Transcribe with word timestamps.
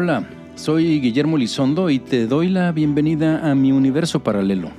Hola, 0.00 0.22
soy 0.54 1.00
Guillermo 1.00 1.36
Lizondo 1.36 1.90
y 1.90 1.98
te 1.98 2.28
doy 2.28 2.48
la 2.48 2.70
bienvenida 2.70 3.50
a 3.50 3.56
mi 3.56 3.72
universo 3.72 4.22
paralelo. 4.22 4.70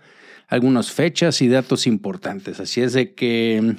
algunas 0.49 0.93
fechas 0.93 1.43
y 1.43 1.49
datos 1.49 1.87
importantes. 1.87 2.59
Así 2.59 2.81
es 2.81 2.95
de 2.95 3.13
que, 3.13 3.77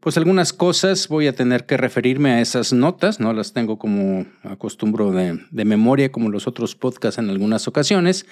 pues 0.00 0.16
algunas 0.16 0.54
cosas 0.54 1.08
voy 1.08 1.26
a 1.26 1.34
tener 1.34 1.66
que 1.66 1.76
referirme 1.76 2.30
a 2.30 2.40
esas 2.40 2.72
notas, 2.72 3.20
no 3.20 3.34
las 3.34 3.52
tengo 3.52 3.78
como 3.78 4.24
acostumbro 4.42 5.12
de, 5.12 5.40
de 5.50 5.64
memoria 5.66 6.10
como 6.10 6.30
los 6.30 6.46
otros 6.46 6.74
podcasts 6.74 7.18
en 7.18 7.28
algunas 7.28 7.68
ocasiones. 7.68 8.24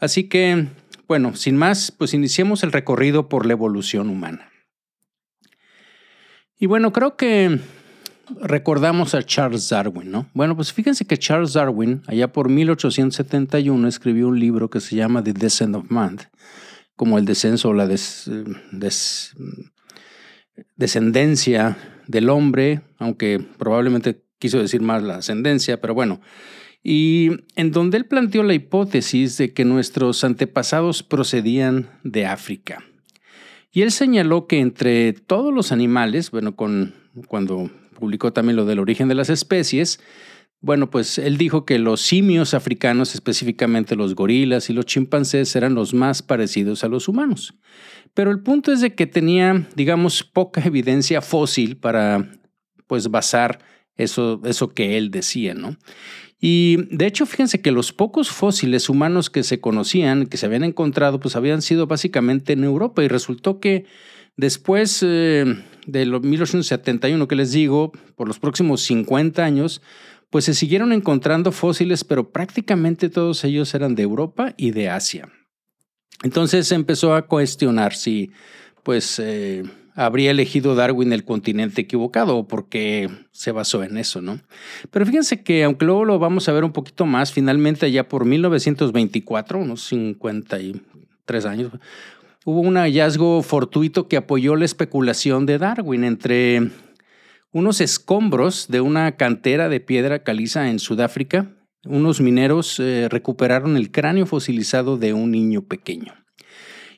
Así 0.00 0.24
que, 0.24 0.66
bueno, 1.06 1.36
sin 1.36 1.56
más, 1.56 1.92
pues 1.92 2.14
iniciemos 2.14 2.64
el 2.64 2.72
recorrido 2.72 3.28
por 3.28 3.46
la 3.46 3.52
evolución 3.52 4.10
humana. 4.10 4.50
Y 6.58 6.66
bueno, 6.66 6.92
creo 6.92 7.16
que 7.16 7.60
recordamos 8.40 9.14
a 9.14 9.22
Charles 9.22 9.68
Darwin, 9.68 10.10
¿no? 10.10 10.28
Bueno, 10.34 10.56
pues 10.56 10.72
fíjense 10.72 11.04
que 11.04 11.18
Charles 11.18 11.52
Darwin, 11.52 12.02
allá 12.06 12.32
por 12.32 12.48
1871, 12.48 13.88
escribió 13.88 14.28
un 14.28 14.38
libro 14.38 14.70
que 14.70 14.80
se 14.80 14.96
llama 14.96 15.22
The 15.22 15.32
Descent 15.32 15.74
of 15.76 15.90
Man, 15.90 16.18
como 16.96 17.18
el 17.18 17.24
descenso 17.24 17.70
o 17.70 17.74
la 17.74 17.88
descendencia 20.76 21.76
del 22.06 22.28
hombre, 22.28 22.82
aunque 22.98 23.44
probablemente 23.58 24.22
quiso 24.38 24.58
decir 24.58 24.80
más 24.80 25.02
la 25.02 25.16
ascendencia, 25.16 25.80
pero 25.80 25.94
bueno. 25.94 26.20
Y 26.82 27.30
en 27.56 27.72
donde 27.72 27.96
él 27.96 28.06
planteó 28.06 28.42
la 28.44 28.54
hipótesis 28.54 29.36
de 29.38 29.52
que 29.52 29.64
nuestros 29.64 30.22
antepasados 30.22 31.02
procedían 31.02 31.90
de 32.04 32.26
África. 32.26 32.84
Y 33.72 33.82
él 33.82 33.90
señaló 33.90 34.46
que 34.46 34.60
entre 34.60 35.12
todos 35.12 35.52
los 35.52 35.72
animales, 35.72 36.30
bueno, 36.30 36.54
con, 36.54 36.94
cuando 37.26 37.70
publicó 37.96 38.32
también 38.32 38.56
lo 38.56 38.64
del 38.64 38.78
origen 38.78 39.08
de 39.08 39.14
las 39.14 39.30
especies. 39.30 40.00
Bueno, 40.60 40.90
pues 40.90 41.18
él 41.18 41.36
dijo 41.36 41.64
que 41.64 41.78
los 41.78 42.00
simios 42.00 42.54
africanos, 42.54 43.14
específicamente 43.14 43.96
los 43.96 44.14
gorilas 44.14 44.70
y 44.70 44.72
los 44.72 44.86
chimpancés, 44.86 45.54
eran 45.54 45.74
los 45.74 45.94
más 45.94 46.22
parecidos 46.22 46.82
a 46.84 46.88
los 46.88 47.08
humanos. 47.08 47.54
Pero 48.14 48.30
el 48.30 48.40
punto 48.40 48.72
es 48.72 48.80
de 48.80 48.94
que 48.94 49.06
tenía, 49.06 49.68
digamos, 49.74 50.24
poca 50.24 50.62
evidencia 50.64 51.20
fósil 51.20 51.76
para, 51.76 52.30
pues, 52.86 53.08
basar 53.10 53.58
eso, 53.96 54.40
eso 54.44 54.68
que 54.68 54.96
él 54.96 55.10
decía, 55.10 55.54
¿no? 55.54 55.76
Y 56.40 56.76
de 56.94 57.06
hecho, 57.06 57.24
fíjense 57.26 57.62
que 57.62 57.70
los 57.70 57.92
pocos 57.92 58.30
fósiles 58.30 58.88
humanos 58.88 59.30
que 59.30 59.42
se 59.42 59.60
conocían, 59.60 60.26
que 60.26 60.36
se 60.36 60.46
habían 60.46 60.64
encontrado, 60.64 61.18
pues 61.18 61.34
habían 61.34 61.62
sido 61.62 61.86
básicamente 61.86 62.52
en 62.52 62.64
Europa 62.64 63.02
y 63.02 63.08
resultó 63.08 63.58
que 63.58 63.86
después, 64.36 65.02
eh, 65.02 65.44
de 65.86 66.06
los 66.06 66.22
1871 66.22 67.28
que 67.28 67.36
les 67.36 67.52
digo, 67.52 67.92
por 68.16 68.28
los 68.28 68.38
próximos 68.38 68.82
50 68.82 69.44
años, 69.44 69.82
pues 70.30 70.44
se 70.44 70.54
siguieron 70.54 70.92
encontrando 70.92 71.52
fósiles, 71.52 72.04
pero 72.04 72.30
prácticamente 72.30 73.08
todos 73.08 73.44
ellos 73.44 73.74
eran 73.74 73.94
de 73.94 74.02
Europa 74.02 74.54
y 74.56 74.72
de 74.72 74.90
Asia. 74.90 75.28
Entonces 76.22 76.66
se 76.66 76.74
empezó 76.74 77.14
a 77.14 77.26
cuestionar 77.26 77.94
si, 77.94 78.30
pues, 78.82 79.18
eh, 79.18 79.62
habría 79.94 80.30
elegido 80.30 80.74
Darwin 80.74 81.12
el 81.12 81.24
continente 81.24 81.80
equivocado 81.80 82.36
o 82.36 82.46
porque 82.46 83.08
se 83.32 83.50
basó 83.50 83.82
en 83.82 83.96
eso, 83.96 84.20
¿no? 84.20 84.40
Pero 84.90 85.06
fíjense 85.06 85.42
que, 85.42 85.64
aunque 85.64 85.86
luego 85.86 86.04
lo 86.04 86.18
vamos 86.18 86.48
a 86.48 86.52
ver 86.52 86.64
un 86.64 86.72
poquito 86.72 87.06
más, 87.06 87.32
finalmente 87.32 87.90
ya 87.90 88.06
por 88.08 88.26
1924, 88.26 89.58
unos 89.58 89.84
53 89.86 91.46
años, 91.46 91.72
hubo 92.46 92.60
un 92.60 92.76
hallazgo 92.76 93.42
fortuito 93.42 94.06
que 94.06 94.16
apoyó 94.16 94.54
la 94.54 94.64
especulación 94.64 95.46
de 95.46 95.58
Darwin 95.58 96.04
entre 96.04 96.70
unos 97.50 97.80
escombros 97.80 98.68
de 98.68 98.80
una 98.80 99.16
cantera 99.16 99.68
de 99.68 99.80
piedra 99.80 100.22
caliza 100.22 100.70
en 100.70 100.78
Sudáfrica. 100.78 101.50
Unos 101.84 102.20
mineros 102.20 102.78
eh, 102.78 103.08
recuperaron 103.10 103.76
el 103.76 103.90
cráneo 103.90 104.26
fosilizado 104.26 104.96
de 104.96 105.12
un 105.12 105.32
niño 105.32 105.62
pequeño. 105.62 106.14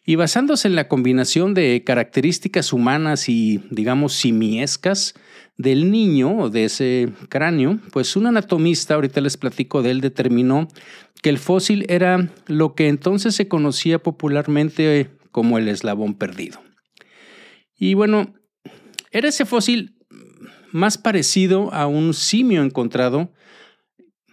Y 0.05 0.17
basándose 0.17 0.69
en 0.69 0.75
la 0.75 0.87
combinación 0.87 1.55
de 1.55 1.83
características 1.85 2.75
humanas 2.75 3.31
y, 3.31 3.63
digamos, 3.71 4.13
simiescas 4.15 5.15
del 5.57 5.91
niño 5.91 6.37
o 6.39 6.51
de 6.51 6.65
ese 6.65 7.09
cráneo, 7.31 7.79
pues 7.93 8.17
un 8.17 8.27
anatomista, 8.27 8.95
ahorita 8.95 9.23
les 9.23 9.39
platico 9.39 9.83
de 9.83 9.93
él, 9.93 10.01
determinó 10.03 10.69
que 11.23 11.31
el 11.31 11.39
fósil 11.39 11.87
era 11.89 12.31
lo 12.47 12.75
que 12.75 12.89
entonces 12.89 13.35
se 13.35 13.49
conocía 13.49 13.99
popularmente 13.99 15.11
como 15.39 15.57
el 15.57 15.69
eslabón 15.69 16.15
perdido. 16.15 16.61
Y 17.79 17.95
bueno, 17.95 18.35
era 19.13 19.29
ese 19.29 19.47
fósil 19.47 19.95
más 20.73 20.99
parecido 20.99 21.73
a 21.73 21.87
un 21.87 22.13
simio 22.13 22.65
encontrado, 22.65 23.33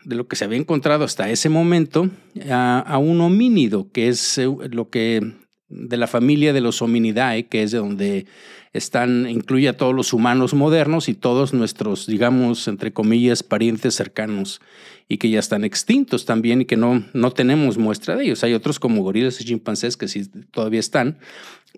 de 0.03 0.15
lo 0.15 0.27
que 0.27 0.35
se 0.35 0.45
había 0.45 0.57
encontrado 0.57 1.03
hasta 1.03 1.29
ese 1.29 1.47
momento, 1.47 2.09
a, 2.49 2.97
un 2.97 3.21
homínido, 3.21 3.91
que 3.91 4.07
es 4.07 4.39
eh, 4.39 4.47
lo 4.71 4.89
que 4.89 5.35
de 5.67 5.97
la 5.97 6.07
familia 6.07 6.53
de 6.53 6.61
los 6.61 6.81
hominidae, 6.81 7.49
que 7.49 7.61
es 7.61 7.69
de 7.69 7.77
donde 7.77 8.25
están, 8.75 9.29
incluye 9.29 9.69
a 9.69 9.77
todos 9.77 9.95
los 9.95 10.11
humanos 10.11 10.53
modernos 10.53 11.07
y 11.07 11.13
todos 11.13 11.53
nuestros, 11.53 12.07
digamos, 12.07 12.67
entre 12.67 12.91
comillas, 12.91 13.41
parientes 13.41 13.95
cercanos 13.95 14.59
y 15.07 15.17
que 15.17 15.29
ya 15.29 15.39
están 15.39 15.63
extintos 15.63 16.25
también 16.25 16.61
y 16.61 16.65
que 16.65 16.75
no, 16.75 17.05
no 17.13 17.31
tenemos 17.31 17.77
muestra 17.77 18.15
de 18.15 18.25
ellos. 18.25 18.43
Hay 18.43 18.53
otros 18.53 18.79
como 18.79 19.01
gorilas 19.01 19.39
y 19.39 19.45
chimpancés 19.45 19.95
que 19.95 20.09
sí 20.09 20.27
todavía 20.51 20.81
están, 20.81 21.19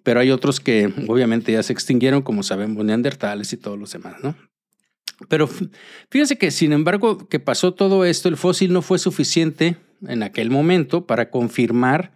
pero 0.02 0.20
hay 0.20 0.32
otros 0.32 0.60
que 0.60 0.92
obviamente 1.08 1.52
ya 1.52 1.62
se 1.62 1.74
extinguieron, 1.74 2.24
como 2.24 2.42
sabemos, 2.42 2.84
neandertales 2.84 3.54
y 3.54 3.58
todos 3.58 3.78
los 3.78 3.92
demás, 3.92 4.16
¿no? 4.24 4.36
Pero 5.30 5.48
fíjense 6.10 6.38
que, 6.38 6.52
sin 6.52 6.74
embargo, 6.74 7.28
que 7.28 7.40
pasó 7.40 7.74
todo 7.74 8.06
esto, 8.06 8.30
el 8.30 8.38
fósil 8.38 8.74
no 8.74 8.82
fue 8.82 9.00
suficiente 9.00 9.78
en 10.08 10.24
aquel 10.24 10.50
momento 10.50 11.06
para 11.06 11.30
confirmar, 11.30 12.12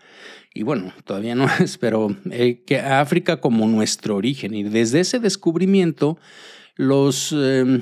y 0.54 0.64
bueno, 0.64 0.94
todavía 1.06 1.36
no 1.36 1.46
es, 1.60 1.78
pero 1.78 2.16
eh, 2.32 2.64
que 2.66 2.80
África 2.80 3.42
como 3.42 3.68
nuestro 3.68 4.16
origen. 4.16 4.54
Y 4.54 4.64
desde 4.64 5.00
ese 5.00 5.20
descubrimiento, 5.20 6.18
los... 6.76 7.32
Em, 7.32 7.82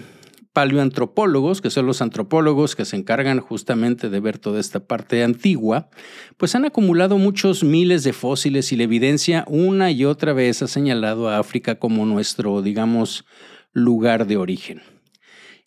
paleoantropólogos, 0.54 1.62
que 1.62 1.69
son 1.69 1.86
los 1.86 2.01
antropólogos 2.01 2.75
que 2.75 2.83
se 2.83 2.95
encargan 2.98 3.39
justamente 3.39 4.10
de 4.10 4.19
ver 4.19 4.39
toda 4.39 4.60
esta 4.60 4.81
parte 4.81 5.24
antigua, 5.24 5.89
pues 6.38 6.56
han 6.56 6.66
acumulado 6.66 7.18
muchos 7.18 7.63
miles 7.63 8.04
de 8.04 8.13
fósiles 8.13 8.71
y 8.71 8.75
la 8.75 8.83
evidencia 8.83 9.45
una 9.48 9.92
y 9.92 10.06
otra 10.06 10.33
vez 10.33 10.62
ha 10.62 10.68
señalado 10.68 11.30
a 11.30 11.38
África 11.38 11.75
como 11.75 12.06
nuestro, 12.06 12.62
digamos, 12.62 13.25
lugar 13.74 14.27
de 14.27 14.38
origen. 14.38 14.81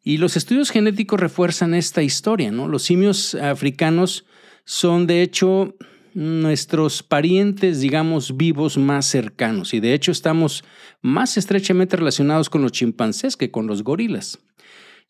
Y 0.02 0.18
los 0.18 0.36
estudios 0.36 0.70
genéticos 0.70 1.20
refuerzan 1.20 1.74
esta 1.74 2.02
historia, 2.02 2.50
¿no? 2.50 2.66
Los 2.66 2.82
simios 2.82 3.36
africanos 3.36 4.26
son 4.64 5.06
de 5.06 5.22
hecho 5.22 5.76
nuestros 6.14 7.02
parientes, 7.02 7.80
digamos, 7.80 8.36
vivos 8.36 8.78
más 8.78 9.06
cercanos. 9.06 9.74
Y 9.74 9.80
de 9.80 9.94
hecho 9.94 10.12
estamos 10.12 10.64
más 11.00 11.36
estrechamente 11.36 11.96
relacionados 11.96 12.50
con 12.50 12.62
los 12.62 12.72
chimpancés 12.72 13.36
que 13.36 13.50
con 13.50 13.66
los 13.66 13.82
gorilas. 13.82 14.38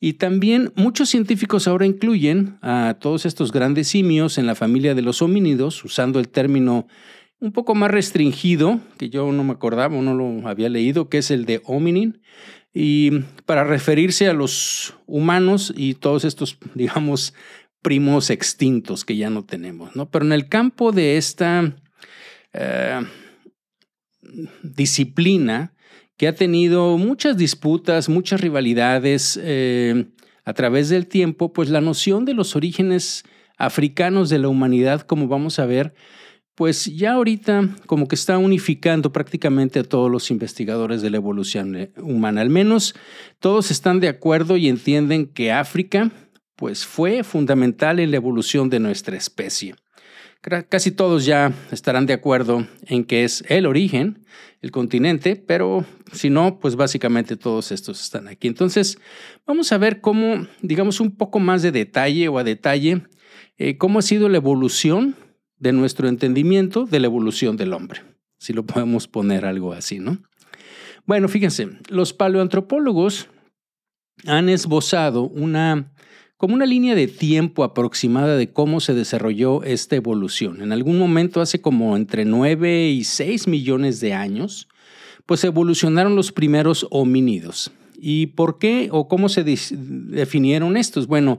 Y 0.00 0.14
también 0.14 0.72
muchos 0.74 1.10
científicos 1.10 1.68
ahora 1.68 1.86
incluyen 1.86 2.58
a 2.60 2.96
todos 3.00 3.24
estos 3.24 3.52
grandes 3.52 3.88
simios 3.88 4.36
en 4.36 4.46
la 4.46 4.56
familia 4.56 4.96
de 4.96 5.02
los 5.02 5.22
homínidos, 5.22 5.84
usando 5.84 6.18
el 6.18 6.28
término 6.28 6.88
un 7.38 7.52
poco 7.52 7.74
más 7.74 7.90
restringido, 7.90 8.80
que 8.98 9.10
yo 9.10 9.30
no 9.30 9.44
me 9.44 9.52
acordaba 9.52 9.96
no 10.00 10.14
lo 10.14 10.48
había 10.48 10.68
leído, 10.68 11.08
que 11.08 11.18
es 11.18 11.30
el 11.30 11.44
de 11.44 11.60
hominin, 11.64 12.20
y 12.74 13.20
para 13.44 13.64
referirse 13.64 14.28
a 14.28 14.32
los 14.32 14.94
humanos 15.06 15.72
y 15.76 15.94
todos 15.94 16.24
estos, 16.24 16.58
digamos, 16.74 17.34
primos 17.82 18.30
extintos 18.30 19.04
que 19.04 19.16
ya 19.16 19.28
no 19.28 19.44
tenemos, 19.44 19.94
¿no? 19.96 20.10
Pero 20.10 20.24
en 20.24 20.32
el 20.32 20.48
campo 20.48 20.92
de 20.92 21.16
esta 21.16 21.74
eh, 22.52 23.00
disciplina, 24.62 25.74
que 26.16 26.28
ha 26.28 26.34
tenido 26.34 26.96
muchas 26.98 27.36
disputas, 27.36 28.08
muchas 28.08 28.40
rivalidades 28.40 29.38
eh, 29.42 30.06
a 30.44 30.52
través 30.52 30.88
del 30.88 31.08
tiempo, 31.08 31.52
pues 31.52 31.68
la 31.68 31.80
noción 31.80 32.24
de 32.24 32.34
los 32.34 32.54
orígenes 32.54 33.24
africanos 33.58 34.30
de 34.30 34.38
la 34.38 34.48
humanidad, 34.48 35.02
como 35.02 35.26
vamos 35.26 35.58
a 35.58 35.66
ver, 35.66 35.94
pues 36.54 36.84
ya 36.84 37.14
ahorita 37.14 37.76
como 37.86 38.06
que 38.08 38.14
está 38.14 38.38
unificando 38.38 39.12
prácticamente 39.12 39.80
a 39.80 39.84
todos 39.84 40.10
los 40.10 40.30
investigadores 40.30 41.02
de 41.02 41.10
la 41.10 41.16
evolución 41.16 41.74
eh, 41.76 41.92
humana. 41.96 42.40
Al 42.40 42.50
menos 42.50 42.94
todos 43.40 43.70
están 43.70 44.00
de 44.00 44.08
acuerdo 44.08 44.56
y 44.56 44.68
entienden 44.68 45.26
que 45.26 45.50
África 45.50 46.10
pues 46.62 46.86
fue 46.86 47.24
fundamental 47.24 47.98
en 47.98 48.12
la 48.12 48.18
evolución 48.18 48.70
de 48.70 48.78
nuestra 48.78 49.16
especie. 49.16 49.74
Casi 50.68 50.92
todos 50.92 51.24
ya 51.26 51.52
estarán 51.72 52.06
de 52.06 52.12
acuerdo 52.12 52.68
en 52.86 53.02
que 53.02 53.24
es 53.24 53.42
el 53.48 53.66
origen, 53.66 54.24
el 54.60 54.70
continente, 54.70 55.34
pero 55.34 55.84
si 56.12 56.30
no, 56.30 56.60
pues 56.60 56.76
básicamente 56.76 57.36
todos 57.36 57.72
estos 57.72 58.00
están 58.00 58.28
aquí. 58.28 58.46
Entonces, 58.46 58.96
vamos 59.44 59.72
a 59.72 59.78
ver 59.78 60.00
cómo, 60.00 60.46
digamos, 60.60 61.00
un 61.00 61.16
poco 61.16 61.40
más 61.40 61.62
de 61.62 61.72
detalle 61.72 62.28
o 62.28 62.38
a 62.38 62.44
detalle, 62.44 63.08
eh, 63.58 63.76
cómo 63.76 63.98
ha 63.98 64.02
sido 64.02 64.28
la 64.28 64.36
evolución 64.36 65.16
de 65.58 65.72
nuestro 65.72 66.06
entendimiento 66.06 66.84
de 66.84 67.00
la 67.00 67.06
evolución 67.06 67.56
del 67.56 67.72
hombre, 67.72 68.02
si 68.38 68.52
lo 68.52 68.64
podemos 68.64 69.08
poner 69.08 69.46
algo 69.46 69.72
así, 69.72 69.98
¿no? 69.98 70.22
Bueno, 71.06 71.26
fíjense, 71.26 71.70
los 71.88 72.12
paleoantropólogos 72.12 73.28
han 74.26 74.48
esbozado 74.48 75.24
una 75.24 75.92
como 76.42 76.56
una 76.56 76.66
línea 76.66 76.96
de 76.96 77.06
tiempo 77.06 77.62
aproximada 77.62 78.36
de 78.36 78.50
cómo 78.50 78.80
se 78.80 78.94
desarrolló 78.94 79.62
esta 79.62 79.94
evolución. 79.94 80.60
En 80.60 80.72
algún 80.72 80.98
momento, 80.98 81.40
hace 81.40 81.60
como 81.60 81.96
entre 81.96 82.24
9 82.24 82.88
y 82.90 83.04
6 83.04 83.46
millones 83.46 84.00
de 84.00 84.12
años, 84.14 84.66
pues 85.24 85.44
evolucionaron 85.44 86.16
los 86.16 86.32
primeros 86.32 86.88
homínidos. 86.90 87.70
¿Y 87.96 88.26
por 88.26 88.58
qué 88.58 88.88
o 88.90 89.06
cómo 89.06 89.28
se 89.28 89.44
definieron 89.44 90.76
estos? 90.76 91.06
Bueno, 91.06 91.38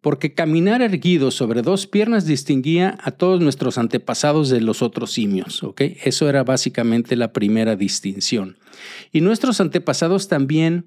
porque 0.00 0.34
caminar 0.34 0.82
erguido 0.82 1.32
sobre 1.32 1.62
dos 1.62 1.88
piernas 1.88 2.24
distinguía 2.24 2.96
a 3.02 3.10
todos 3.10 3.40
nuestros 3.40 3.76
antepasados 3.76 4.50
de 4.50 4.60
los 4.60 4.82
otros 4.82 5.10
simios, 5.10 5.64
¿ok? 5.64 5.80
Eso 6.04 6.28
era 6.28 6.44
básicamente 6.44 7.16
la 7.16 7.32
primera 7.32 7.74
distinción. 7.74 8.56
Y 9.10 9.20
nuestros 9.20 9.60
antepasados 9.60 10.28
también 10.28 10.86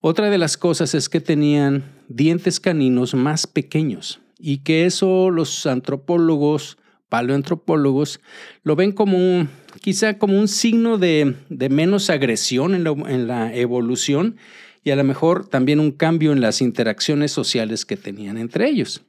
otra 0.00 0.30
de 0.30 0.38
las 0.38 0.56
cosas 0.56 0.94
es 0.94 1.08
que 1.08 1.20
tenían 1.20 1.84
dientes 2.08 2.60
caninos 2.60 3.14
más 3.14 3.46
pequeños 3.46 4.20
y 4.38 4.58
que 4.58 4.86
eso 4.86 5.30
los 5.30 5.66
antropólogos, 5.66 6.78
paleoantropólogos, 7.08 8.20
lo 8.62 8.76
ven 8.76 8.92
como 8.92 9.48
quizá 9.80 10.18
como 10.18 10.38
un 10.38 10.48
signo 10.48 10.98
de, 10.98 11.34
menos 11.48 12.10
agresión 12.10 12.74
en 12.74 12.84
la, 12.84 12.90
en 12.90 13.26
la 13.26 13.54
evolución 13.54 14.36
y 14.84 14.90
a 14.90 14.96
lo 14.96 15.04
mejor 15.04 15.48
también 15.48 15.80
un 15.80 15.90
cambio 15.90 16.32
en 16.32 16.40
las 16.40 16.60
interacciones 16.60 17.32
sociales 17.32 17.84
que 17.84 17.96
tenían 17.96 18.38
entre 18.38 18.68
ellos. 18.68 19.02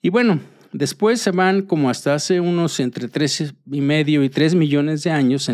Y 0.00 0.10
bueno, 0.10 0.40
después 0.72 1.20
se 1.20 1.30
van 1.30 1.62
como 1.62 1.90
hasta 1.90 2.14
hace 2.14 2.40
unos 2.40 2.78
entre 2.80 3.08
tres 3.08 3.54
y 3.70 3.80
medio 3.80 4.22
y 4.22 4.28
tres 4.28 4.54
millones 4.54 5.02
de 5.02 5.10
años 5.10 5.50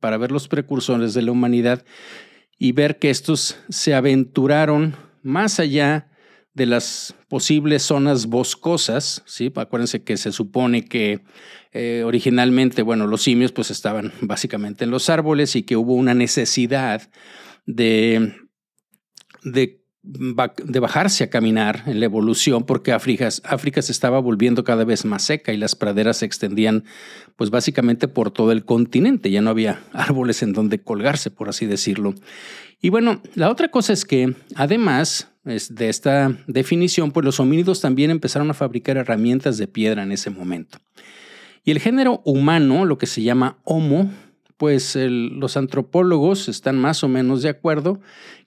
para 0.00 0.18
ver 0.18 0.30
los 0.30 0.48
precursores 0.48 1.14
de 1.14 1.22
la 1.22 1.32
humanidad 1.32 1.84
y 2.58 2.72
ver 2.72 2.98
que 2.98 3.10
estos 3.10 3.56
se 3.68 3.94
aventuraron 3.94 4.96
más 5.22 5.60
allá 5.60 6.08
de 6.54 6.66
las 6.66 7.14
posibles 7.28 7.84
zonas 7.84 8.26
boscosas, 8.26 9.22
¿sí? 9.26 9.52
Acuérdense 9.54 10.02
que 10.02 10.16
se 10.16 10.32
supone 10.32 10.84
que 10.84 11.20
eh, 11.72 12.02
originalmente, 12.04 12.82
bueno, 12.82 13.06
los 13.06 13.22
simios 13.22 13.52
pues 13.52 13.70
estaban 13.70 14.12
básicamente 14.20 14.84
en 14.84 14.90
los 14.90 15.08
árboles 15.08 15.54
y 15.54 15.62
que 15.62 15.76
hubo 15.76 15.94
una 15.94 16.14
necesidad 16.14 17.08
de, 17.64 18.34
de 19.44 19.80
de 20.10 20.80
bajarse 20.80 21.24
a 21.24 21.30
caminar 21.30 21.82
en 21.86 22.00
la 22.00 22.06
evolución 22.06 22.64
porque 22.64 22.92
África, 22.92 23.28
África 23.44 23.82
se 23.82 23.92
estaba 23.92 24.18
volviendo 24.20 24.64
cada 24.64 24.84
vez 24.84 25.04
más 25.04 25.22
seca 25.22 25.52
y 25.52 25.58
las 25.58 25.76
praderas 25.76 26.18
se 26.18 26.24
extendían 26.24 26.84
pues 27.36 27.50
básicamente 27.50 28.08
por 28.08 28.30
todo 28.30 28.52
el 28.52 28.64
continente, 28.64 29.30
ya 29.30 29.42
no 29.42 29.50
había 29.50 29.82
árboles 29.92 30.42
en 30.42 30.54
donde 30.54 30.80
colgarse, 30.80 31.30
por 31.30 31.50
así 31.50 31.66
decirlo. 31.66 32.14
Y 32.80 32.88
bueno, 32.88 33.20
la 33.34 33.50
otra 33.50 33.70
cosa 33.70 33.92
es 33.92 34.06
que 34.06 34.34
además 34.54 35.30
de 35.44 35.88
esta 35.88 36.38
definición, 36.46 37.10
pues 37.10 37.24
los 37.24 37.40
homínidos 37.40 37.80
también 37.80 38.10
empezaron 38.10 38.50
a 38.50 38.54
fabricar 38.54 38.96
herramientas 38.96 39.58
de 39.58 39.66
piedra 39.66 40.02
en 40.02 40.12
ese 40.12 40.30
momento. 40.30 40.78
Y 41.64 41.70
el 41.70 41.80
género 41.80 42.22
humano, 42.24 42.86
lo 42.86 42.96
que 42.96 43.06
se 43.06 43.22
llama 43.22 43.58
Homo, 43.64 44.10
pues 44.56 44.96
los 44.96 45.56
antropólogos 45.56 46.48
están 46.48 46.76
más 46.78 47.04
o 47.04 47.08
menos 47.08 47.42
de 47.42 47.48
acuerdo 47.48 48.00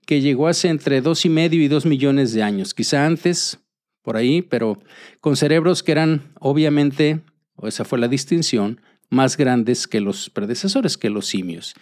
que 0.06 0.21
llegó 0.21 0.48
hace 0.48 0.69
entre 0.69 1.01
dos 1.01 1.25
y 1.25 1.30
medio 1.30 1.62
y 1.62 1.68
dos 1.68 1.86
millones 1.86 2.33
de 2.33 2.44
años, 2.44 2.74
quizá 2.74 3.06
antes, 3.06 3.59
por 4.01 4.18
ahí, 4.18 4.42
pero 4.42 4.80
con 5.19 5.36
cerebros 5.36 5.83
que 5.83 5.92
eran 5.92 6.31
obviamente, 6.39 7.21
o 7.56 7.68
esa 7.68 7.86
fue 7.86 8.00
la 8.00 8.07
distinción, 8.07 8.81
más 9.09 9.38
grandes 9.38 9.88
que 9.88 10.00
los 10.00 10.30
predecesores, 10.30 10.98
que 10.98 11.09
los 11.09 11.27
simios. 11.27 11.75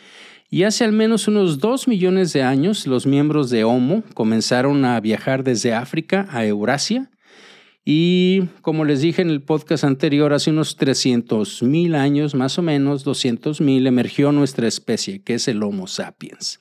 Y 0.49 0.63
hace 0.63 0.83
al 0.83 0.91
menos 0.91 1.27
unos 1.27 1.59
dos 1.59 1.87
millones 1.87 2.33
de 2.33 2.41
años, 2.41 2.87
los 2.87 3.05
miembros 3.05 3.51
de 3.51 3.63
Homo 3.63 4.03
comenzaron 4.15 4.83
a 4.83 4.99
viajar 4.99 5.43
desde 5.43 5.73
África 5.73 6.27
a 6.31 6.43
Eurasia. 6.43 7.11
Y 7.85 8.43
como 8.61 8.83
les 8.83 9.01
dije 9.01 9.21
en 9.21 9.29
el 9.29 9.43
podcast 9.43 9.83
anterior, 9.83 10.33
hace 10.33 10.49
unos 10.49 10.75
300 10.75 11.61
mil 11.63 11.93
años, 11.93 12.33
más 12.33 12.57
o 12.57 12.63
menos 12.63 13.03
200 13.03 13.61
mil, 13.61 13.85
emergió 13.85 14.31
nuestra 14.31 14.67
especie, 14.67 15.21
que 15.21 15.35
es 15.35 15.47
el 15.47 15.61
Homo 15.61 15.85
sapiens. 15.85 16.59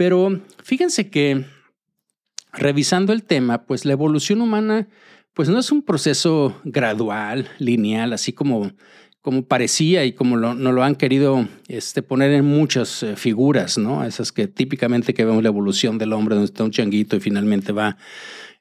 Pero 0.00 0.40
fíjense 0.62 1.10
que 1.10 1.44
revisando 2.54 3.12
el 3.12 3.22
tema, 3.22 3.66
pues 3.66 3.84
la 3.84 3.92
evolución 3.92 4.40
humana 4.40 4.88
pues 5.34 5.50
no 5.50 5.58
es 5.58 5.70
un 5.70 5.82
proceso 5.82 6.58
gradual, 6.64 7.50
lineal, 7.58 8.14
así 8.14 8.32
como, 8.32 8.72
como 9.20 9.44
parecía 9.44 10.06
y 10.06 10.14
como 10.14 10.38
no 10.38 10.72
lo 10.72 10.82
han 10.84 10.94
querido 10.94 11.46
este, 11.68 12.00
poner 12.00 12.32
en 12.32 12.46
muchas 12.46 13.02
eh, 13.02 13.14
figuras, 13.14 13.76
¿no? 13.76 14.02
Esas 14.02 14.32
que 14.32 14.48
típicamente 14.48 15.12
que 15.12 15.26
vemos 15.26 15.42
la 15.42 15.50
evolución 15.50 15.98
del 15.98 16.14
hombre, 16.14 16.34
donde 16.34 16.46
está 16.46 16.64
un 16.64 16.70
changuito 16.70 17.16
y 17.16 17.20
finalmente 17.20 17.72
va 17.72 17.98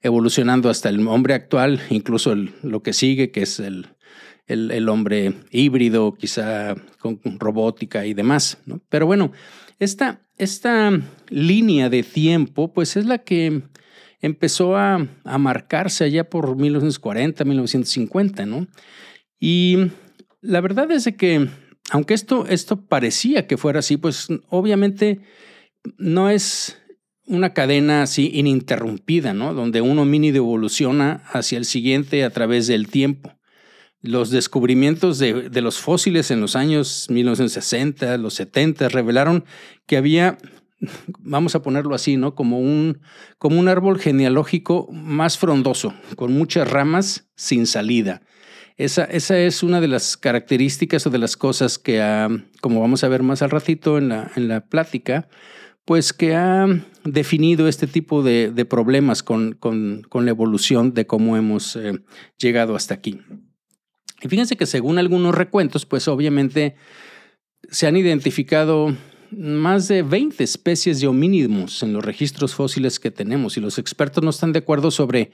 evolucionando 0.01 0.69
hasta 0.69 0.89
el 0.89 1.07
hombre 1.07 1.35
actual, 1.35 1.79
incluso 1.89 2.35
lo 2.35 2.83
que 2.83 2.91
sigue, 2.91 3.31
que 3.31 3.43
es 3.43 3.61
el, 3.61 3.87
el, 4.47 4.89
hombre 4.89 5.35
híbrido, 5.51 6.15
quizá 6.15 6.75
con 6.97 7.21
robótica 7.39 8.05
y 8.05 8.13
demás, 8.13 8.57
¿no? 8.65 8.81
Pero 8.89 9.05
bueno, 9.05 9.31
esta, 9.79 10.27
esta 10.37 10.91
línea 11.29 11.89
de 11.89 12.03
tiempo, 12.03 12.73
pues 12.73 12.97
es 12.97 13.05
la 13.05 13.19
que 13.19 13.63
empezó 14.21 14.75
a, 14.75 15.07
marcarse 15.23 16.03
allá 16.03 16.29
por 16.29 16.55
1940, 16.55 17.45
1950, 17.45 18.45
¿no? 18.45 18.67
Y 19.39 19.77
la 20.41 20.59
verdad 20.61 20.91
es 20.91 21.09
que, 21.17 21.47
aunque 21.91 22.13
esto, 22.13 22.45
esto 22.47 22.85
parecía 22.85 23.47
que 23.47 23.57
fuera 23.57 23.79
así, 23.79 23.95
pues 23.95 24.27
obviamente 24.49 25.21
no 25.97 26.29
es 26.29 26.77
una 27.25 27.53
cadena 27.53 28.01
así 28.01 28.31
ininterrumpida, 28.33 29.33
¿no? 29.33 29.53
Donde 29.53 29.81
un 29.81 29.97
homínido 29.99 30.37
evoluciona 30.37 31.23
hacia 31.31 31.57
el 31.57 31.65
siguiente 31.65 32.23
a 32.25 32.31
través 32.31 32.67
del 32.67 32.89
tiempo 32.89 33.38
los 34.01 34.29
descubrimientos 34.31 35.19
de, 35.19 35.61
los 35.61 35.79
fósiles 35.79 36.31
en 36.31 36.41
los 36.41 36.55
años 36.55 37.07
1960, 37.09 38.17
los 38.17 38.33
70, 38.35 38.89
revelaron 38.89 39.43
que 39.85 39.97
había, 39.97 40.37
vamos 41.19 41.55
a 41.55 41.61
ponerlo 41.61 41.95
así, 41.95 42.15
¿no? 42.15 42.35
Como 42.35 42.59
un, 42.59 42.99
como 43.37 43.59
un 43.59 43.67
árbol 43.67 43.99
genealógico 43.99 44.87
más 44.91 45.37
frondoso, 45.37 45.93
con 46.15 46.33
muchas 46.33 46.69
ramas 46.69 47.29
sin 47.35 47.67
salida. 47.67 48.21
Esa, 48.77 49.03
esa 49.03 49.37
es 49.37 49.61
una 49.61 49.81
de 49.81 49.89
las 49.89 50.15
características 50.15 51.05
o 51.05 51.09
de 51.09 51.17
las 51.17 51.35
cosas 51.35 51.77
que, 51.77 51.99
como 52.61 52.79
vamos 52.79 53.03
a 53.03 53.09
ver 53.09 53.23
más 53.23 53.41
al 53.41 53.49
ratito 53.49 53.97
en 53.97 54.07
la, 54.07 54.31
en 54.37 54.47
la 54.47 54.65
plática, 54.65 55.27
pues 55.83 56.13
que 56.13 56.35
ha 56.35 56.67
definido 57.03 57.67
este 57.67 57.87
tipo 57.87 58.23
de, 58.23 58.65
problemas 58.69 59.23
con, 59.23 59.53
con, 59.53 60.05
la 60.13 60.29
evolución 60.29 60.93
de 60.93 61.07
cómo 61.07 61.35
hemos 61.35 61.75
eh, 61.75 61.99
llegado 62.37 62.75
hasta 62.75 62.93
aquí. 62.93 63.19
Y 64.21 64.27
fíjense 64.27 64.57
que 64.57 64.65
según 64.65 64.97
algunos 64.97 65.35
recuentos, 65.35 65.85
pues 65.85 66.07
obviamente 66.07 66.75
se 67.69 67.87
han 67.87 67.95
identificado 67.95 68.95
más 69.31 69.87
de 69.87 70.01
20 70.01 70.43
especies 70.43 70.99
de 70.99 71.07
homínidos 71.07 71.83
en 71.83 71.93
los 71.93 72.03
registros 72.03 72.55
fósiles 72.55 72.99
que 72.99 73.11
tenemos 73.11 73.57
y 73.57 73.61
los 73.61 73.77
expertos 73.77 74.23
no 74.23 74.31
están 74.31 74.53
de 74.53 74.59
acuerdo 74.59 74.91
sobre, 74.91 75.31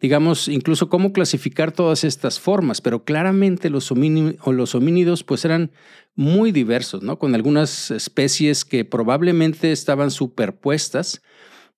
digamos, 0.00 0.48
incluso 0.48 0.88
cómo 0.88 1.12
clasificar 1.12 1.72
todas 1.72 2.04
estas 2.04 2.40
formas, 2.40 2.80
pero 2.80 3.04
claramente 3.04 3.68
los, 3.70 3.90
los 3.90 4.74
homínidos 4.74 5.24
pues 5.24 5.44
eran 5.44 5.72
muy 6.14 6.52
diversos, 6.52 7.02
¿no? 7.02 7.18
Con 7.18 7.34
algunas 7.34 7.90
especies 7.90 8.64
que 8.64 8.84
probablemente 8.84 9.72
estaban 9.72 10.10
superpuestas 10.10 11.22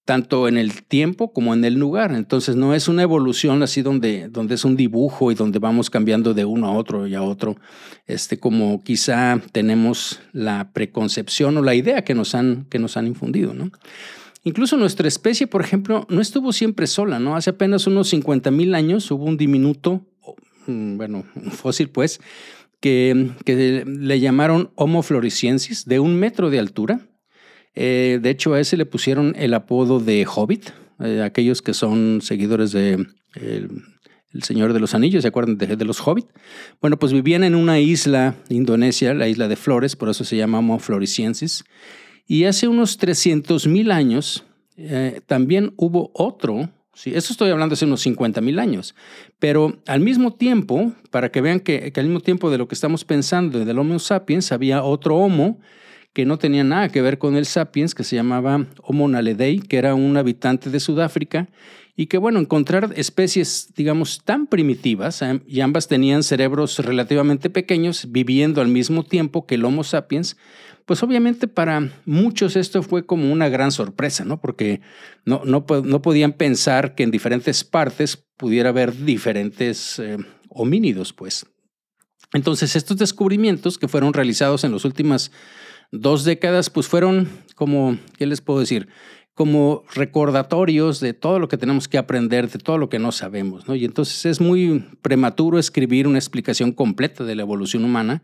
tanto 0.07 0.47
en 0.47 0.57
el 0.57 0.85
tiempo 0.85 1.33
como 1.33 1.53
en 1.53 1.65
el 1.65 1.75
lugar. 1.75 2.13
Entonces 2.13 2.55
no 2.55 2.75
es 2.75 2.87
una 2.87 3.03
evolución 3.03 3.63
así 3.65 3.83
donde, 3.83 4.29
donde 4.29 4.55
es 4.55 4.65
un 4.65 4.77
dibujo 4.77 5.33
y 5.33 5.35
donde 5.35 5.59
vamos 5.59 5.91
cambiando 5.91 6.33
de 6.33 6.45
uno 6.45 6.69
a 6.69 6.71
otro 6.71 7.09
y 7.09 7.15
a 7.17 7.23
otro, 7.23 7.57
este, 8.07 8.39
como 8.39 8.83
quizá 8.85 9.43
tenemos 9.51 10.21
la 10.33 10.71
preconcepción 10.73 11.59
o 11.59 11.63
la 11.63 11.75
idea 11.75 12.05
que 12.05 12.15
nos 12.15 12.37
han, 12.37 12.67
que 12.71 12.79
nos 12.79 12.97
han 12.97 13.09
infundido. 13.09 13.53
¿no? 13.53 13.73
Incluso 14.45 14.77
nuestra 14.77 15.09
especie, 15.09 15.49
por 15.49 15.61
ejemplo, 15.61 16.07
no 16.09 16.21
estuvo 16.21 16.53
siempre 16.53 16.87
sola. 16.87 17.19
¿no? 17.19 17.35
Hace 17.35 17.51
apenas 17.51 17.89
unos 17.89 18.09
50 18.09 18.53
mil 18.53 18.77
años 18.77 19.11
hubo 19.11 19.25
un 19.25 19.37
diminuto, 19.37 20.07
mm, 20.69 20.97
bueno, 20.99 21.25
un 21.35 21.51
fósil 21.51 21.89
pues, 21.89 22.21
que, 22.79 23.33
que 23.45 23.85
le 23.85 24.21
llamaron 24.21 24.71
Homo 24.77 25.03
floresiensis, 25.03 25.85
de 25.85 25.99
un 25.99 26.15
metro 26.15 26.49
de 26.49 26.61
altura 26.61 27.01
eh, 27.77 28.19
de 28.21 28.31
hecho, 28.31 28.55
a 28.55 28.61
ese 28.61 28.79
le 28.79 28.87
pusieron 28.87 29.35
el 29.37 29.53
apodo 29.53 30.01
de 30.01 30.27
Hobbit, 30.27 30.71
eh, 30.99 31.23
aquellos 31.23 31.61
que 31.61 31.75
son 31.75 32.21
seguidores 32.23 32.73
de 32.73 33.07
el, 33.35 33.83
Señor 34.43 34.73
de 34.73 34.81
los 34.81 34.95
Anillos, 34.95 35.23
¿se 35.23 35.29
acuerdan 35.29 35.57
de, 35.57 35.85
los 35.85 36.07
Hobbit? 36.07 36.27
Bueno, 36.81 36.99
pues 36.99 37.13
vivían 37.13 37.45
en 37.45 37.55
una 37.55 37.81
isla 37.81 38.35
Indonesia, 38.51 39.15
la 39.15 39.29
isla 39.29 39.49
de 39.49 39.57
Flores, 39.57 39.97
por 39.97 40.11
eso 40.11 40.25
se 40.25 40.37
llama 40.37 40.59
Homo 40.59 40.79
floresiensis. 40.79 41.65
Y 42.27 42.45
hace 42.45 42.69
unos 42.69 42.99
300 42.99 43.67
mil 43.67 43.91
años 43.91 44.45
eh, 44.77 45.21
también 45.27 45.73
hubo 45.77 46.11
otro, 46.13 46.69
sí, 46.93 47.13
eso 47.15 47.33
estoy 47.33 47.51
hablando 47.51 47.75
hace 47.75 47.87
unos 47.87 48.03
50 48.03 48.43
mil 48.43 48.59
años, 48.59 48.95
pero 49.39 49.81
al 49.87 50.01
mismo 50.01 50.35
tiempo, 50.35 50.93
para 51.11 51.31
que 51.31 51.41
vean 51.41 51.61
que, 51.61 51.91
que, 51.93 52.01
al 52.01 52.07
mismo 52.07 52.21
tiempo 52.21 52.51
de 52.51 52.59
lo 52.59 52.69
que 52.69 52.75
estamos 52.75 53.05
pensando 53.07 53.65
del 53.65 53.79
Homo 53.79 53.99
sapiens, 53.99 54.53
había 54.53 54.83
otro 54.83 55.17
Homo 55.17 55.61
que 56.17 56.25
no 56.25 56.39
tenía 56.39 56.65
nada 56.65 56.89
que 56.89 57.03
ver 57.03 57.19
con 57.19 57.37
el 57.37 57.45
sapiens, 57.45 57.95
que 57.95 58.03
se 58.03 58.17
llamaba 58.17 58.65
Homo 58.83 59.07
naledei, 59.07 59.59
que 59.59 59.77
era 59.77 59.95
un 59.95 60.17
habitante 60.17 60.71
de 60.71 60.81
Sudáfrica, 60.81 61.51
y 61.95 62.07
que, 62.07 62.17
bueno, 62.17 62.41
encontrar 62.41 62.95
especies, 62.97 63.75
digamos, 63.77 64.23
tan 64.25 64.47
primitivas, 64.47 65.21
eh, 65.21 65.43
y 65.47 65.61
ambas 65.61 65.89
tenían 65.89 66.23
cerebros 66.23 66.79
relativamente 66.79 67.51
pequeños, 67.51 68.07
viviendo 68.13 68.63
al 68.63 68.69
mismo 68.69 69.05
tiempo 69.05 69.45
que 69.45 69.57
el 69.57 69.67
Homo 69.67 69.85
sapiens, 69.85 70.39
pues 70.87 71.03
obviamente 71.03 71.49
para 71.49 71.93
muchos 72.07 72.57
esto 72.57 72.83
fue 72.83 73.05
como 73.05 73.31
una 73.31 73.51
gran 73.51 73.71
sorpresa, 73.71 74.25
¿no? 74.25 74.41
Porque 74.41 74.81
no, 75.27 75.43
no, 75.45 75.67
no 75.85 76.01
podían 76.01 76.33
pensar 76.33 76.95
que 76.95 77.03
en 77.03 77.11
diferentes 77.11 77.63
partes 77.63 78.25
pudiera 78.39 78.71
haber 78.71 79.05
diferentes 79.05 79.99
eh, 79.99 80.17
homínidos, 80.49 81.13
pues. 81.13 81.45
Entonces, 82.33 82.75
estos 82.75 82.97
descubrimientos 82.97 83.77
que 83.77 83.87
fueron 83.87 84.15
realizados 84.15 84.65
en 84.65 84.73
las 84.73 84.87
últimas 84.87 85.31
dos 85.93 86.25
décadas, 86.25 86.71
pues 86.71 86.87
fueron 86.89 87.29
como, 87.55 87.99
¿qué 88.17 88.27
les 88.27 88.41
puedo 88.41 88.61
decir? 88.61 88.89
Como 89.35 89.85
recordatorios 89.95 91.01
de 91.01 91.13
todo 91.13 91.39
lo 91.39 91.49
que 91.49 91.59
tenemos 91.59 91.89
que 91.89 91.99
aprender, 91.99 92.51
de 92.51 92.59
todo 92.59 92.79
lo 92.79 92.89
que 92.89 92.99
no 92.99 93.13
sabemos, 93.13 93.69
¿no? 93.69 93.75
Y 93.75 93.85
entonces 93.85 94.25
es 94.27 94.41
muy 94.41 94.87
prematuro 95.03 95.59
escribir 95.59 96.07
una 96.07 96.19
explicación 96.19 96.73
completa 96.73 97.25
de 97.25 97.35
la 97.35 97.43
evolución 97.43 97.85
humana 97.85 98.23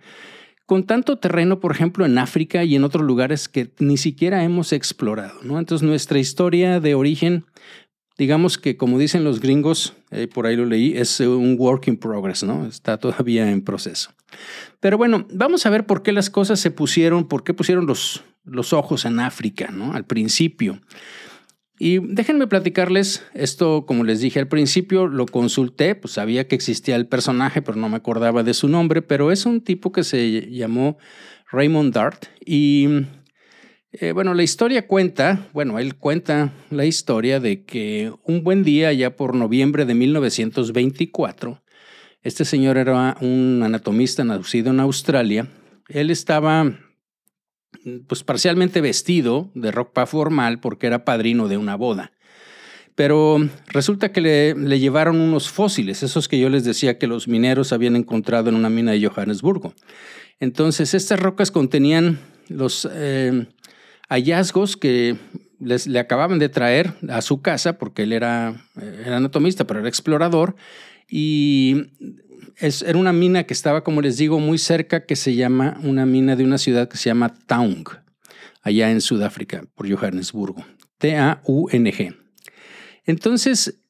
con 0.66 0.84
tanto 0.84 1.18
terreno, 1.18 1.60
por 1.60 1.72
ejemplo, 1.72 2.06
en 2.06 2.16
África 2.18 2.64
y 2.64 2.76
en 2.76 2.84
otros 2.84 3.04
lugares 3.04 3.48
que 3.48 3.70
ni 3.78 3.96
siquiera 3.96 4.44
hemos 4.44 4.72
explorado, 4.72 5.40
¿no? 5.42 5.58
Entonces 5.58 5.86
nuestra 5.86 6.18
historia 6.18 6.80
de 6.80 6.94
origen 6.94 7.44
digamos 8.18 8.58
que 8.58 8.76
como 8.76 8.98
dicen 8.98 9.24
los 9.24 9.40
gringos, 9.40 9.94
eh, 10.10 10.28
por 10.28 10.46
ahí 10.46 10.56
lo 10.56 10.66
leí, 10.66 10.96
es 10.96 11.20
un 11.20 11.56
work 11.58 11.88
in 11.88 11.96
progress, 11.96 12.42
¿no? 12.42 12.66
Está 12.66 12.98
todavía 12.98 13.50
en 13.50 13.62
proceso. 13.62 14.12
Pero 14.80 14.98
bueno, 14.98 15.26
vamos 15.32 15.66
a 15.66 15.70
ver 15.70 15.86
por 15.86 16.02
qué 16.02 16.12
las 16.12 16.30
cosas 16.30 16.60
se 16.60 16.70
pusieron, 16.70 17.28
por 17.28 17.44
qué 17.44 17.54
pusieron 17.54 17.86
los, 17.86 18.24
los 18.44 18.72
ojos 18.72 19.04
en 19.04 19.20
África, 19.20 19.70
¿no? 19.70 19.92
Al 19.94 20.04
principio. 20.04 20.80
Y 21.78 21.98
déjenme 21.98 22.46
platicarles 22.46 23.24
esto, 23.34 23.86
como 23.86 24.04
les 24.04 24.20
dije 24.20 24.38
al 24.38 24.46
principio, 24.46 25.08
lo 25.08 25.26
consulté, 25.26 25.96
pues 25.96 26.14
sabía 26.14 26.46
que 26.46 26.54
existía 26.54 26.94
el 26.94 27.08
personaje, 27.08 27.60
pero 27.60 27.76
no 27.76 27.88
me 27.88 27.96
acordaba 27.96 28.44
de 28.44 28.54
su 28.54 28.68
nombre, 28.68 29.02
pero 29.02 29.32
es 29.32 29.46
un 29.46 29.60
tipo 29.60 29.90
que 29.90 30.04
se 30.04 30.48
llamó 30.50 30.96
Raymond 31.50 31.92
Dart 31.92 32.26
y 32.44 32.86
eh, 33.92 34.12
bueno, 34.12 34.32
la 34.32 34.42
historia 34.42 34.86
cuenta, 34.86 35.48
bueno, 35.52 35.78
él 35.78 35.96
cuenta 35.96 36.52
la 36.70 36.86
historia 36.86 37.40
de 37.40 37.64
que 37.64 38.12
un 38.24 38.42
buen 38.42 38.64
día, 38.64 38.92
ya 38.92 39.16
por 39.16 39.34
noviembre 39.34 39.84
de 39.84 39.94
1924, 39.94 41.62
este 42.22 42.44
señor 42.44 42.78
era 42.78 43.16
un 43.20 43.60
anatomista 43.62 44.24
nacido 44.24 44.70
en 44.70 44.80
Australia. 44.80 45.48
Él 45.88 46.10
estaba 46.10 46.72
pues 48.06 48.22
parcialmente 48.22 48.80
vestido 48.80 49.50
de 49.54 49.70
ropa 49.70 50.06
formal 50.06 50.60
porque 50.60 50.86
era 50.86 51.04
padrino 51.04 51.48
de 51.48 51.56
una 51.56 51.76
boda. 51.76 52.12
Pero 52.94 53.38
resulta 53.68 54.12
que 54.12 54.20
le, 54.20 54.78
llevaron 54.78 55.20
unos 55.20 55.50
fósiles, 55.50 56.02
esos 56.02 56.28
que 56.28 56.38
yo 56.38 56.48
les 56.50 56.64
decía 56.64 56.98
que 56.98 57.06
los 57.06 57.26
mineros 57.26 57.72
habían 57.72 57.96
encontrado 57.96 58.50
en 58.50 58.54
una 58.54 58.68
mina 58.68 58.92
de 58.92 59.06
Johannesburgo. 59.06 59.74
Entonces, 60.40 60.92
estas 60.92 61.18
rocas 61.18 61.50
contenían 61.50 62.18
los, 62.48 62.86
eh, 62.92 63.46
hallazgos 64.08 64.76
que 64.76 65.16
les, 65.58 65.86
le 65.86 65.98
acababan 65.98 66.38
de 66.38 66.48
traer 66.48 66.94
a 67.08 67.22
su 67.22 67.40
casa, 67.40 67.78
porque 67.78 68.02
él 68.02 68.12
era, 68.12 68.66
era 69.04 69.16
anatomista, 69.16 69.66
pero 69.66 69.80
era 69.80 69.88
explorador, 69.88 70.56
y 71.08 71.90
es, 72.56 72.82
era 72.82 72.98
una 72.98 73.12
mina 73.12 73.44
que 73.44 73.54
estaba, 73.54 73.84
como 73.84 74.02
les 74.02 74.16
digo, 74.16 74.38
muy 74.38 74.58
cerca, 74.58 75.06
que 75.06 75.16
se 75.16 75.34
llama, 75.34 75.78
una 75.82 76.06
mina 76.06 76.36
de 76.36 76.44
una 76.44 76.58
ciudad 76.58 76.88
que 76.88 76.96
se 76.96 77.10
llama 77.10 77.34
Taung, 77.46 77.84
allá 78.62 78.90
en 78.90 79.00
Sudáfrica, 79.00 79.64
por 79.74 79.90
Johannesburgo, 79.90 80.64
T-A-U-N-G. 80.98 82.16
Entonces, 83.04 83.80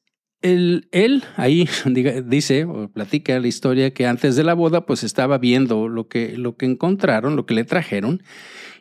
él, 0.41 0.89
él, 0.91 1.23
ahí 1.37 1.67
dice 2.25 2.65
o 2.65 2.89
platica 2.89 3.39
la 3.39 3.47
historia 3.47 3.93
que 3.93 4.05
antes 4.05 4.35
de 4.35 4.43
la 4.43 4.53
boda 4.53 4.85
pues 4.85 5.03
estaba 5.03 5.37
viendo 5.37 5.87
lo 5.87 6.07
que, 6.07 6.37
lo 6.37 6.57
que 6.57 6.65
encontraron, 6.65 7.35
lo 7.35 7.45
que 7.45 7.53
le 7.53 7.63
trajeron 7.63 8.21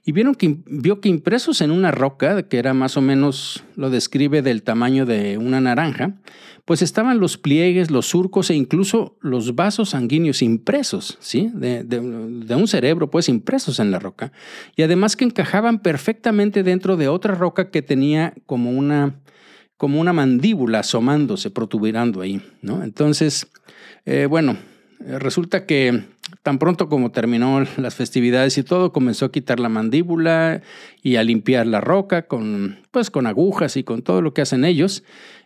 y 0.04 0.12
vieron 0.12 0.35
que, 0.35 0.59
vio 0.66 1.00
que 1.00 1.09
impresos 1.09 1.61
en 1.61 1.71
una 1.71 1.92
roca, 1.92 2.49
que 2.49 2.59
era 2.59 2.75
más 2.75 2.97
o 2.97 3.00
menos, 3.00 3.62
lo 3.76 3.88
describe 3.88 4.42
del 4.42 4.64
tamaño 4.64 5.06
de 5.06 5.38
una 5.38 5.61
naranja, 5.61 6.16
pues 6.64 6.82
estaban 6.82 7.21
los 7.21 7.38
pliegues, 7.38 7.90
los 7.90 8.06
surcos 8.06 8.50
e 8.50 8.54
incluso 8.54 9.16
los 9.21 9.54
vasos 9.54 9.90
sanguíneos 9.90 10.42
impresos, 10.42 11.18
¿sí? 11.21 11.50
De, 11.54 11.85
de, 11.85 11.99
un 12.00 12.68
cerebro, 12.68 13.11
pues 13.11 13.28
impresos 13.28 13.78
en 13.78 13.90
la 13.90 14.00
roca. 14.00 14.32
Y 14.76 14.82
además 14.82 15.16
que 15.16 15.25
encajaban 15.25 15.80
perfectamente 15.80 16.62
dentro 16.62 16.97
de 16.97 17.09
otra 17.09 17.35
roca 17.35 17.71
que 17.71 17.82
tenía 17.82 18.35
como 18.47 18.71
una, 18.71 19.21
como 19.76 20.00
una 20.00 20.12
mandíbula 20.12 20.80
asomándose, 20.80 21.50
protuberando 21.50 22.21
ahí, 22.21 22.42
¿no? 22.61 22.82
Entonces, 22.82 23.49
eh, 24.04 24.26
bueno, 24.28 24.56
resulta 24.99 25.66
que 25.66 26.04
tan 26.43 26.59
pronto 26.59 26.89
como 26.89 27.13
terminó 27.13 27.65
las 27.77 27.95
festividades 27.95 28.59
y 28.59 28.63
todo, 28.63 28.93
comenzó 28.93 29.27
a 29.27 29.33
quitar 29.33 29.61
la 29.61 29.69
mandíbula 29.69 30.63
y 31.03 31.17
a 31.17 31.25
limpiar 31.25 31.67
la 31.67 31.81
roca 31.81 32.27
con, 32.27 32.81
pues, 32.91 33.11
con 33.11 33.27
agujas 33.27 33.77
y 33.77 33.85
con 33.85 34.03
todo 34.03 34.21
lo 34.21 34.35
que 34.35 34.43
hacen 34.43 34.65
ellos. 34.65 35.05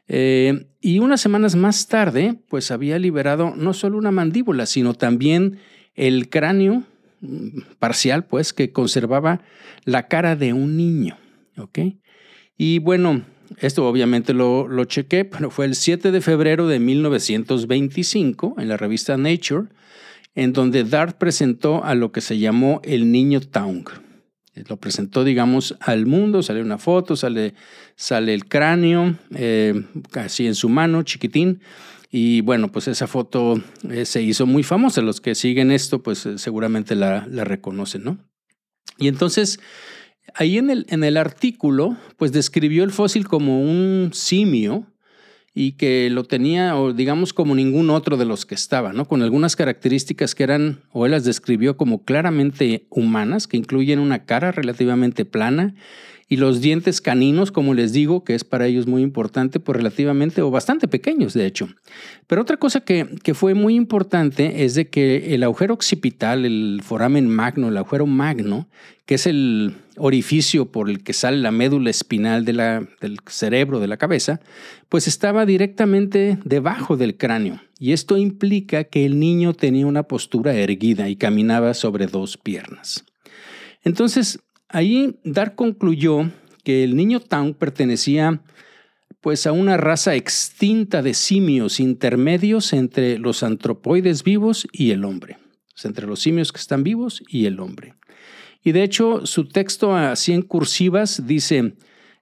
Eh, 0.09 0.67
y 0.81 0.99
unas 1.01 1.21
semanas 1.21 1.55
más 1.55 1.89
tarde, 1.89 2.37
pues 2.49 2.71
había 2.71 2.99
liberado 2.99 3.55
no 3.57 3.75
solo 3.75 3.99
una 3.99 4.11
mandíbula, 4.11 4.67
sino 4.67 4.95
también 4.95 5.59
el 5.95 6.31
cráneo 6.31 6.85
mm, 7.21 7.61
parcial, 7.79 8.25
pues, 8.25 8.53
que 8.53 8.73
conservaba 8.73 9.43
la 9.85 10.09
cara 10.09 10.35
de 10.35 10.55
un 10.55 10.77
niño. 10.77 11.19
¿Ok? 11.59 11.79
Y 12.57 12.79
bueno, 12.79 13.23
esto 13.59 13.87
obviamente 13.87 14.33
lo, 14.33 14.67
lo 14.67 14.85
chequé, 14.85 15.27
pero 15.27 15.51
fue 15.51 15.67
el 15.67 15.75
7 15.75 16.11
de 16.11 16.21
febrero 16.23 16.69
de 16.69 16.79
1925 16.79 18.57
en 18.59 18.69
la 18.69 18.79
revista 18.79 19.17
Nature 19.19 19.67
en 20.37 20.53
donde 20.53 20.85
Dart 20.85 21.17
presentó 21.19 21.83
a 21.85 21.95
lo 21.95 22.13
que 22.13 22.21
se 22.21 22.39
llamó 22.39 22.81
el 22.85 23.11
niño 23.11 23.41
Taung. 23.41 23.89
Lo 24.69 24.77
presentó, 24.77 25.25
digamos, 25.25 25.77
al 25.81 26.07
mundo, 26.07 26.43
sale 26.43 26.63
una 26.63 26.79
foto, 26.79 27.17
sale, 27.17 27.55
el 28.09 28.45
cráneo, 28.47 29.19
eh, 29.35 29.83
casi 30.11 30.47
en 30.47 30.55
su 30.55 30.69
mano, 30.69 31.03
chiquitín. 31.03 31.61
Y 32.11 32.41
bueno, 32.43 32.71
pues 32.71 32.89
esa 32.89 33.07
foto 33.07 33.61
eh, 33.91 34.05
se 34.05 34.23
hizo 34.23 34.47
muy 34.47 34.63
famosa. 34.63 35.03
Los 35.03 35.21
que 35.21 35.35
siguen 35.35 35.71
esto, 35.71 36.03
pues 36.03 36.25
eh, 36.25 36.39
seguramente 36.39 36.95
la, 36.95 37.21
reconocen, 37.27 38.05
¿no? 38.05 38.19
Y 38.99 39.09
entonces, 39.09 39.61
ahí 40.35 40.57
en 40.57 41.05
el 41.05 41.17
artículo, 41.19 41.99
pues 42.17 42.33
describió 42.33 42.85
el 42.85 42.93
fósil 42.93 43.29
como 43.29 43.61
un 43.61 44.11
simio 44.15 44.87
y 45.59 45.73
que 45.73 46.11
lo 46.11 46.25
tenía, 46.25 46.77
o 46.77 46.93
digamos, 46.93 47.33
como 47.33 47.55
ningún 47.55 47.89
otro 47.89 48.19
de 48.19 48.27
los 48.27 48.45
que 48.45 48.55
estaba, 48.55 48.93
¿no? 48.93 49.07
Con 49.07 49.23
algunas 49.23 49.57
características 49.57 50.35
que 50.35 50.43
eran, 50.43 50.81
o 50.93 51.07
él 51.07 51.13
las 51.13 51.25
describió 51.25 51.79
como 51.79 52.05
claramente 52.05 52.85
humanas, 52.91 53.47
que 53.47 53.57
incluyen 53.57 53.99
una 53.99 54.27
cara 54.27 54.53
relativamente 54.53 55.25
plana 55.25 55.75
y 56.29 56.37
los 56.37 56.61
dientes 56.61 57.01
caninos, 57.01 57.53
como 57.53 57.73
les 57.73 57.93
digo, 57.93 58.25
que 58.25 58.35
es 58.35 58.43
para 58.43 58.67
ellos 58.67 58.87
muy 58.87 59.03
importante, 59.03 59.61
pues 59.61 59.77
relativamente 59.77 60.43
o 60.43 60.51
bastante 60.51 60.89
pequeños, 60.89 61.35
de 61.35 61.47
hecho. 61.47 61.69
Pero 62.27 62.43
otra 62.43 62.57
cosa 62.57 62.81
que, 62.81 63.07
que 63.23 63.35
fue 63.35 63.55
muy 63.55 63.77
importante 63.77 64.65
es 64.65 64.75
de 64.75 64.89
que 64.89 65.35
el 65.35 65.45
agujero 65.45 65.75
occipital, 65.75 66.45
el 66.45 66.81
foramen 66.83 67.29
magno, 67.29 67.69
el 67.69 67.77
agujero 67.77 68.07
magno, 68.07 68.69
que 69.07 69.15
es 69.15 69.27
el 69.29 69.77
orificio 69.97 70.73
por 70.73 70.91
el 70.91 71.05
que 71.05 71.13
sale 71.13 71.39
la 71.39 71.53
médula 71.53 71.91
espinal 71.91 72.45
del 72.45 72.89
cerebro, 73.27 73.79
de 73.79 73.87
la 73.87 73.97
cabeza, 73.97 74.41
pues 74.89 75.07
estaba 75.07 75.47
directamente 75.47 76.39
debajo 76.45 76.97
del 76.97 77.17
cráneo. 77.17 77.61
Y 77.79 77.93
esto 77.93 78.17
implica 78.17 78.85
que 78.85 79.07
el 79.07 79.21
niño 79.21 79.55
tenía 79.55 79.87
una 79.87 80.03
postura 80.03 80.55
erguida 80.55 81.09
y 81.09 81.17
caminaba 81.17 81.73
sobre 81.73 82.09
dos 82.09 82.37
piernas. 82.37 83.05
Entonces, 83.85 84.41
Ahí 84.77 85.19
Dark 85.25 85.55
concluyó 85.55 86.31
que 86.63 86.85
el 86.85 86.97
niño 86.97 87.21
Town 87.21 87.55
pertenecía 87.55 88.43
pues 89.23 89.47
a 89.47 89.53
una 89.53 89.79
raza 89.79 90.17
extinta 90.17 91.01
de 91.01 91.15
simios 91.15 91.81
intermedios 91.81 92.75
entre 92.75 93.19
los 93.19 93.43
antropoides 93.43 94.23
vivos 94.23 94.69
y 94.73 94.91
el 94.91 95.07
hombre, 95.07 95.39
entre 95.83 96.07
los 96.07 96.21
simios 96.21 96.53
que 96.53 96.61
están 96.61 96.83
vivos 96.83 97.23
y 97.27 97.47
el 97.47 97.59
hombre. 97.61 97.95
Y 98.63 98.73
de 98.73 98.83
hecho, 98.83 99.25
su 99.25 99.49
texto 99.49 99.97
así 99.97 100.35
en 100.35 100.43
cursivas 100.43 101.27
dice, 101.27 101.73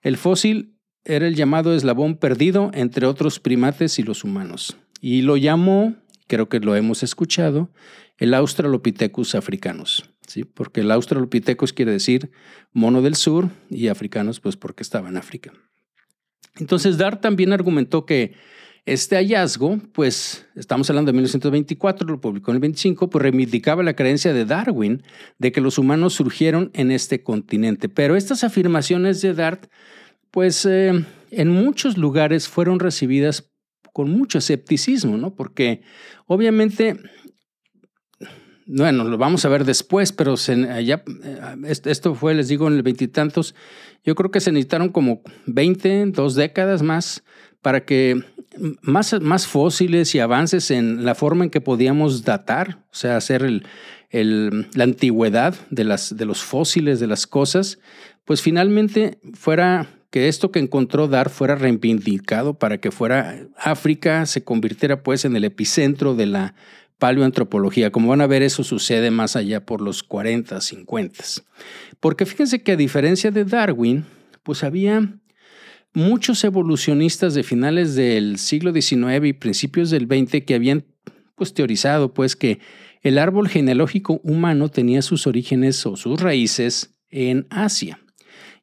el 0.03 0.17
fósil 0.17 0.77
era 1.05 1.27
el 1.27 1.35
llamado 1.35 1.75
eslabón 1.75 2.19
perdido 2.19 2.71
entre 2.73 3.09
otros 3.09 3.41
primates 3.41 3.99
y 3.99 4.05
los 4.05 4.23
humanos. 4.23 4.77
Y 5.01 5.23
lo 5.23 5.37
llamó, 5.37 5.97
creo 6.29 6.49
que 6.49 6.61
lo 6.61 6.77
hemos 6.77 7.03
escuchado, 7.03 7.73
el 8.17 8.33
Australopithecus 8.33 9.35
africanus. 9.35 10.14
¿Sí? 10.35 10.45
porque 10.45 10.81
el 10.81 10.91
Australopithecus 10.91 11.73
quiere 11.73 11.93
decir 11.93 12.31
mono 12.73 13.03
del 13.03 13.15
sur 13.15 13.51
y 13.71 13.87
africanos 13.87 14.41
pues 14.41 14.57
porque 14.57 14.83
estaba 14.83 15.09
en 15.09 15.17
África. 15.17 15.53
Entonces 16.57 16.99
Dart 16.99 17.21
también 17.21 17.53
argumentó 17.53 18.05
que 18.05 18.35
este 18.85 19.17
hallazgo, 19.17 19.79
pues 19.93 20.47
estamos 20.57 20.91
hablando 20.91 21.11
de 21.11 21.15
1924, 21.15 22.07
lo 22.07 22.21
publicó 22.21 22.51
en 22.51 22.57
el 22.57 22.61
25, 22.61 23.09
pues 23.09 23.23
reivindicaba 23.23 23.83
la 23.83 23.95
creencia 23.95 24.35
de 24.35 24.45
Darwin 24.45 25.03
de 25.39 25.53
que 25.53 25.61
los 25.61 25.79
humanos 25.79 26.15
surgieron 26.15 26.71
en 26.75 26.91
este 26.91 27.23
continente. 27.23 27.89
Pero 27.89 28.17
estas 28.17 28.45
afirmaciones 28.45 29.23
de 29.23 29.35
Dart, 29.35 29.71
pues 30.31 30.67
eh, 30.67 31.05
en 31.31 31.49
muchos 31.49 31.97
lugares 31.97 32.49
fueron 32.49 32.79
recibidas 32.79 33.51
con 33.95 34.11
mucho 34.11 34.39
escepticismo, 34.39 35.17
¿no? 35.17 35.35
Porque 35.35 35.83
obviamente 36.27 36.99
bueno, 38.67 39.05
lo 39.05 39.19
vamos 39.19 39.45
a 39.45 39.49
ver 39.49 39.65
después, 39.65 40.13
pero 40.13 40.35
eh, 40.49 40.99
esto 41.85 42.15
fue, 42.15 42.35
les 42.35 42.49
digo, 42.49 42.67
en 42.69 42.75
el 42.75 42.83
veintitantos. 42.83 43.55
Yo 44.05 44.15
creo 44.15 44.31
que 44.31 44.41
se 44.41 44.53
necesitaron 44.53 44.89
como 44.89 45.23
20, 45.47 46.07
dos 46.07 46.35
décadas 46.35 46.83
más 46.83 47.23
para 47.63 47.85
que 47.85 48.23
más, 48.83 49.21
más 49.21 49.47
fósiles 49.47 50.15
y 50.15 50.21
avances 50.21 50.71
en 50.71 51.05
la 51.05 51.15
forma 51.15 51.45
en 51.45 51.51
que 51.51 51.61
podíamos 51.61 52.25
datar, 52.25 52.79
o 52.93 52.95
sea, 52.95 53.17
hacer 53.17 53.63
la 54.11 54.85
antigüedad 54.85 55.55
de, 55.71 55.85
las, 55.85 56.17
de 56.17 56.25
los 56.25 56.43
fósiles 56.43 57.01
de 57.01 57.07
las 57.07 57.27
cosas, 57.27 57.79
pues 58.25 58.43
finalmente 58.43 59.19
fuera 59.35 59.89
que 60.11 60.29
esto 60.29 60.53
que 60.53 60.61
encontró 60.61 61.09
Dar 61.09 61.29
fuera 61.29 61.57
reivindicado 61.57 62.55
para 62.55 62.79
que 62.79 62.93
fuera 62.93 63.49
África, 63.57 64.27
se 64.27 64.45
convirtiera 64.45 65.03
pues 65.03 65.25
en 65.25 65.35
el 65.35 65.43
epicentro 65.43 66.15
de 66.15 66.27
la 66.27 66.55
paleoantropología. 66.99 67.91
Como 67.91 68.09
van 68.09 68.21
a 68.21 68.27
ver, 68.27 68.43
eso 68.43 68.65
sucede 68.65 69.11
más 69.11 69.37
allá 69.37 69.65
por 69.65 69.81
los 69.81 70.03
40, 70.03 70.61
50. 70.61 71.25
Porque 72.01 72.27
fíjense 72.27 72.63
que 72.63 72.73
a 72.73 72.77
diferencia 72.77 73.31
de 73.31 73.45
Darwin, 73.45 74.05
pues 74.43 74.65
había 74.65 75.19
muchos 75.93 76.43
evolucionistas 76.45 77.35
de 77.35 77.43
finales 77.43 77.95
del 77.95 78.39
siglo 78.39 78.73
XIX 78.73 79.25
y 79.25 79.33
principios 79.33 79.91
del 79.91 80.07
XX 80.07 80.45
que 80.45 80.55
habían 80.55 80.85
pues 81.37 81.55
teorizado 81.55 82.13
pues 82.13 82.37
que 82.37 82.61
el 83.03 83.19
árbol 83.19 83.49
genealógico 83.49 84.21
humano 84.25 84.69
tenía 84.69 85.03
sus 85.03 85.27
orígenes 85.27 85.85
o 85.87 85.97
sus 85.97 86.21
raíces 86.21 86.97
en 87.11 87.47
Asia. 87.51 88.01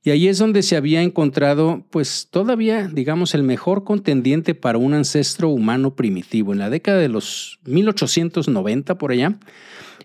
Y 0.03 0.09
ahí 0.09 0.27
es 0.27 0.39
donde 0.39 0.63
se 0.63 0.75
había 0.75 1.03
encontrado, 1.03 1.85
pues 1.91 2.27
todavía, 2.31 2.87
digamos, 2.87 3.35
el 3.35 3.43
mejor 3.43 3.83
contendiente 3.83 4.55
para 4.55 4.79
un 4.79 4.95
ancestro 4.95 5.49
humano 5.49 5.95
primitivo. 5.95 6.53
En 6.53 6.59
la 6.59 6.71
década 6.71 6.97
de 6.97 7.09
los 7.09 7.59
1890, 7.65 8.97
por 8.97 9.11
allá, 9.11 9.37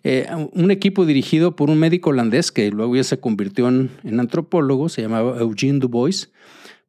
eh, 0.04 0.28
un 0.52 0.70
equipo 0.70 1.06
dirigido 1.06 1.56
por 1.56 1.70
un 1.70 1.78
médico 1.78 2.10
holandés 2.10 2.52
que 2.52 2.70
luego 2.70 2.94
ya 2.94 3.04
se 3.04 3.18
convirtió 3.18 3.68
en, 3.68 3.90
antropólogo, 4.20 4.90
se 4.90 5.00
llamaba 5.00 5.38
Eugene 5.40 5.78
Dubois, 5.78 6.30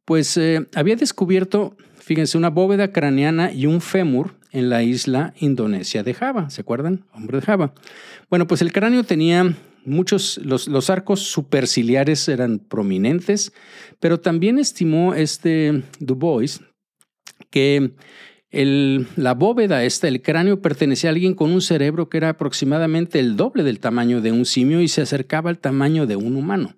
pues 0.04 0.36
eh, 0.36 0.66
había 0.74 0.96
descubierto, 0.96 1.76
fíjense, 1.98 2.36
una 2.36 2.50
bóveda 2.50 2.92
craneana 2.92 3.52
y 3.52 3.64
un 3.64 3.80
fémur 3.80 4.34
en 4.52 4.68
la 4.68 4.82
isla 4.82 5.32
indonesia 5.38 6.02
de 6.02 6.12
Java. 6.12 6.50
¿Se 6.50 6.60
acuerdan? 6.60 7.04
Hombre 7.12 7.40
de 7.40 7.46
Java. 7.46 7.72
Bueno, 8.28 8.46
pues 8.46 8.60
el 8.60 8.72
cráneo 8.72 9.04
tenía 9.04 9.54
muchos, 9.84 10.38
los, 10.38 10.68
los, 10.68 10.90
arcos 10.90 11.20
superciliares 11.20 12.28
eran 12.28 12.58
prominentes, 12.58 13.52
pero 14.00 14.20
también 14.20 14.58
estimó 14.58 15.14
este 15.14 15.82
Dubois 15.98 16.60
que 17.50 17.92
el, 18.50 19.06
la 19.16 19.34
bóveda 19.34 19.84
esta, 19.84 20.08
el 20.08 20.22
cráneo, 20.22 20.62
pertenecía 20.62 21.10
a 21.10 21.12
alguien 21.12 21.34
con 21.34 21.50
un 21.52 21.60
cerebro 21.60 22.08
que 22.08 22.16
era 22.16 22.30
aproximadamente 22.30 23.18
el 23.18 23.36
doble 23.36 23.62
del 23.62 23.80
tamaño 23.80 24.20
de 24.20 24.32
un 24.32 24.46
simio 24.46 24.80
y 24.80 24.88
se 24.88 25.02
acercaba 25.02 25.50
al 25.50 25.58
tamaño 25.58 26.06
de 26.06 26.16
un 26.16 26.36
humano. 26.36 26.74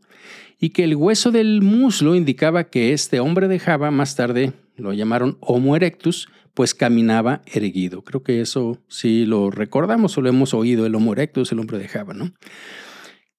Y 0.59 0.71
que 0.71 0.85
el 0.85 0.95
hueso 0.95 1.31
del 1.31 1.63
muslo 1.63 2.15
indicaba 2.15 2.65
que 2.65 2.93
este 2.93 3.21
hombre 3.21 3.49
de 3.49 3.59
Java, 3.59 3.91
más 3.91 4.17
tarde 4.17 4.53
lo 4.77 4.93
llamaron 4.93 5.39
Homo 5.41 5.77
erectus, 5.77 6.29
pues 6.55 6.75
caminaba 6.75 7.43
erguido. 7.47 8.03
Creo 8.03 8.23
que 8.23 8.41
eso 8.41 8.79
sí 8.89 9.25
lo 9.25 9.51
recordamos 9.51 10.19
o 10.19 10.21
lo 10.21 10.29
hemos 10.29 10.53
oído, 10.53 10.85
el 10.85 10.95
Homo 10.95 11.13
erectus, 11.13 11.53
el 11.53 11.61
hombre 11.61 11.79
de 11.79 11.89
Java, 11.89 12.13
¿no? 12.13 12.33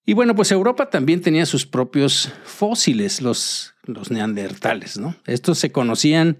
Y 0.05 0.13
bueno, 0.13 0.35
pues 0.35 0.51
Europa 0.51 0.89
también 0.89 1.21
tenía 1.21 1.45
sus 1.45 1.65
propios 1.65 2.31
fósiles, 2.43 3.21
los, 3.21 3.73
los 3.85 4.09
neandertales, 4.09 4.97
¿no? 4.97 5.15
Estos 5.27 5.59
se 5.59 5.71
conocían, 5.71 6.39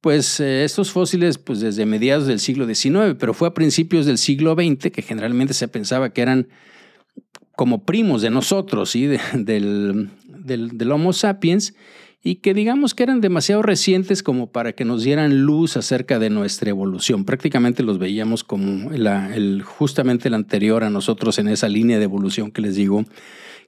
pues 0.00 0.38
eh, 0.40 0.64
estos 0.64 0.92
fósiles, 0.92 1.38
pues 1.38 1.60
desde 1.60 1.84
mediados 1.84 2.26
del 2.26 2.38
siglo 2.38 2.72
XIX, 2.72 3.16
pero 3.18 3.34
fue 3.34 3.48
a 3.48 3.54
principios 3.54 4.06
del 4.06 4.18
siglo 4.18 4.54
XX 4.54 4.90
que 4.92 5.02
generalmente 5.02 5.52
se 5.52 5.68
pensaba 5.68 6.10
que 6.10 6.22
eran 6.22 6.48
como 7.56 7.84
primos 7.84 8.22
de 8.22 8.30
nosotros, 8.30 8.90
¿sí? 8.90 9.06
del, 9.06 10.10
del, 10.26 10.78
del 10.78 10.92
Homo 10.92 11.12
sapiens, 11.12 11.74
y 12.24 12.36
que 12.36 12.54
digamos 12.54 12.94
que 12.94 13.02
eran 13.02 13.20
demasiado 13.20 13.62
recientes 13.62 14.22
como 14.22 14.46
para 14.46 14.72
que 14.72 14.84
nos 14.84 15.02
dieran 15.02 15.42
luz 15.42 15.76
acerca 15.76 16.20
de 16.20 16.30
nuestra 16.30 16.70
evolución. 16.70 17.24
Prácticamente 17.24 17.82
los 17.82 17.98
veíamos 17.98 18.44
como 18.44 18.92
el, 18.92 19.62
justamente 19.62 20.28
el 20.28 20.34
anterior 20.34 20.84
a 20.84 20.90
nosotros 20.90 21.38
en 21.38 21.48
esa 21.48 21.68
línea 21.68 21.98
de 21.98 22.04
evolución 22.04 22.52
que 22.52 22.62
les 22.62 22.76
digo 22.76 23.04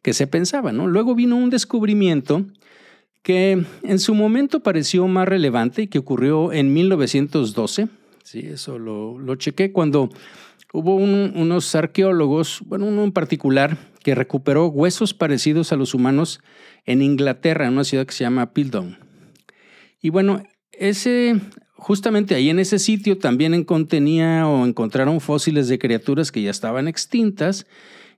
que 0.03 0.13
se 0.13 0.29
pensaba. 0.29 0.71
¿no? 0.71 0.87
Luego 0.87 1.17
vino 1.17 1.37
un 1.37 1.51
descubrimiento 1.51 2.45
que 3.23 3.65
en 3.83 3.99
su 3.99 4.15
momento 4.15 4.61
pareció 4.61 5.09
más 5.09 5.27
relevante 5.27 5.83
y 5.83 5.87
que 5.89 5.99
ocurrió 5.99 6.53
en 6.53 6.73
1912. 6.73 7.89
Sí, 8.23 8.41
eso 8.41 8.79
lo, 8.79 9.19
lo 9.19 9.35
chequé 9.35 9.73
cuando 9.73 10.11
hubo 10.75 10.97
unos 10.97 11.73
arqueólogos, 11.77 12.61
bueno, 12.67 12.87
uno 12.87 13.05
en 13.05 13.13
particular, 13.13 13.79
que 14.03 14.17
recuperó 14.17 14.67
huesos 14.67 15.15
parecidos 15.15 15.73
a 15.73 15.77
los 15.77 15.95
humanos 15.95 16.41
en 16.85 17.01
Inglaterra, 17.01 17.69
en 17.69 17.75
una 17.75 17.85
ciudad 17.85 18.05
que 18.05 18.13
se 18.13 18.25
llama 18.25 18.53
Pildown. 18.53 18.99
Y 20.03 20.11
bueno, 20.11 20.43
ese, 20.73 21.41
justamente 21.75 22.35
ahí 22.35 22.51
en 22.51 22.59
ese 22.59 22.81
sitio 22.81 23.19
también 23.19 23.63
contenía 23.63 24.49
o 24.49 24.67
encontraron 24.67 25.21
fósiles 25.21 25.69
de 25.69 25.79
criaturas 25.79 26.33
que 26.33 26.43
ya 26.43 26.51
estaban 26.51 26.89
extintas 26.89 27.67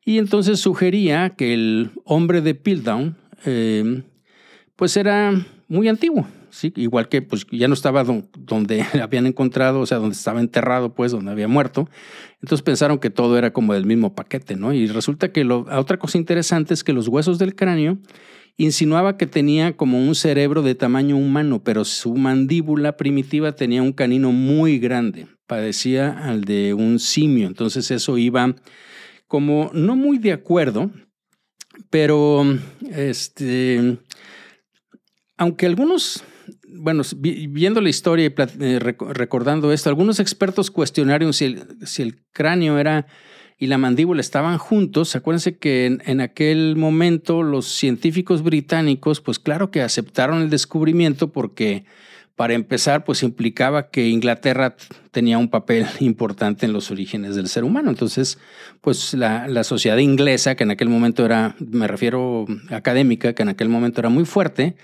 y 0.02 0.16
entonces 0.16 0.58
sugería 0.58 1.34
que 1.36 1.52
el 1.52 1.90
hombre 2.04 2.40
de 2.40 2.54
Pildown 2.54 3.18
eh, 3.44 4.02
pues 4.76 4.96
era 4.96 5.46
muy 5.68 5.88
antiguo, 5.88 6.26
igual 6.64 7.08
que 7.08 7.22
pues 7.22 7.46
ya 7.50 7.68
no 7.68 7.74
estaba 7.74 8.04
donde 8.04 8.82
habían 9.02 9.26
encontrado, 9.26 9.80
o 9.80 9.86
sea, 9.86 9.98
donde 9.98 10.14
estaba 10.14 10.40
enterrado, 10.40 10.94
pues 10.94 11.12
donde 11.12 11.30
había 11.30 11.48
muerto. 11.48 11.88
Entonces 12.42 12.62
pensaron 12.62 12.98
que 12.98 13.10
todo 13.10 13.38
era 13.38 13.52
como 13.52 13.74
del 13.74 13.86
mismo 13.86 14.14
paquete, 14.14 14.56
¿no? 14.56 14.72
Y 14.72 14.86
resulta 14.86 15.32
que 15.32 15.44
lo, 15.44 15.66
otra 15.70 15.98
cosa 15.98 16.18
interesante 16.18 16.74
es 16.74 16.84
que 16.84 16.92
los 16.92 17.08
huesos 17.08 17.38
del 17.38 17.54
cráneo 17.54 17.98
insinuaba 18.56 19.16
que 19.16 19.26
tenía 19.26 19.76
como 19.76 19.98
un 19.98 20.14
cerebro 20.14 20.62
de 20.62 20.74
tamaño 20.74 21.16
humano, 21.16 21.62
pero 21.62 21.84
su 21.84 22.14
mandíbula 22.14 22.96
primitiva 22.96 23.52
tenía 23.52 23.82
un 23.82 23.92
canino 23.92 24.32
muy 24.32 24.78
grande, 24.78 25.26
parecía 25.46 26.10
al 26.10 26.44
de 26.44 26.72
un 26.74 26.98
simio. 26.98 27.46
Entonces 27.46 27.90
eso 27.90 28.16
iba 28.16 28.54
como 29.26 29.70
no 29.74 29.96
muy 29.96 30.18
de 30.18 30.32
acuerdo, 30.32 30.90
pero 31.90 32.44
este, 32.90 33.98
aunque 35.36 35.66
algunos 35.66 36.24
bueno, 36.78 37.02
viendo 37.18 37.80
la 37.80 37.88
historia 37.88 38.26
y 38.26 38.34
eh, 38.60 38.78
recordando 38.78 39.72
esto, 39.72 39.88
algunos 39.88 40.20
expertos 40.20 40.70
cuestionaron 40.70 41.32
si 41.32 41.44
el, 41.46 41.86
si 41.86 42.02
el, 42.02 42.22
cráneo 42.32 42.78
era 42.78 43.06
y 43.58 43.66
la 43.66 43.78
mandíbula 43.78 44.20
estaban 44.20 44.58
juntos. 44.58 45.16
Acuérdense 45.16 45.56
que 45.56 45.86
en, 45.86 46.02
en, 46.06 46.20
aquel 46.20 46.76
momento 46.76 47.42
los 47.42 47.66
científicos 47.66 48.42
británicos, 48.42 49.20
pues 49.20 49.38
claro 49.38 49.70
que 49.70 49.82
aceptaron 49.82 50.42
el 50.42 50.50
descubrimiento 50.50 51.32
porque 51.32 51.84
para 52.36 52.52
empezar, 52.52 53.04
pues 53.04 53.22
implicaba 53.22 53.88
que 53.88 54.08
Inglaterra 54.08 54.76
tenía 55.10 55.38
un 55.38 55.48
papel 55.48 55.86
importante 56.00 56.66
en 56.66 56.74
los 56.74 56.90
orígenes 56.90 57.34
del 57.34 57.48
ser 57.48 57.64
humano. 57.64 57.88
Entonces, 57.88 58.38
pues 58.82 59.14
la, 59.14 59.48
la, 59.48 59.64
sociedad 59.64 59.96
inglesa, 59.96 60.54
que 60.54 60.64
en 60.64 60.70
aquel 60.70 60.90
momento 60.90 61.24
era, 61.24 61.56
me 61.58 61.88
refiero 61.88 62.44
académica, 62.70 63.32
que 63.32 63.42
en 63.42 63.48
aquel 63.48 63.70
momento 63.70 64.02
era 64.02 64.10
muy 64.10 64.26
fuerte, 64.26 64.76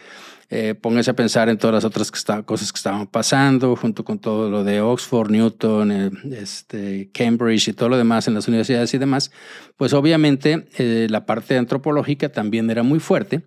eh, 0.55 0.75
póngase 0.75 1.11
a 1.11 1.17
pensar 1.17 1.49
en 1.49 1.57
todas 1.57 1.73
las 1.73 1.85
otras 1.87 2.11
cosas 2.11 2.73
que 2.73 2.77
estaban 2.77 3.07
pasando, 3.07 3.75
junto 3.75 4.05
con 4.05 4.19
todo 4.19 4.51
lo 4.51 4.65
de 4.65 4.83
Oxford, 4.83 5.31
Newton, 5.31 5.91
eh, 5.91 6.11
este, 6.33 7.09
Cambridge 7.11 7.69
y 7.69 7.73
todo 7.73 7.89
lo 7.89 7.97
demás 7.97 8.29
en 8.29 8.35
las 8.35 8.49
universidades 8.49 8.93
y 8.93 8.99
demás, 8.99 9.31
pues 9.79 9.95
obviamente 9.95 10.67
eh, 10.77 11.07
la 11.09 11.25
parte 11.25 11.57
antropológica 11.57 12.29
también 12.29 12.69
era 12.69 12.83
muy 12.83 13.01
fuerte. 13.01 13.41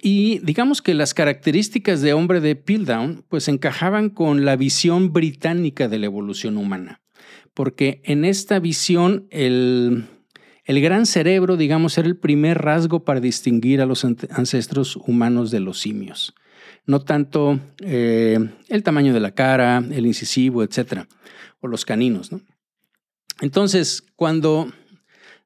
Y 0.00 0.38
digamos 0.38 0.80
que 0.80 0.94
las 0.94 1.12
características 1.12 2.00
de 2.00 2.14
hombre 2.14 2.40
de 2.40 2.56
Piltdown 2.56 3.22
pues 3.28 3.48
encajaban 3.48 4.08
con 4.08 4.46
la 4.46 4.56
visión 4.56 5.12
británica 5.12 5.88
de 5.88 5.98
la 5.98 6.06
evolución 6.06 6.56
humana, 6.56 7.02
porque 7.52 8.00
en 8.04 8.24
esta 8.24 8.58
visión 8.58 9.26
el, 9.30 10.04
el 10.64 10.80
gran 10.80 11.04
cerebro, 11.04 11.56
digamos, 11.56 11.98
era 11.98 12.08
el 12.08 12.16
primer 12.16 12.62
rasgo 12.62 13.04
para 13.04 13.20
distinguir 13.20 13.82
a 13.82 13.86
los 13.86 14.04
ancestros 14.04 14.96
humanos 14.96 15.50
de 15.50 15.60
los 15.60 15.78
simios. 15.78 16.34
No 16.86 17.00
tanto 17.00 17.60
eh, 17.80 18.38
el 18.68 18.82
tamaño 18.82 19.12
de 19.12 19.20
la 19.20 19.32
cara, 19.32 19.82
el 19.90 20.06
incisivo, 20.06 20.62
etcétera, 20.62 21.06
o 21.60 21.68
los 21.68 21.84
caninos. 21.84 22.32
¿no? 22.32 22.40
Entonces, 23.40 24.02
cuando 24.16 24.72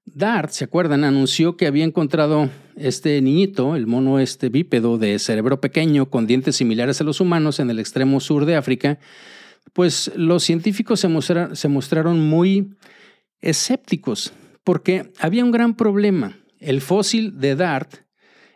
Dart, 0.05 0.51
¿se 0.51 0.65
acuerdan? 0.65 1.05
Anunció 1.05 1.57
que 1.57 1.67
había 1.67 1.85
encontrado 1.85 2.49
este 2.77 3.21
niñito, 3.21 3.75
el 3.75 3.87
mono 3.87 4.21
este 4.21 4.49
bípedo 4.49 4.99
de 4.99 5.19
cerebro 5.19 5.61
pequeño 5.61 6.07
con 6.07 6.27
dientes 6.27 6.57
similares 6.57 7.01
a 7.01 7.05
los 7.05 7.21
humanos 7.21 7.59
en 7.59 7.71
el 7.71 7.81
extremo 7.81 8.21
sur 8.21 8.45
de 8.45 8.57
África. 8.57 8.99
Pues 9.73 10.13
los 10.15 10.45
científicos 10.45 11.01
se 11.01 11.69
mostraron 11.69 12.29
muy 12.29 12.75
escépticos 13.41 14.33
porque 14.65 15.13
había 15.19 15.45
un 15.45 15.51
gran 15.51 15.75
problema. 15.75 16.39
El 16.59 16.81
fósil 16.81 17.39
de 17.39 17.57
Dart 17.57 17.95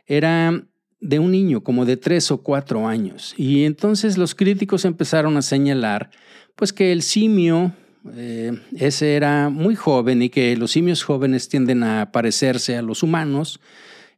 era 0.06 0.64
de 1.00 1.18
un 1.18 1.30
niño 1.32 1.62
como 1.62 1.84
de 1.84 1.96
tres 1.96 2.30
o 2.30 2.42
cuatro 2.42 2.86
años 2.86 3.34
y 3.36 3.64
entonces 3.64 4.18
los 4.18 4.34
críticos 4.34 4.84
empezaron 4.84 5.36
a 5.36 5.42
señalar 5.42 6.10
pues 6.54 6.72
que 6.72 6.92
el 6.92 7.02
simio 7.02 7.72
eh, 8.14 8.52
ese 8.76 9.14
era 9.14 9.48
muy 9.48 9.74
joven 9.74 10.22
y 10.22 10.28
que 10.28 10.56
los 10.56 10.72
simios 10.72 11.02
jóvenes 11.02 11.48
tienden 11.48 11.82
a 11.82 12.10
parecerse 12.12 12.76
a 12.76 12.82
los 12.82 13.02
humanos 13.02 13.60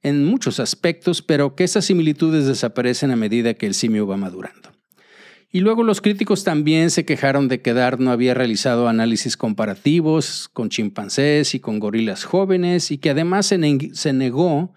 en 0.02 0.24
muchos 0.24 0.60
aspectos, 0.60 1.22
pero 1.22 1.54
que 1.54 1.64
esas 1.64 1.86
similitudes 1.86 2.46
desaparecen 2.46 3.10
a 3.10 3.16
medida 3.16 3.54
que 3.54 3.66
el 3.66 3.74
simio 3.74 4.06
va 4.06 4.16
madurando. 4.16 4.73
Y 5.54 5.60
luego 5.60 5.84
los 5.84 6.00
críticos 6.00 6.42
también 6.42 6.90
se 6.90 7.04
quejaron 7.04 7.46
de 7.46 7.62
que 7.62 7.74
Dart 7.74 8.00
no 8.00 8.10
había 8.10 8.34
realizado 8.34 8.88
análisis 8.88 9.36
comparativos 9.36 10.50
con 10.52 10.68
chimpancés 10.68 11.54
y 11.54 11.60
con 11.60 11.78
gorilas 11.78 12.24
jóvenes 12.24 12.90
y 12.90 12.98
que 12.98 13.10
además 13.10 13.46
se 13.46 14.12
negó 14.12 14.74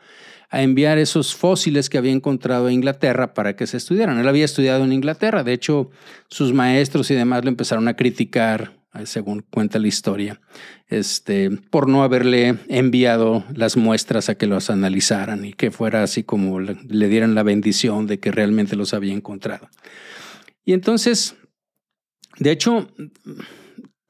a 0.51 0.61
enviar 0.61 0.99
esos 0.99 1.33
fósiles 1.33 1.89
que 1.89 1.97
había 1.97 2.11
encontrado 2.11 2.67
en 2.67 2.75
Inglaterra 2.75 3.33
para 3.33 3.55
que 3.55 3.65
se 3.65 3.77
estudiaran. 3.77 4.19
Él 4.19 4.27
había 4.27 4.45
estudiado 4.45 4.83
en 4.83 4.93
Inglaterra, 4.93 5.43
de 5.43 5.53
hecho 5.53 5.89
sus 6.29 6.53
maestros 6.53 7.09
y 7.09 7.15
demás 7.15 7.43
lo 7.43 7.49
empezaron 7.49 7.87
a 7.87 7.95
criticar 7.95 8.77
según 9.05 9.43
cuenta 9.49 9.79
la 9.79 9.87
historia, 9.87 10.41
este, 10.89 11.49
por 11.71 11.89
no 11.89 12.03
haberle 12.03 12.55
enviado 12.67 13.43
las 13.51 13.77
muestras 13.77 14.29
a 14.29 14.35
que 14.35 14.45
los 14.45 14.69
analizaran 14.69 15.43
y 15.43 15.53
que 15.53 15.71
fuera 15.71 16.03
así 16.03 16.23
como 16.23 16.59
le 16.59 17.07
dieran 17.07 17.33
la 17.33 17.41
bendición 17.41 18.05
de 18.05 18.19
que 18.19 18.31
realmente 18.31 18.75
los 18.75 18.93
había 18.93 19.13
encontrado. 19.13 19.69
Y 20.67 20.73
entonces, 20.73 21.37
de 22.39 22.51
hecho, 22.51 22.89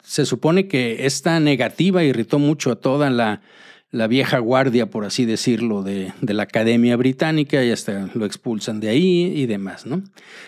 se 0.04 0.26
supone 0.26 0.68
que 0.68 1.06
esta 1.06 1.40
negativa 1.40 2.04
irritó 2.04 2.40
mucho 2.40 2.72
a 2.72 2.78
toda 2.78 3.12
la, 3.12 3.44
la 3.92 4.08
vieja 4.08 4.40
guardia, 4.40 4.90
por 4.90 5.06
así 5.06 5.26
decirlo, 5.26 5.84
de, 5.84 6.14
de, 6.20 6.34
la 6.34 6.44
Academia 6.44 6.98
Británica 6.98 7.64
y 7.64 7.70
hasta 7.70 8.10
lo 8.16 8.26
expulsan 8.26 8.80
de 8.80 8.90
ahí 8.90 9.34
y 9.36 9.46
demás, 9.46 9.86
¿no? 9.86 10.04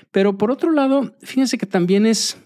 Pero 0.10 0.36
por 0.36 0.50
otro 0.50 0.72
lado, 0.72 1.16
fíjense 1.22 1.60
que 1.60 1.68
también 1.68 2.08
es 2.08 2.38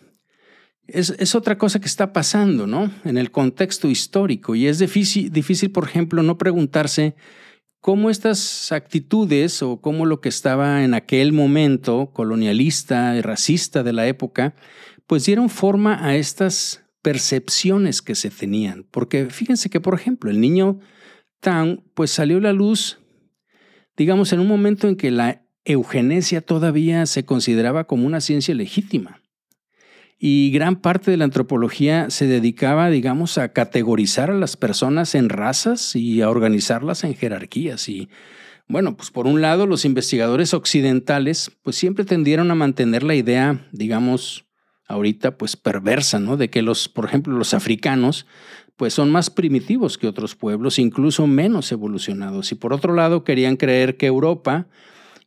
es, 0.87 1.35
otra 1.35 1.57
cosa 1.57 1.79
que 1.79 1.85
está 1.85 2.11
pasando, 2.11 2.67
¿no? 2.67 2.91
En 3.05 3.17
el 3.17 3.31
contexto 3.31 3.89
histórico. 3.89 4.55
Y 4.55 4.67
es 4.67 4.79
difícil, 4.79 5.31
difícil, 5.31 5.71
por 5.71 5.85
ejemplo, 5.85 6.21
no 6.21 6.37
preguntarse 6.37 7.15
cómo 7.83 8.09
estas 8.09 8.71
actitudes 8.71 9.61
o 9.61 9.81
cómo 9.81 10.05
lo 10.05 10.21
que 10.21 10.29
estaba 10.29 10.85
en 10.85 10.93
aquel 10.93 11.33
momento 11.33 12.11
colonialista 12.13 13.13
y 13.17 13.21
racista 13.21 13.83
de 13.83 13.91
la 13.91 14.07
época, 14.07 14.55
pues 15.05 15.25
dieron 15.25 15.49
forma 15.49 15.99
a 16.01 16.15
estas 16.15 16.85
percepciones 17.01 18.01
que 18.01 18.15
se 18.15 18.29
tenían. 18.29 18.85
Porque 18.89 19.25
fíjense 19.25 19.69
que, 19.69 19.81
por 19.81 19.95
ejemplo, 19.95 20.31
el 20.31 20.39
niño 20.39 20.79
Tan, 21.41 21.83
pues 21.93 22.09
salió 22.09 22.37
a 22.37 22.41
la 22.41 22.53
luz, 22.53 22.99
digamos, 23.97 24.31
en 24.31 24.39
un 24.39 24.47
momento 24.47 24.87
en 24.87 24.95
que 24.95 25.11
la 25.11 25.45
eugenesia 25.65 26.39
todavía 26.39 27.05
se 27.05 27.25
consideraba 27.25 27.83
como 27.83 28.07
una 28.07 28.21
ciencia 28.21 28.55
legítima 28.55 29.22
y 30.25 30.51
gran 30.51 30.77
parte 30.77 31.11
de 31.11 31.17
la 31.17 31.25
antropología 31.25 32.09
se 32.09 32.27
dedicaba, 32.27 32.89
digamos, 32.89 33.37
a 33.37 33.49
categorizar 33.49 34.31
a 34.31 34.33
las 34.33 34.55
personas 34.55 35.15
en 35.15 35.27
razas 35.27 35.97
y 35.97 36.21
a 36.21 36.29
organizarlas 36.29 37.03
en 37.03 37.13
jerarquías. 37.13 37.89
Y 37.89 38.07
bueno, 38.69 38.95
pues 38.95 39.11
por 39.11 39.27
un 39.27 39.41
lado, 39.41 39.67
los 39.67 39.83
investigadores 39.83 40.53
occidentales, 40.53 41.51
pues 41.61 41.75
siempre 41.75 42.05
tendieron 42.05 42.51
a 42.51 42.55
mantener 42.55 43.03
la 43.03 43.15
idea, 43.15 43.67
digamos, 43.73 44.45
ahorita, 44.87 45.37
pues 45.37 45.57
perversa, 45.57 46.19
¿no? 46.19 46.37
De 46.37 46.49
que 46.49 46.61
los, 46.61 46.87
por 46.87 47.03
ejemplo, 47.03 47.37
los 47.37 47.53
africanos, 47.53 48.25
pues 48.77 48.93
son 48.93 49.11
más 49.11 49.29
primitivos 49.29 49.97
que 49.97 50.07
otros 50.07 50.37
pueblos, 50.37 50.79
incluso 50.79 51.27
menos 51.27 51.69
evolucionados. 51.73 52.49
Y 52.53 52.55
por 52.55 52.71
otro 52.71 52.93
lado, 52.93 53.25
querían 53.25 53.57
creer 53.57 53.97
que 53.97 54.05
Europa 54.05 54.67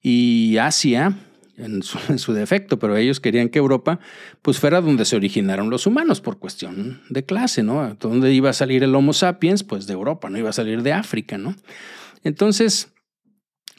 y 0.01 0.57
Asia, 0.57 1.19
en 1.57 1.83
su, 1.83 2.33
defecto, 2.33 2.79
pero 2.79 2.97
ellos 2.97 3.21
querían 3.21 3.49
que 3.49 3.59
Europa 3.59 3.99
pues 4.43 4.59
fuera 4.59 4.81
donde 4.81 5.05
se 5.05 5.17
originaron 5.17 5.71
los 5.71 5.87
humanos 5.87 6.21
por 6.21 6.39
cuestión 6.39 7.01
de 7.09 7.25
clase, 7.25 7.63
¿no? 7.63 7.97
¿Dónde 7.99 8.33
iba 8.33 8.51
a 8.51 8.55
salir 8.55 8.83
el 8.83 8.95
Homo 8.95 9.13
sapiens? 9.13 9.65
Pues 9.65 9.87
de 9.87 9.95
Europa, 9.95 10.29
no 10.29 10.39
iba 10.39 10.51
a 10.51 10.55
salir 10.55 10.83
de 10.83 10.93
África, 10.93 11.39
¿no? 11.39 11.55
Entonces, 12.25 12.93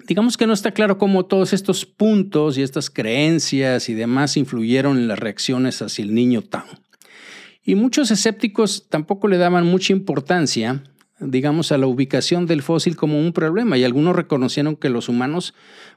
digamos 0.08 0.38
que 0.38 0.48
no 0.48 0.54
está 0.54 0.72
claro 0.72 0.98
cómo 0.98 1.26
todos 1.26 1.54
estos 1.54 1.86
puntos 1.86 2.58
y 2.58 2.63
estas 2.63 2.90
creencias 2.90 3.90
y 3.90 3.94
demás 3.94 4.38
influyeron 4.38 4.98
en 4.98 5.08
las 5.08 5.20
reacciones 5.20 5.82
hacia 5.82 6.04
el 6.04 6.13
niño 6.13 6.42
Tao. 6.42 6.66
Y 7.63 7.76
muchos 7.76 8.12
escépticos 8.12 8.88
tampoco 8.90 9.28
le 9.28 9.38
daban 9.38 9.66
mucha 9.66 9.92
importancia 9.92 10.84
digamos, 11.19 11.71
a 11.71 11.77
la 11.77 11.88
ubicación 11.88 12.45
del 12.45 12.62
fósil 12.62 12.95
como 12.95 13.19
un 13.19 13.34
problema 13.34 13.77
y 13.77 13.84
algunos 13.84 14.15
reconocieron 14.15 14.75
que 14.75 14.89
los 14.89 15.10
humanos 15.10 15.53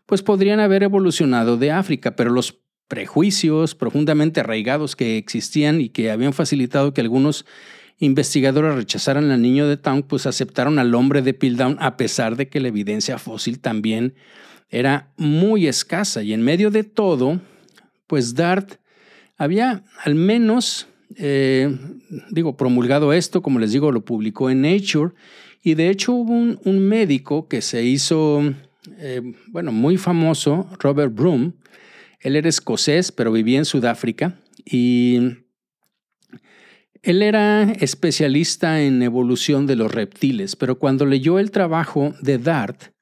pues 0.07 0.23
podrían 0.23 0.61
haber 0.61 0.83
evolucionado 0.83 1.57
de 1.57 1.71
África, 1.73 2.17
pero 2.17 2.31
los 2.31 2.59
prejuicios 2.89 3.75
profundamente 3.75 4.41
arraigados 4.41 4.97
que 4.97 5.17
existían 5.17 5.81
y 5.81 5.91
que 5.91 6.11
habían 6.11 6.33
facilitado 6.33 6.93
que 6.93 7.01
algunos 7.01 7.47
investigadores 7.99 8.75
rechazaran 8.75 9.31
al 9.31 9.43
niño 9.43 9.69
de 9.69 9.77
Town, 9.77 10.03
pues 10.03 10.27
aceptaron 10.27 10.79
al 10.79 10.95
hombre 10.95 11.23
de 11.23 11.35
Piltdown 11.35 11.77
a 11.81 11.97
pesar 11.97 12.37
de 12.37 12.49
que 12.49 12.59
la 12.59 12.69
evidencia 12.69 13.19
fósil 13.19 13.61
también 13.61 14.15
era 14.71 15.13
muy 15.17 15.67
escasa. 15.69 16.23
Y 16.23 16.33
en 16.33 16.43
medio 16.43 16.71
de 16.71 16.83
todo, 16.83 17.41
pues 18.07 18.35
Dart 18.35 18.81
había 19.37 19.85
al 20.03 20.15
menos 20.15 20.89
eh, 21.17 21.77
digo, 22.31 22.57
promulgado 22.57 23.13
esto, 23.13 23.43
como 23.43 23.59
les 23.59 23.73
digo, 23.73 23.93
lo 23.93 24.05
publicó 24.05 24.51
en 24.51 24.63
Nature, 24.63 25.13
y 25.63 25.75
de 25.75 25.91
hecho 25.91 26.13
hubo 26.13 26.33
un, 26.33 26.79
médico 26.79 27.49
que 27.49 27.61
se 27.61 27.85
hizo, 27.85 28.43
eh, 28.99 29.21
bueno, 29.49 29.73
muy 29.73 29.97
famoso, 29.97 30.69
Robert 30.79 31.15
Broom, 31.15 31.53
él 32.21 32.37
era 32.37 32.49
escocés, 32.49 33.13
pero 33.13 33.33
vivía 33.33 33.59
en 33.59 33.65
Sudáfrica, 33.65 34.41
y 34.65 35.19
él 37.03 37.23
era 37.23 37.73
especialista 37.73 38.83
en 38.83 39.03
evolución 39.03 39.67
de 39.67 39.77
los 39.77 39.93
reptiles, 39.93 40.57
pero 40.57 40.79
cuando 40.79 41.07
leyó 41.07 41.39
el 41.39 41.51
trabajo 41.51 42.15
de 42.21 42.39
Dart, 42.39 42.93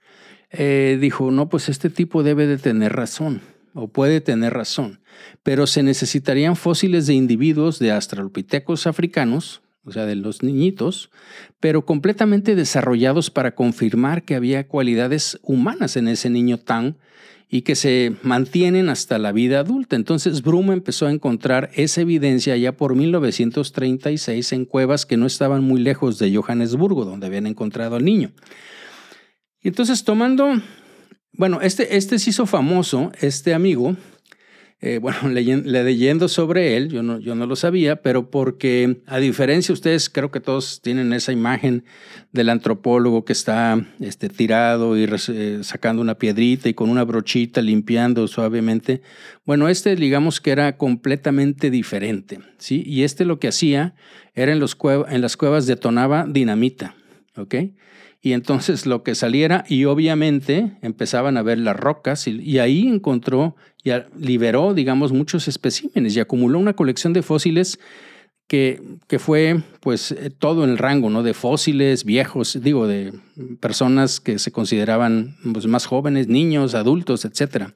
eh, 0.50 0.98
dijo, 1.00 1.30
no, 1.30 1.48
pues 1.48 1.68
este 1.68 1.90
tipo 1.90 2.22
debe 2.22 2.46
de 2.46 2.58
tener 2.58 2.94
razón 2.94 3.42
o 3.74 3.88
puede 3.88 4.20
tener 4.20 4.54
razón, 4.54 5.00
pero 5.42 5.66
se 5.66 5.82
necesitarían 5.82 6.56
fósiles 6.56 7.06
de 7.06 7.14
individuos 7.14 7.78
de 7.78 7.92
astralopitecos 7.92 8.86
africanos, 8.86 9.62
o 9.84 9.92
sea, 9.92 10.04
de 10.04 10.14
los 10.14 10.42
niñitos, 10.42 11.10
pero 11.60 11.84
completamente 11.84 12.54
desarrollados 12.54 13.30
para 13.30 13.54
confirmar 13.54 14.24
que 14.24 14.34
había 14.34 14.68
cualidades 14.68 15.38
humanas 15.42 15.96
en 15.96 16.08
ese 16.08 16.30
niño 16.30 16.58
tan 16.58 16.98
y 17.48 17.62
que 17.62 17.74
se 17.74 18.14
mantienen 18.22 18.90
hasta 18.90 19.18
la 19.18 19.32
vida 19.32 19.60
adulta. 19.60 19.96
Entonces 19.96 20.42
Brum 20.42 20.70
empezó 20.70 21.06
a 21.06 21.12
encontrar 21.12 21.70
esa 21.74 22.02
evidencia 22.02 22.56
ya 22.56 22.72
por 22.72 22.94
1936 22.94 24.52
en 24.52 24.64
cuevas 24.66 25.06
que 25.06 25.16
no 25.16 25.26
estaban 25.26 25.64
muy 25.64 25.80
lejos 25.80 26.18
de 26.18 26.34
Johannesburgo, 26.34 27.06
donde 27.06 27.26
habían 27.26 27.46
encontrado 27.46 27.96
al 27.96 28.04
niño. 28.04 28.32
Y 29.62 29.68
entonces 29.68 30.04
tomando, 30.04 30.60
bueno, 31.32 31.60
este, 31.62 31.96
este 31.96 32.18
se 32.18 32.30
hizo 32.30 32.44
famoso, 32.44 33.12
este 33.20 33.54
amigo, 33.54 33.96
eh, 34.80 34.98
bueno, 35.02 35.28
leyendo, 35.28 36.28
sobre 36.28 36.76
él, 36.76 36.88
yo 36.88 37.02
no, 37.02 37.18
yo 37.18 37.34
no 37.34 37.46
lo 37.46 37.56
sabía, 37.56 37.96
pero 37.96 38.30
porque 38.30 39.00
a 39.06 39.18
diferencia, 39.18 39.72
ustedes 39.72 40.08
creo 40.08 40.30
que 40.30 40.40
todos 40.40 40.80
tienen 40.82 41.12
esa 41.12 41.32
imagen 41.32 41.84
del 42.32 42.48
antropólogo 42.48 43.24
que 43.24 43.32
está 43.32 43.84
este, 44.00 44.28
tirado 44.28 44.96
y 44.96 45.08
eh, 45.28 45.58
sacando 45.62 46.02
una 46.02 46.16
piedrita 46.16 46.68
y 46.68 46.74
con 46.74 46.90
una 46.90 47.04
brochita 47.04 47.60
limpiando 47.60 48.28
suavemente. 48.28 49.02
Bueno, 49.44 49.68
este 49.68 49.96
digamos 49.96 50.40
que 50.40 50.50
era 50.50 50.76
completamente 50.76 51.70
diferente, 51.70 52.40
¿sí? 52.58 52.82
Y 52.86 53.02
este 53.02 53.24
lo 53.24 53.40
que 53.40 53.48
hacía 53.48 53.94
era 54.34 54.52
en, 54.52 54.60
los 54.60 54.76
en 55.08 55.20
las 55.20 55.36
cuevas 55.36 55.66
detonaba 55.66 56.26
dinamita, 56.28 56.94
¿ok? 57.36 57.54
Y 58.20 58.32
entonces 58.32 58.86
lo 58.86 59.02
que 59.02 59.14
saliera 59.14 59.64
y 59.68 59.84
obviamente 59.84 60.76
empezaban 60.82 61.36
a 61.36 61.42
ver 61.42 61.58
las 61.58 61.76
rocas 61.76 62.26
y, 62.26 62.58
ahí 62.58 62.86
encontró 62.88 63.54
y 63.84 63.90
liberó, 64.18 64.74
digamos, 64.74 65.12
muchos 65.12 65.46
especímenes 65.46 66.16
y 66.16 66.20
acumuló 66.20 66.58
una 66.58 66.74
colección 66.74 67.12
de 67.12 67.22
fósiles 67.22 67.78
que, 68.48 68.82
que 69.06 69.18
fue 69.18 69.62
pues 69.80 70.10
eh, 70.10 70.30
todo 70.30 70.64
el 70.64 70.78
rango, 70.78 71.10
¿no? 71.10 71.22
De 71.22 71.34
fósiles 71.34 72.04
viejos, 72.04 72.58
digo, 72.60 72.88
de 72.88 73.12
personas 73.60 74.20
que 74.20 74.38
se 74.38 74.50
consideraban 74.50 75.36
pues, 75.52 75.66
más 75.66 75.86
jóvenes, 75.86 76.28
niños, 76.28 76.74
adultos, 76.74 77.24
etc. 77.24 77.72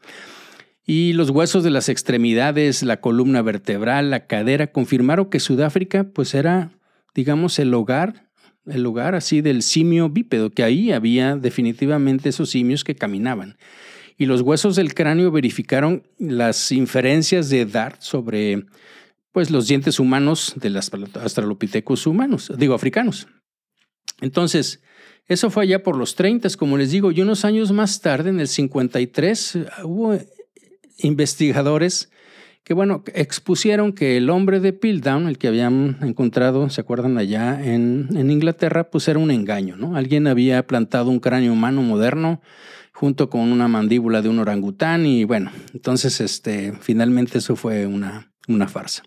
Y 0.85 1.13
los 1.13 1.31
huesos 1.31 1.63
de 1.63 1.71
las 1.71 1.89
extremidades, 1.89 2.83
la 2.83 3.01
columna 3.01 3.43
vertebral, 3.43 4.11
la 4.11 4.27
cadera, 4.27 4.73
confirmaron 4.73 5.31
que 5.31 5.41
Sudáfrica 5.41 6.05
pues 6.05 6.35
era, 6.35 6.73
digamos, 7.15 7.59
el 7.61 7.73
hogar 7.75 8.32
el 8.67 8.83
lugar 8.83 9.15
así 9.15 9.41
del 9.41 9.63
simio 9.63 10.09
bípedo, 10.09 10.51
que 10.51 10.63
ahí 10.63 10.93
había 10.93 11.37
definitivamente 11.37 12.29
esos 12.29 12.51
simios 12.51 12.85
que 12.85 12.95
caminaban. 12.95 13.57
Y 14.17 14.27
los 14.27 14.43
huesos 14.43 14.77
del 14.77 14.95
cráneo 14.95 15.31
verificaron 15.31 16.05
las 16.19 16.71
inferencias 16.71 17.49
de 17.51 17.67
Dart 17.67 18.01
sobre 18.01 18.67
pues, 19.33 19.51
los 19.51 19.67
dientes 19.67 19.99
humanos 19.99 20.55
de 20.57 20.71
los 20.71 20.91
australopithecus 20.93 22.07
humanos, 22.07 22.53
digo, 22.57 22.75
africanos. 22.75 23.27
Entonces, 24.21 24.81
eso 25.27 25.51
fue 25.51 25.65
allá 25.65 25.83
por 25.83 25.97
los 25.97 26.15
30, 26.15 26.49
como 26.57 26.79
les 26.79 26.91
digo, 26.91 27.11
y 27.11 27.21
unos 27.21 27.45
años 27.45 27.73
más 27.73 28.01
tarde, 28.01 28.31
en 28.31 28.39
el 28.39 28.49
53, 28.49 29.59
hubo 29.85 30.17
investigadores 30.99 32.12
que 32.65 32.75
bueno, 32.75 33.03
expusieron 33.15 33.93
que 33.93 34.17
el 34.17 34.31
hombre 34.31 34.61
de 34.61 34.73
Piltdown, 34.73 35.27
el 35.27 35.39
que 35.39 35.49
habían 35.49 35.99
encontrado, 36.03 36.71
¿se 36.71 36.81
acuerdan 36.81 37.19
allá 37.19 37.61
en, 37.63 38.09
en, 38.15 38.31
Inglaterra? 38.31 38.91
Pues 38.91 39.09
era 39.09 39.19
un 39.19 39.31
engaño, 39.31 39.77
¿no? 39.77 39.97
Alguien 39.97 40.27
había 40.27 40.67
plantado 40.67 41.11
un 41.11 41.19
cráneo 41.19 41.53
humano 41.53 41.83
moderno 41.83 42.41
junto 42.93 43.29
con 43.31 43.51
una 43.51 43.67
mandíbula 43.67 44.23
de 44.23 44.29
un 44.29 44.39
orangután 44.39 45.07
y 45.07 45.25
bueno, 45.25 45.51
entonces 45.75 46.21
este, 46.21 46.73
finalmente 46.81 47.39
eso 47.39 47.57
fue 47.57 47.87
una, 47.87 48.33
una 48.47 48.69
farsa. 48.69 49.03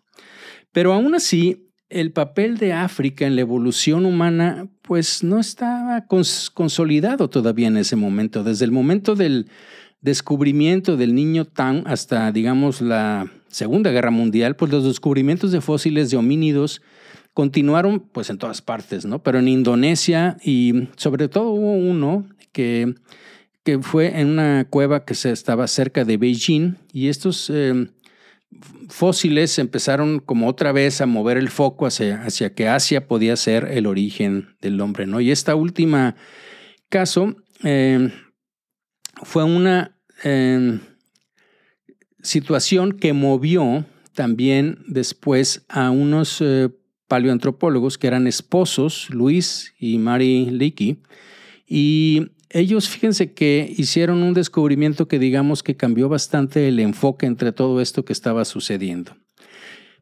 Pero 0.74 0.92
aún 0.92 1.16
así, 1.16 1.72
el 1.88 2.12
papel 2.12 2.58
de 2.58 2.74
África 2.74 3.26
en 3.26 3.36
la 3.36 3.42
evolución 3.42 4.06
humana 4.06 4.68
pues 4.82 5.24
no 5.24 5.40
estaba 5.40 6.08
consolidado 6.08 7.30
todavía 7.30 7.68
en 7.68 7.78
ese 7.78 7.96
momento. 7.96 8.44
Desde 8.44 8.66
el 8.66 8.72
momento 8.72 9.16
del 9.16 9.50
descubrimiento 10.02 10.98
del 10.98 11.16
niño 11.16 11.46
Tan 11.46 11.84
hasta, 11.88 12.32
digamos, 12.32 12.82
la 12.82 13.32
Segunda 13.56 13.90
Guerra 13.92 14.12
Mundial, 14.12 14.58
pues 14.58 14.70
los 14.70 14.84
descubrimientos 14.84 15.54
de 15.54 15.62
fósiles 15.62 16.12
de 16.12 16.18
homínidos 16.18 16.82
continuaron 17.34 18.02
pues 18.02 18.30
en 18.30 18.38
todas 18.38 18.62
partes, 18.62 19.06
¿no? 19.06 19.24
Pero 19.24 19.40
en 19.40 19.48
Indonesia 19.48 20.36
y 20.44 20.90
sobre 20.98 21.30
todo 21.30 21.52
hubo 21.52 21.72
uno 21.72 22.28
que, 22.52 22.96
que 23.64 23.80
fue 23.80 24.20
en 24.20 24.32
una 24.32 24.68
cueva 24.70 25.06
que 25.06 25.16
se 25.16 25.32
estaba 25.32 25.68
cerca 25.68 26.04
de 26.04 26.18
Beijing 26.18 26.76
y 26.92 27.08
estos 27.08 27.50
em, 27.50 27.92
fósiles 28.90 29.58
empezaron 29.58 30.20
como 30.20 30.50
otra 30.50 30.74
vez 30.74 31.00
a 31.00 31.06
mover 31.06 31.38
el 31.38 31.48
foco 31.48 31.86
hacia, 31.86 32.24
hacia 32.24 32.54
que 32.54 32.68
Asia 32.68 33.08
podía 33.08 33.38
ser 33.38 33.70
el 33.72 33.86
origen 33.86 34.50
del 34.60 34.82
hombre, 34.82 35.08
¿no? 35.08 35.22
Y 35.22 35.32
esta 35.32 35.56
última 35.56 36.18
caso 36.90 37.38
em, 37.64 38.12
fue 39.24 39.46
una 39.46 39.98
em, 40.26 40.82
situación 42.26 42.94
que 42.94 43.14
movió 43.14 43.86
también 44.14 44.80
después 44.88 45.66
a 45.70 45.92
unos 45.92 46.42
eh, 46.42 46.70
paleoantropólogos 47.08 47.98
que 47.98 48.08
eran 48.08 48.28
esposos, 48.28 49.10
Luis 49.12 49.74
y 49.80 49.98
Mary 49.98 50.50
Leakey, 50.50 51.02
y 51.68 52.28
ellos 52.50 52.90
fíjense 52.90 53.34
que 53.34 53.74
hicieron 53.78 54.24
un 54.24 54.34
descubrimiento 54.34 55.08
que 55.08 55.20
digamos 55.20 55.64
que 55.64 55.76
cambió 55.76 56.10
bastante 56.10 56.68
el 56.68 56.80
enfoque 56.80 57.26
entre 57.26 57.52
todo 57.52 57.82
esto 57.82 58.06
que 58.06 58.14
estaba 58.14 58.46
sucediendo. 58.46 59.16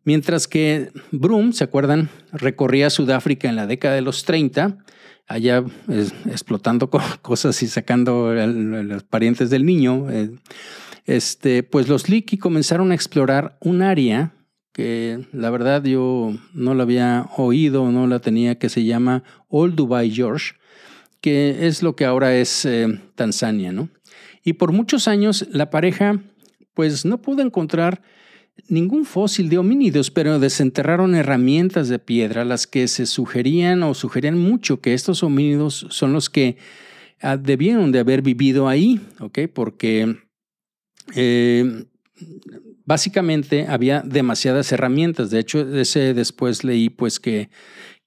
Mientras 0.05 0.47
que 0.47 0.91
Broom, 1.11 1.53
¿se 1.53 1.63
acuerdan? 1.63 2.09
Recorría 2.31 2.89
Sudáfrica 2.89 3.47
en 3.47 3.55
la 3.55 3.67
década 3.67 3.95
de 3.95 4.01
los 4.01 4.25
30, 4.25 4.77
allá 5.27 5.63
explotando 6.29 6.89
cosas 7.21 7.63
y 7.63 7.67
sacando 7.67 8.29
a 8.29 8.45
los 8.45 9.03
parientes 9.03 9.49
del 9.49 9.65
niño. 9.65 10.11
Eh, 10.11 10.31
este, 11.05 11.63
pues 11.63 11.87
los 11.87 12.09
Leakey 12.09 12.37
comenzaron 12.37 12.91
a 12.91 12.95
explorar 12.95 13.57
un 13.61 13.81
área 13.81 14.33
que 14.71 15.25
la 15.31 15.51
verdad 15.51 15.83
yo 15.83 16.33
no 16.53 16.73
la 16.73 16.83
había 16.83 17.27
oído, 17.37 17.91
no 17.91 18.07
la 18.07 18.19
tenía, 18.19 18.57
que 18.57 18.69
se 18.69 18.83
llama 18.83 19.23
Old 19.47 19.75
Dubai 19.75 20.09
George, 20.09 20.55
que 21.21 21.67
es 21.67 21.83
lo 21.83 21.95
que 21.95 22.05
ahora 22.05 22.35
es 22.35 22.65
eh, 22.65 22.99
Tanzania, 23.15 23.71
¿no? 23.71 23.89
Y 24.43 24.53
por 24.53 24.71
muchos 24.71 25.07
años 25.07 25.47
la 25.51 25.69
pareja 25.69 26.19
pues 26.73 27.05
no 27.05 27.21
pudo 27.21 27.43
encontrar 27.43 28.01
ningún 28.67 29.05
fósil 29.05 29.49
de 29.49 29.57
homínidos, 29.57 30.11
pero 30.11 30.39
desenterraron 30.39 31.15
herramientas 31.15 31.87
de 31.87 31.99
piedra, 31.99 32.45
las 32.45 32.67
que 32.67 32.87
se 32.87 33.05
sugerían 33.05 33.83
o 33.83 33.93
sugerían 33.93 34.37
mucho 34.37 34.81
que 34.81 34.93
estos 34.93 35.23
homínidos 35.23 35.85
son 35.89 36.13
los 36.13 36.29
que 36.29 36.57
ah, 37.21 37.37
debieron 37.37 37.91
de 37.91 37.99
haber 37.99 38.21
vivido 38.21 38.67
ahí, 38.67 39.01
¿ok? 39.19 39.39
Porque 39.53 40.17
eh, 41.15 41.85
básicamente 42.85 43.67
había 43.67 44.01
demasiadas 44.01 44.71
herramientas. 44.71 45.29
De 45.29 45.39
hecho, 45.39 45.59
ese 45.75 46.13
después 46.13 46.63
leí 46.63 46.89
pues 46.89 47.19
que, 47.19 47.49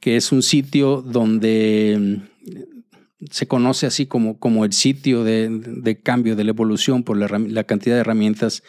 que 0.00 0.16
es 0.16 0.32
un 0.32 0.42
sitio 0.42 1.02
donde 1.02 1.96
mm, 1.98 3.26
se 3.30 3.46
conoce 3.46 3.87
así 3.87 4.06
como, 4.06 4.38
como 4.38 4.64
el 4.64 4.72
sitio 4.72 5.24
de, 5.24 6.00
cambio 6.02 6.37
de 6.37 6.44
la 6.44 6.50
evolución 6.50 7.02
por 7.02 7.16
la, 7.16 7.64
cantidad 7.64 7.94
de 7.94 8.00
herramientas 8.00 8.62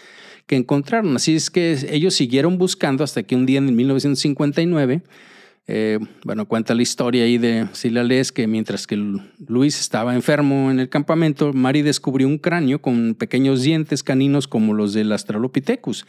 que 0.46 0.56
encontraron. 0.56 1.16
Así 1.16 1.36
es 1.36 1.50
que 1.50 1.78
ellos 1.90 2.16
siguieron 2.16 2.58
buscando 2.58 3.04
hasta 3.04 3.24
que 3.24 3.36
un 3.36 3.46
día 3.46 3.60
en 3.60 3.76
1959 3.76 5.04
eh, 5.70 6.00
bueno, 6.24 6.48
cuenta 6.48 6.74
la 6.74 6.82
historia 6.82 7.26
ahí 7.26 7.38
de 7.38 7.68
si 7.74 7.92
que 8.34 8.48
mientras 8.48 8.88
que 8.88 8.96
Luis 9.48 9.80
estaba 9.80 10.16
enfermo 10.16 10.72
en 10.72 10.80
el 10.80 10.88
campamento, 10.88 11.52
Mari 11.52 11.82
descubrió 11.82 12.26
un 12.28 12.38
cráneo 12.38 12.82
con 12.82 13.16
pequeños 13.16 13.64
dientes 13.64 14.02
caninos 14.02 14.48
como 14.48 14.74
los 14.74 14.94
del 14.94 15.12
Australopithecus. 15.12 16.06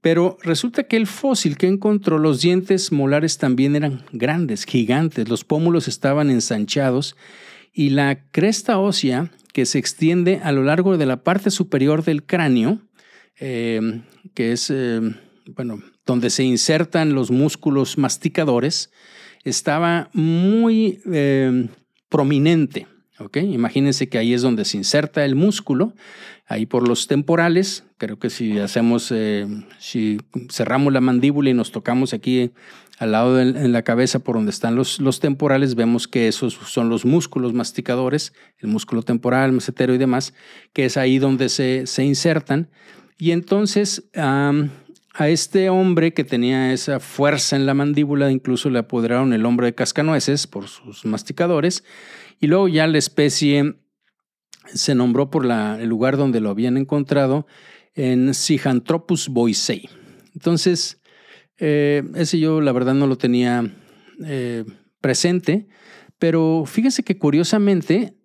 Pero 0.00 0.38
resulta 0.42 0.84
que 0.84 0.96
el 0.96 1.06
fósil 1.06 1.58
que 1.58 1.66
encontró, 1.66 2.18
los 2.18 2.40
dientes 2.40 2.90
molares 2.90 3.36
también 3.38 3.76
eran 3.76 4.02
grandes, 4.12 4.64
gigantes, 4.64 5.28
los 5.28 5.44
pómulos 5.44 5.88
estaban 5.88 6.30
ensanchados 6.30 7.16
y 7.72 7.90
la 7.90 8.24
cresta 8.30 8.78
ósea 8.78 9.30
que 9.52 9.66
se 9.66 9.78
extiende 9.78 10.40
a 10.42 10.52
lo 10.52 10.62
largo 10.62 10.96
de 10.96 11.06
la 11.06 11.22
parte 11.22 11.50
superior 11.50 12.02
del 12.02 12.24
cráneo, 12.24 12.80
eh, 13.38 14.00
que 14.34 14.52
es, 14.52 14.70
eh, 14.70 15.00
bueno, 15.54 15.82
donde 16.06 16.30
se 16.30 16.44
insertan 16.44 17.14
los 17.14 17.30
músculos 17.30 17.98
masticadores, 17.98 18.90
estaba 19.44 20.08
muy 20.12 21.00
eh, 21.12 21.68
prominente. 22.08 22.86
Imagínense 23.34 24.08
que 24.08 24.18
ahí 24.18 24.34
es 24.34 24.42
donde 24.42 24.64
se 24.66 24.76
inserta 24.76 25.24
el 25.24 25.36
músculo, 25.36 25.94
ahí 26.46 26.66
por 26.66 26.86
los 26.86 27.06
temporales. 27.06 27.84
Creo 27.96 28.18
que 28.18 28.28
si 28.28 28.58
hacemos, 28.58 29.10
eh, 29.10 29.46
si 29.78 30.18
cerramos 30.50 30.92
la 30.92 31.00
mandíbula 31.00 31.48
y 31.48 31.54
nos 31.54 31.72
tocamos 31.72 32.12
aquí 32.12 32.52
al 32.98 33.12
lado 33.12 33.34
de 33.34 33.42
en 33.42 33.72
la 33.72 33.82
cabeza 33.82 34.18
por 34.18 34.36
donde 34.36 34.50
están 34.50 34.74
los, 34.74 35.00
los 35.00 35.20
temporales, 35.20 35.74
vemos 35.74 36.08
que 36.08 36.28
esos 36.28 36.54
son 36.54 36.90
los 36.90 37.06
músculos 37.06 37.54
masticadores, 37.54 38.34
el 38.58 38.68
músculo 38.68 39.02
temporal, 39.02 39.52
macetero 39.52 39.94
y 39.94 39.98
demás, 39.98 40.34
que 40.74 40.84
es 40.84 40.98
ahí 40.98 41.18
donde 41.18 41.48
se, 41.48 41.86
se 41.86 42.04
insertan. 42.04 42.68
Y 43.18 43.30
entonces 43.30 44.10
a 45.18 45.30
este 45.30 45.70
hombre 45.70 46.12
que 46.12 46.24
tenía 46.24 46.72
esa 46.74 47.00
fuerza 47.00 47.56
en 47.56 47.64
la 47.64 47.72
mandíbula, 47.72 48.30
incluso 48.30 48.68
le 48.68 48.80
apoderaron 48.80 49.32
el 49.32 49.46
hombre 49.46 49.68
de 49.68 49.74
cascanueces 49.74 50.46
por 50.46 50.68
sus 50.68 51.06
masticadores, 51.06 51.84
y 52.38 52.48
luego 52.48 52.68
ya 52.68 52.86
la 52.86 52.98
especie 52.98 53.76
se 54.66 54.94
nombró 54.94 55.30
por 55.30 55.46
el 55.46 55.88
lugar 55.88 56.18
donde 56.18 56.40
lo 56.40 56.50
habían 56.50 56.76
encontrado 56.76 57.46
en 57.94 58.34
Sijanthropus 58.34 59.28
boisei. 59.28 59.88
Entonces, 60.34 61.00
eh, 61.58 62.02
ese 62.14 62.38
yo 62.38 62.60
la 62.60 62.72
verdad 62.72 62.92
no 62.92 63.06
lo 63.06 63.16
tenía 63.16 63.74
eh, 64.22 64.64
presente, 65.00 65.66
pero 66.18 66.64
fíjense 66.66 67.04
que 67.04 67.18
curiosamente, 67.18 68.18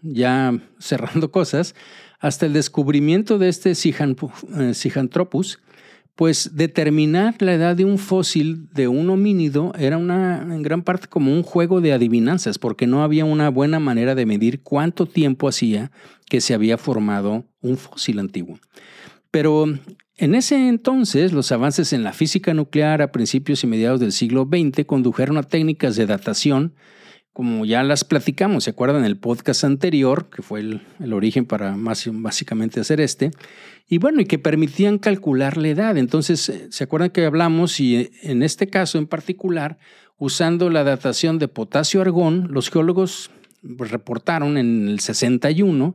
ya 0.00 0.58
cerrando 0.78 1.30
cosas, 1.32 1.74
hasta 2.20 2.46
el 2.46 2.54
descubrimiento 2.54 3.36
de 3.36 3.50
este 3.50 3.74
Sijanthropus, 3.74 5.58
pues 6.16 6.56
determinar 6.56 7.34
la 7.40 7.52
edad 7.52 7.76
de 7.76 7.84
un 7.84 7.98
fósil 7.98 8.68
de 8.72 8.88
un 8.88 9.10
homínido 9.10 9.72
era 9.78 9.98
una, 9.98 10.40
en 10.42 10.62
gran 10.62 10.82
parte 10.82 11.08
como 11.08 11.32
un 11.32 11.42
juego 11.42 11.82
de 11.82 11.92
adivinanzas, 11.92 12.58
porque 12.58 12.86
no 12.86 13.02
había 13.02 13.26
una 13.26 13.50
buena 13.50 13.78
manera 13.78 14.14
de 14.14 14.24
medir 14.24 14.62
cuánto 14.62 15.04
tiempo 15.04 15.46
hacía 15.46 15.92
que 16.28 16.40
se 16.40 16.54
había 16.54 16.78
formado 16.78 17.44
un 17.60 17.76
fósil 17.76 18.18
antiguo. 18.18 18.58
Pero 19.30 19.66
en 20.16 20.34
ese 20.34 20.68
entonces, 20.68 21.34
los 21.34 21.52
avances 21.52 21.92
en 21.92 22.02
la 22.02 22.14
física 22.14 22.54
nuclear 22.54 23.02
a 23.02 23.12
principios 23.12 23.62
y 23.62 23.66
mediados 23.66 24.00
del 24.00 24.12
siglo 24.12 24.48
XX 24.50 24.86
condujeron 24.86 25.36
a 25.36 25.42
técnicas 25.42 25.96
de 25.96 26.06
datación 26.06 26.74
como 27.36 27.66
ya 27.66 27.82
las 27.82 28.02
platicamos, 28.02 28.64
¿se 28.64 28.70
acuerdan 28.70 29.04
el 29.04 29.18
podcast 29.18 29.62
anterior, 29.62 30.30
que 30.34 30.40
fue 30.40 30.60
el, 30.60 31.12
origen 31.12 31.44
para 31.44 31.76
más, 31.76 32.08
básicamente 32.10 32.80
hacer 32.80 32.98
este? 32.98 33.30
Y 33.86 33.98
bueno, 33.98 34.22
y 34.22 34.24
que 34.24 34.38
permitían 34.38 34.96
calcular 34.96 35.58
la 35.58 35.68
edad. 35.68 35.98
Entonces, 35.98 36.48
eh, 36.48 36.68
¿se 36.70 36.84
acuerdan 36.84 37.10
que 37.10 37.26
hablamos? 37.26 37.78
Y 37.78 37.96
eh, 37.96 38.10
en 38.22 38.42
este 38.42 38.68
caso 38.68 38.96
en 38.96 39.06
particular, 39.06 39.76
usando 40.16 40.70
la 40.70 40.82
datación 40.82 41.38
de 41.38 41.48
potasio-argón, 41.48 42.48
los 42.52 42.70
geólogos 42.70 43.30
reportaron 43.62 44.56
en 44.56 44.88
el 44.88 45.00
61 45.00 45.94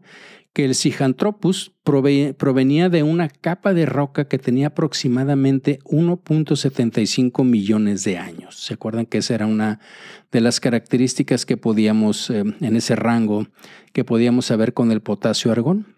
que 0.54 0.66
el 0.66 0.76
Sijanthropus 0.76 1.72
provenía 1.84 2.90
de 2.90 3.04
una 3.04 3.30
capa 3.30 3.74
de 3.74 3.86
roca 3.86 4.26
que 4.26 4.38
tenía 4.38 4.68
aproximadamente 4.68 5.80
1.75 5.86 7.46
millones 7.46 8.04
de 8.04 8.18
años. 8.18 8.56
¿Se 8.56 8.74
acuerdan 8.74 9.06
que 9.06 9.20
esa 9.20 9.36
era 9.36 9.46
una 9.46 9.80
de 10.32 10.42
las 10.42 10.60
características 10.60 11.46
que 11.46 11.56
podíamos, 11.56 12.30
eh, 12.30 12.44
en 12.60 12.76
ese 12.76 12.96
rango, 12.96 13.48
que 13.94 14.04
podíamos 14.04 14.46
saber 14.46 14.74
con 14.74 14.92
el 14.92 15.02
potasio 15.02 15.52
argón? 15.52 15.96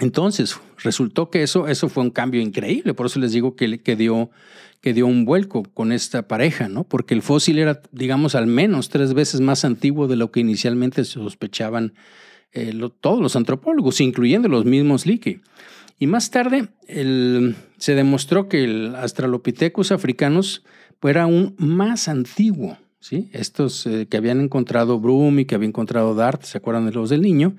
Entonces, 0.00 0.58
resultó 0.82 1.30
que 1.30 1.42
eso, 1.42 1.68
eso 1.68 1.88
fue 1.88 2.02
un 2.02 2.10
cambio 2.10 2.40
increíble, 2.40 2.92
por 2.94 3.06
eso 3.06 3.18
les 3.18 3.32
digo 3.32 3.56
que, 3.56 3.82
que, 3.82 3.96
dio, 3.96 4.30
que 4.82 4.92
dio 4.92 5.06
un 5.06 5.24
vuelco 5.24 5.62
con 5.62 5.90
esta 5.92 6.28
pareja, 6.28 6.68
¿no? 6.68 6.84
Porque 6.84 7.14
el 7.14 7.22
fósil 7.22 7.58
era, 7.58 7.80
digamos, 7.92 8.34
al 8.34 8.46
menos 8.46 8.90
tres 8.90 9.14
veces 9.14 9.40
más 9.40 9.64
antiguo 9.64 10.06
de 10.06 10.16
lo 10.16 10.30
que 10.30 10.40
inicialmente 10.40 11.04
sospechaban 11.04 11.94
eh, 12.52 12.72
todos 13.00 13.20
los 13.20 13.36
antropólogos, 13.36 14.00
incluyendo 14.00 14.48
los 14.48 14.64
mismos 14.64 15.06
Leakey. 15.06 15.40
Y 15.98 16.06
más 16.06 16.30
tarde 16.30 16.68
se 17.78 17.94
demostró 17.94 18.48
que 18.48 18.64
el 18.64 18.94
Australopithecus 18.96 19.92
africanos 19.92 20.62
era 21.02 21.24
aún 21.24 21.54
más 21.58 22.08
antiguo. 22.08 22.76
¿sí? 23.00 23.28
Estos 23.32 23.86
eh, 23.86 24.06
que 24.10 24.16
habían 24.16 24.40
encontrado 24.40 24.98
Broom 24.98 25.40
y 25.40 25.44
que 25.44 25.54
había 25.54 25.68
encontrado 25.68 26.14
Dart, 26.14 26.42
¿se 26.42 26.58
acuerdan 26.58 26.86
de 26.86 26.92
los 26.92 27.10
del 27.10 27.22
niño? 27.22 27.54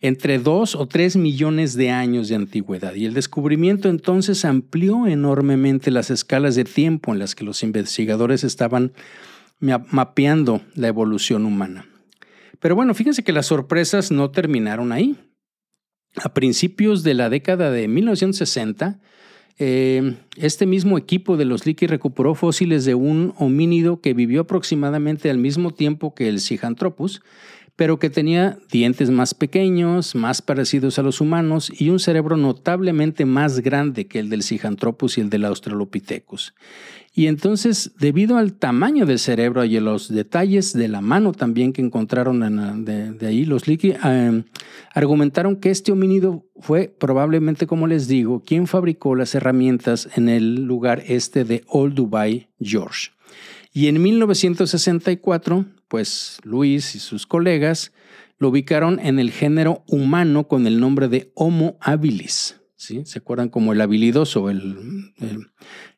Entre 0.00 0.38
dos 0.38 0.74
o 0.74 0.86
tres 0.86 1.16
millones 1.16 1.74
de 1.74 1.90
años 1.90 2.28
de 2.28 2.36
antigüedad. 2.36 2.94
Y 2.94 3.06
el 3.06 3.14
descubrimiento 3.14 3.88
entonces 3.88 4.44
amplió 4.44 5.06
enormemente 5.06 5.90
las 5.90 6.10
escalas 6.10 6.54
de 6.54 6.64
tiempo 6.64 7.12
en 7.12 7.18
las 7.18 7.34
que 7.34 7.44
los 7.44 7.62
investigadores 7.62 8.44
estaban 8.44 8.92
mapeando 9.60 10.60
la 10.74 10.88
evolución 10.88 11.46
humana. 11.46 11.86
Pero 12.62 12.76
bueno, 12.76 12.94
fíjense 12.94 13.24
que 13.24 13.32
las 13.32 13.46
sorpresas 13.46 14.12
no 14.12 14.30
terminaron 14.30 14.92
ahí. 14.92 15.16
A 16.14 16.32
principios 16.32 17.02
de 17.02 17.14
la 17.14 17.28
década 17.28 17.72
de 17.72 17.88
1960, 17.88 19.00
eh, 19.58 20.14
este 20.36 20.64
mismo 20.64 20.96
equipo 20.96 21.36
de 21.36 21.44
los 21.44 21.66
Leakey 21.66 21.88
recuperó 21.88 22.36
fósiles 22.36 22.84
de 22.84 22.94
un 22.94 23.34
homínido 23.36 24.00
que 24.00 24.14
vivió 24.14 24.42
aproximadamente 24.42 25.28
al 25.28 25.38
mismo 25.38 25.72
tiempo 25.72 26.14
que 26.14 26.28
el 26.28 26.38
Sijanthropus, 26.38 27.22
pero 27.74 27.98
que 27.98 28.10
tenía 28.10 28.58
dientes 28.70 29.10
más 29.10 29.34
pequeños, 29.34 30.14
más 30.14 30.40
parecidos 30.40 31.00
a 31.00 31.02
los 31.02 31.20
humanos 31.20 31.72
y 31.76 31.90
un 31.90 31.98
cerebro 31.98 32.36
notablemente 32.36 33.24
más 33.24 33.58
grande 33.58 34.06
que 34.06 34.20
el 34.20 34.28
del 34.28 34.44
Sijanthropus 34.44 35.18
y 35.18 35.22
el 35.22 35.30
del 35.30 35.46
Australopithecus. 35.46 36.54
Y 37.14 37.26
entonces, 37.26 37.92
debido 37.98 38.38
al 38.38 38.54
tamaño 38.54 39.04
del 39.04 39.18
cerebro 39.18 39.64
y 39.66 39.76
a 39.76 39.82
los 39.82 40.08
detalles 40.08 40.72
de 40.72 40.88
la 40.88 41.02
mano 41.02 41.32
también 41.32 41.74
que 41.74 41.82
encontraron 41.82 42.84
de, 42.86 43.26
ahí, 43.26 43.44
los 43.44 43.68
Leakey 43.68 43.96
em, 44.02 44.44
argumentaron 44.94 45.56
que 45.56 45.70
este 45.70 45.92
homínido 45.92 46.46
fue 46.58 46.88
probablemente, 46.88 47.66
como 47.66 47.86
les 47.86 48.08
digo, 48.08 48.42
quien 48.42 48.66
fabricó 48.66 49.14
las 49.14 49.34
herramientas 49.34 50.08
en 50.16 50.30
el 50.30 50.64
lugar 50.64 51.02
este 51.06 51.44
de 51.44 51.64
Old 51.68 51.94
Dubai, 51.94 52.48
George. 52.58 53.10
Y 53.74 53.88
en 53.88 54.00
1964, 54.00 55.66
pues 55.88 56.38
Luis 56.44 56.94
y 56.94 56.98
sus 56.98 57.26
colegas 57.26 57.92
lo 58.38 58.48
ubicaron 58.48 58.98
en 59.00 59.18
el 59.18 59.30
género 59.30 59.84
humano 59.86 60.48
con 60.48 60.66
el 60.66 60.80
nombre 60.80 61.08
de 61.08 61.30
Homo 61.34 61.76
habilis. 61.80 62.56
¿sí? 62.82 63.02
¿Se 63.04 63.18
acuerdan 63.18 63.48
como 63.48 63.72
el 63.72 63.80
habilidoso? 63.80 64.50
El, 64.50 64.76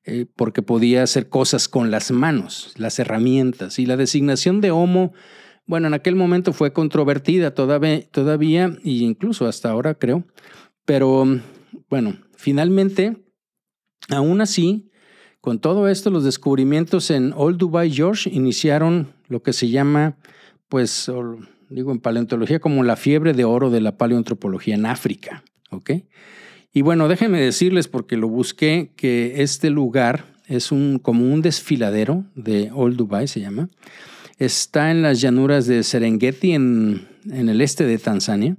eh, 0.05 0.27
porque 0.37 0.63
podía 0.63 1.03
hacer 1.03 1.29
cosas 1.29 1.69
con 1.69 1.91
las 1.91 2.11
manos, 2.11 2.75
las 2.77 2.99
herramientas. 2.99 3.79
Y 3.79 3.87
la 3.87 3.97
designación 3.97 4.61
de 4.61 4.71
Homo, 4.71 5.13
bueno, 5.67 5.87
en 5.87 5.95
aquel 5.95 6.15
momento 6.15 6.53
fue 6.53 6.73
controvertida 6.73 7.55
todavía, 7.55 8.67
e 8.85 8.91
incluso 8.91 9.47
hasta 9.47 9.71
ahora 9.71 9.95
creo. 9.95 10.27
Pero 10.85 11.25
bueno, 11.89 12.19
finalmente, 12.37 13.25
aún 14.11 14.41
así, 14.41 14.91
con 15.41 15.59
todo 15.59 15.89
esto, 15.89 16.11
los 16.11 16.25
descubrimientos 16.25 17.11
en 17.11 17.33
Old 17.35 17.59
Dubai 17.59 17.91
George 17.91 18.31
iniciaron 18.31 19.15
lo 19.29 19.43
que 19.43 19.53
se 19.53 19.71
llama, 19.71 20.19
pues, 20.69 21.11
digo 21.71 21.93
en 21.93 22.01
paleontología, 22.01 22.61
como 22.61 22.85
la 22.85 22.97
fiebre 22.97 23.33
de 23.33 23.45
oro 23.45 23.71
de 23.71 23.81
la 23.81 23.97
paleoantropología 23.97 24.75
en 24.75 24.87
África. 24.87 25.45
¿ok?, 25.71 25.91
y 26.75 26.83
bueno, 26.83 27.09
déjenme 27.09 27.41
decirles, 27.41 27.89
porque 27.89 28.17
lo 28.17 28.29
busqué, 28.29 28.91
que 28.97 29.43
este 29.43 29.71
lugar 29.71 30.27
es 30.49 30.73
un, 30.73 30.99
como 30.99 31.33
un 31.33 31.41
desfiladero 31.41 32.25
de 32.35 32.71
Old 32.75 32.97
Dubai, 32.97 33.29
se 33.29 33.41
llama. 33.41 33.71
Está 34.39 34.91
en 34.91 35.01
las 35.01 35.21
llanuras 35.21 35.67
de 35.67 35.85
Serengeti, 35.85 36.53
en, 36.53 37.07
en 37.31 37.49
el 37.49 37.61
este 37.61 37.87
de 37.87 37.99
Tanzania. 37.99 38.57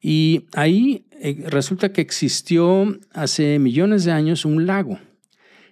Y 0.00 0.46
ahí 0.54 1.04
eh, 1.20 1.44
resulta 1.48 1.92
que 1.92 2.00
existió 2.00 2.96
hace 3.12 3.58
millones 3.58 4.04
de 4.04 4.12
años 4.12 4.44
un 4.44 4.66
lago. 4.66 5.00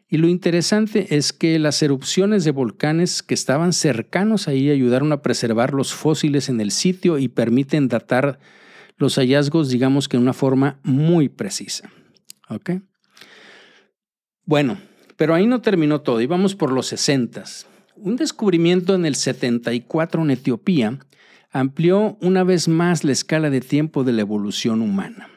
Y 0.09 0.19
lo 0.19 0.29
interesante 0.29 1.17
es 1.17 1.33
que 1.33 1.59
las 1.59 1.83
erupciones 1.83 2.45
de 2.45 2.53
volcanes 2.53 3.23
que 3.23 3.35
estaban 3.35 3.73
cercanos 3.73 4.49
ahí 4.49 4.71
ayudaron 4.71 5.13
a 5.13 5.23
preservar 5.23 5.73
los 5.73 5.95
fósiles 5.95 6.49
en 6.49 6.61
el 6.61 6.71
sitio 6.71 7.19
y 7.19 7.29
permiten 7.29 7.89
datar 7.89 8.39
los 8.97 9.17
hallazgos, 9.17 9.69
digamos 9.69 10.09
que 10.09 10.17
de 10.17 10.23
una 10.23 10.33
forma 10.33 10.79
muy 10.83 11.29
precisa. 11.29 11.91
¿Ok? 12.49 12.71
Bueno, 14.45 14.79
pero 15.17 15.35
ahí 15.35 15.47
no 15.47 15.61
terminó 15.61 16.01
todo, 16.01 16.21
íbamos 16.21 16.55
por 16.55 16.71
los 16.71 16.87
60. 16.87 17.45
Un 17.97 18.17
descubrimiento 18.17 18.95
en 18.95 19.07
el 19.07 19.15
74 19.15 20.23
en 20.23 20.31
Etiopía 20.31 20.99
amplió 21.51 22.19
una 22.21 22.45
vez 22.45 22.69
más 22.69 23.05
la 23.05 23.13
escala 23.13 23.51
de 23.51 23.61
tiempo 23.61 24.05
de 24.05 24.13
la 24.13 24.21
evolución 24.21 24.83
humana. 24.83 25.29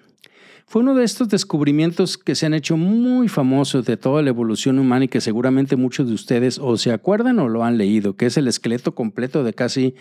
Fue 0.68 0.84
uno 0.84 0.94
de 0.94 1.04
estos 1.04 1.30
descubrimientos 1.30 2.18
que 2.18 2.36
se 2.36 2.46
han 2.46 2.54
hecho 2.54 2.78
muy 2.78 3.28
famosos 3.28 3.86
de 3.86 3.98
toda 3.98 4.22
la 4.22 4.30
evolución 4.30 4.78
humana 4.78 5.06
y 5.06 5.08
que 5.08 5.20
seguramente 5.20 5.76
muchos 5.78 6.08
de 6.08 6.14
ustedes 6.14 6.60
o 6.60 6.78
se 6.78 6.92
acuerdan 6.92 7.40
o 7.40 7.50
lo 7.50 7.64
han 7.64 7.80
leído, 7.80 8.16
que 8.16 8.28
es 8.28 8.38
el 8.38 8.48
esqueleto 8.48 8.94
completo 8.94 9.44
de 9.44 9.54
casi 9.54 9.96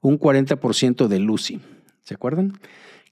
un 0.00 0.18
40% 0.18 1.08
de 1.08 1.18
Lucy. 1.18 1.60
¿Se 2.04 2.14
acuerdan? 2.14 2.54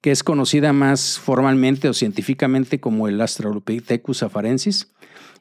Que 0.03 0.11
es 0.11 0.23
conocida 0.25 0.73
más 0.73 1.19
formalmente 1.19 1.88
o 1.88 1.95
científicamente 1.95 2.81
como 2.81 3.09
el 3.09 3.21
Australopithecus 3.21 4.25
afarensis. 4.25 4.88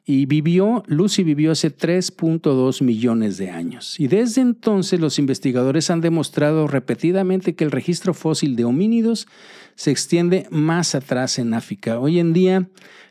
Y 0.04 0.26
vivió, 0.26 0.82
Lucy 0.86 1.22
vivió 1.22 1.52
hace 1.52 1.76
3.2 1.76 2.82
millones 2.82 3.36
de 3.36 3.50
años. 3.50 4.00
Y 4.00 4.08
desde 4.08 4.40
entonces 4.40 4.98
los 4.98 5.18
investigadores 5.18 5.90
han 5.90 6.00
demostrado 6.00 6.66
repetidamente 6.66 7.54
que 7.54 7.64
el 7.64 7.70
registro 7.70 8.14
fósil 8.14 8.56
de 8.56 8.64
homínidos 8.64 9.28
se 9.74 9.90
extiende 9.90 10.46
más 10.50 10.94
atrás 10.94 11.38
en 11.38 11.54
África. 11.54 11.98
Hoy 11.98 12.18
en 12.18 12.32
día, 12.32 12.68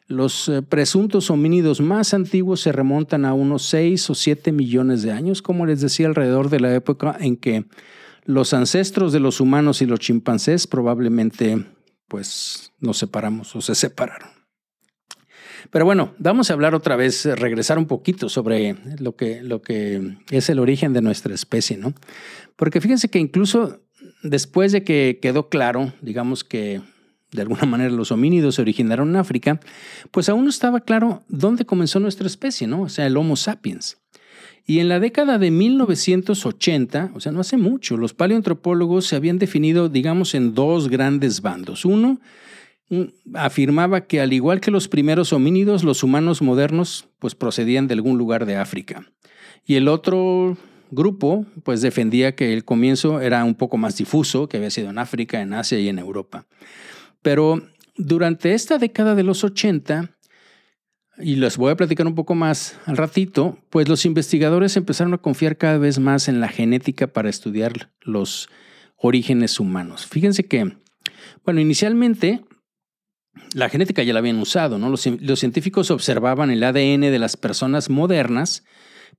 los 0.07 0.49
eh, 0.49 0.61
presuntos 0.61 1.29
homínidos 1.29 1.81
más 1.81 2.13
antiguos 2.13 2.61
se 2.61 2.71
remontan 2.71 3.25
a 3.25 3.33
unos 3.33 3.63
6 3.63 4.09
o 4.09 4.15
7 4.15 4.51
millones 4.51 5.01
de 5.01 5.11
años, 5.11 5.41
como 5.41 5.65
les 5.65 5.81
decía, 5.81 6.07
alrededor 6.07 6.49
de 6.49 6.59
la 6.59 6.73
época 6.73 7.17
en 7.19 7.37
que 7.37 7.65
los 8.25 8.53
ancestros 8.53 9.13
de 9.13 9.19
los 9.19 9.39
humanos 9.39 9.81
y 9.81 9.85
los 9.85 9.99
chimpancés 9.99 10.67
probablemente 10.67 11.65
pues 12.07 12.71
nos 12.79 12.97
separamos 12.97 13.55
o 13.55 13.61
se 13.61 13.75
separaron. 13.75 14.29
Pero 15.69 15.85
bueno, 15.85 16.13
vamos 16.17 16.49
a 16.49 16.53
hablar 16.53 16.75
otra 16.75 16.95
vez, 16.95 17.25
regresar 17.25 17.77
un 17.77 17.85
poquito 17.85 18.29
sobre 18.29 18.75
lo 18.99 19.15
que, 19.15 19.41
lo 19.41 19.61
que 19.61 20.17
es 20.29 20.49
el 20.49 20.59
origen 20.59 20.91
de 20.93 21.01
nuestra 21.01 21.33
especie, 21.33 21.77
¿no? 21.77 21.93
Porque 22.55 22.81
fíjense 22.81 23.09
que 23.09 23.19
incluso 23.19 23.81
después 24.23 24.71
de 24.71 24.83
que 24.83 25.19
quedó 25.21 25.49
claro, 25.49 25.93
digamos 26.01 26.43
que 26.43 26.81
de 27.31 27.41
alguna 27.41 27.65
manera 27.65 27.91
los 27.91 28.11
homínidos 28.11 28.55
se 28.55 28.61
originaron 28.61 29.09
en 29.09 29.15
África, 29.15 29.59
pues 30.11 30.27
aún 30.27 30.43
no 30.43 30.49
estaba 30.49 30.81
claro 30.81 31.23
dónde 31.29 31.65
comenzó 31.65 31.99
nuestra 31.99 32.27
especie, 32.27 32.67
¿no? 32.67 32.81
O 32.81 32.89
sea, 32.89 33.05
el 33.05 33.15
Homo 33.15 33.35
sapiens. 33.35 34.00
Y 34.65 34.79
en 34.79 34.89
la 34.89 34.99
década 34.99 35.37
de 35.37 35.51
1980, 35.51 37.11
o 37.13 37.19
sea, 37.19 37.31
no 37.31 37.41
hace 37.41 37.57
mucho, 37.57 37.97
los 37.97 38.13
paleoantropólogos 38.13 39.05
se 39.05 39.15
habían 39.15 39.39
definido, 39.39 39.89
digamos, 39.89 40.35
en 40.35 40.53
dos 40.53 40.87
grandes 40.87 41.41
bandos. 41.41 41.83
Uno 41.83 42.19
afirmaba 43.33 44.01
que 44.01 44.19
al 44.21 44.33
igual 44.33 44.59
que 44.59 44.71
los 44.71 44.87
primeros 44.87 45.33
homínidos, 45.33 45.83
los 45.83 46.03
humanos 46.03 46.41
modernos 46.41 47.07
pues 47.19 47.35
procedían 47.35 47.87
de 47.87 47.93
algún 47.93 48.17
lugar 48.17 48.45
de 48.45 48.57
África. 48.57 49.05
Y 49.65 49.75
el 49.75 49.87
otro 49.87 50.57
grupo 50.91 51.45
pues 51.63 51.81
defendía 51.81 52.35
que 52.35 52.53
el 52.53 52.65
comienzo 52.65 53.21
era 53.21 53.43
un 53.45 53.55
poco 53.55 53.77
más 53.77 53.97
difuso, 53.97 54.47
que 54.47 54.57
había 54.57 54.69
sido 54.69 54.89
en 54.89 54.97
África, 54.97 55.41
en 55.41 55.53
Asia 55.53 55.79
y 55.79 55.87
en 55.87 55.99
Europa. 55.99 56.45
Pero 57.21 57.61
durante 57.95 58.53
esta 58.53 58.77
década 58.77 59.15
de 59.15 59.23
los 59.23 59.43
80, 59.43 60.11
y 61.21 61.35
les 61.35 61.57
voy 61.57 61.71
a 61.71 61.75
platicar 61.75 62.07
un 62.07 62.15
poco 62.15 62.35
más 62.35 62.77
al 62.85 62.97
ratito, 62.97 63.57
pues 63.69 63.87
los 63.87 64.05
investigadores 64.05 64.77
empezaron 64.77 65.13
a 65.13 65.17
confiar 65.17 65.57
cada 65.57 65.77
vez 65.77 65.99
más 65.99 66.27
en 66.27 66.39
la 66.39 66.47
genética 66.47 67.07
para 67.07 67.29
estudiar 67.29 67.91
los 68.01 68.49
orígenes 68.97 69.59
humanos. 69.59 70.05
Fíjense 70.05 70.45
que, 70.45 70.77
bueno, 71.43 71.59
inicialmente 71.59 72.41
la 73.53 73.69
genética 73.69 74.03
ya 74.03 74.13
la 74.13 74.19
habían 74.19 74.39
usado, 74.39 74.77
¿no? 74.77 74.89
Los, 74.89 75.05
los, 75.05 75.39
científicos 75.39 75.91
observaban 75.91 76.51
el 76.51 76.63
ADN 76.63 77.01
de 77.01 77.19
las 77.19 77.37
personas 77.37 77.89
modernas 77.89 78.63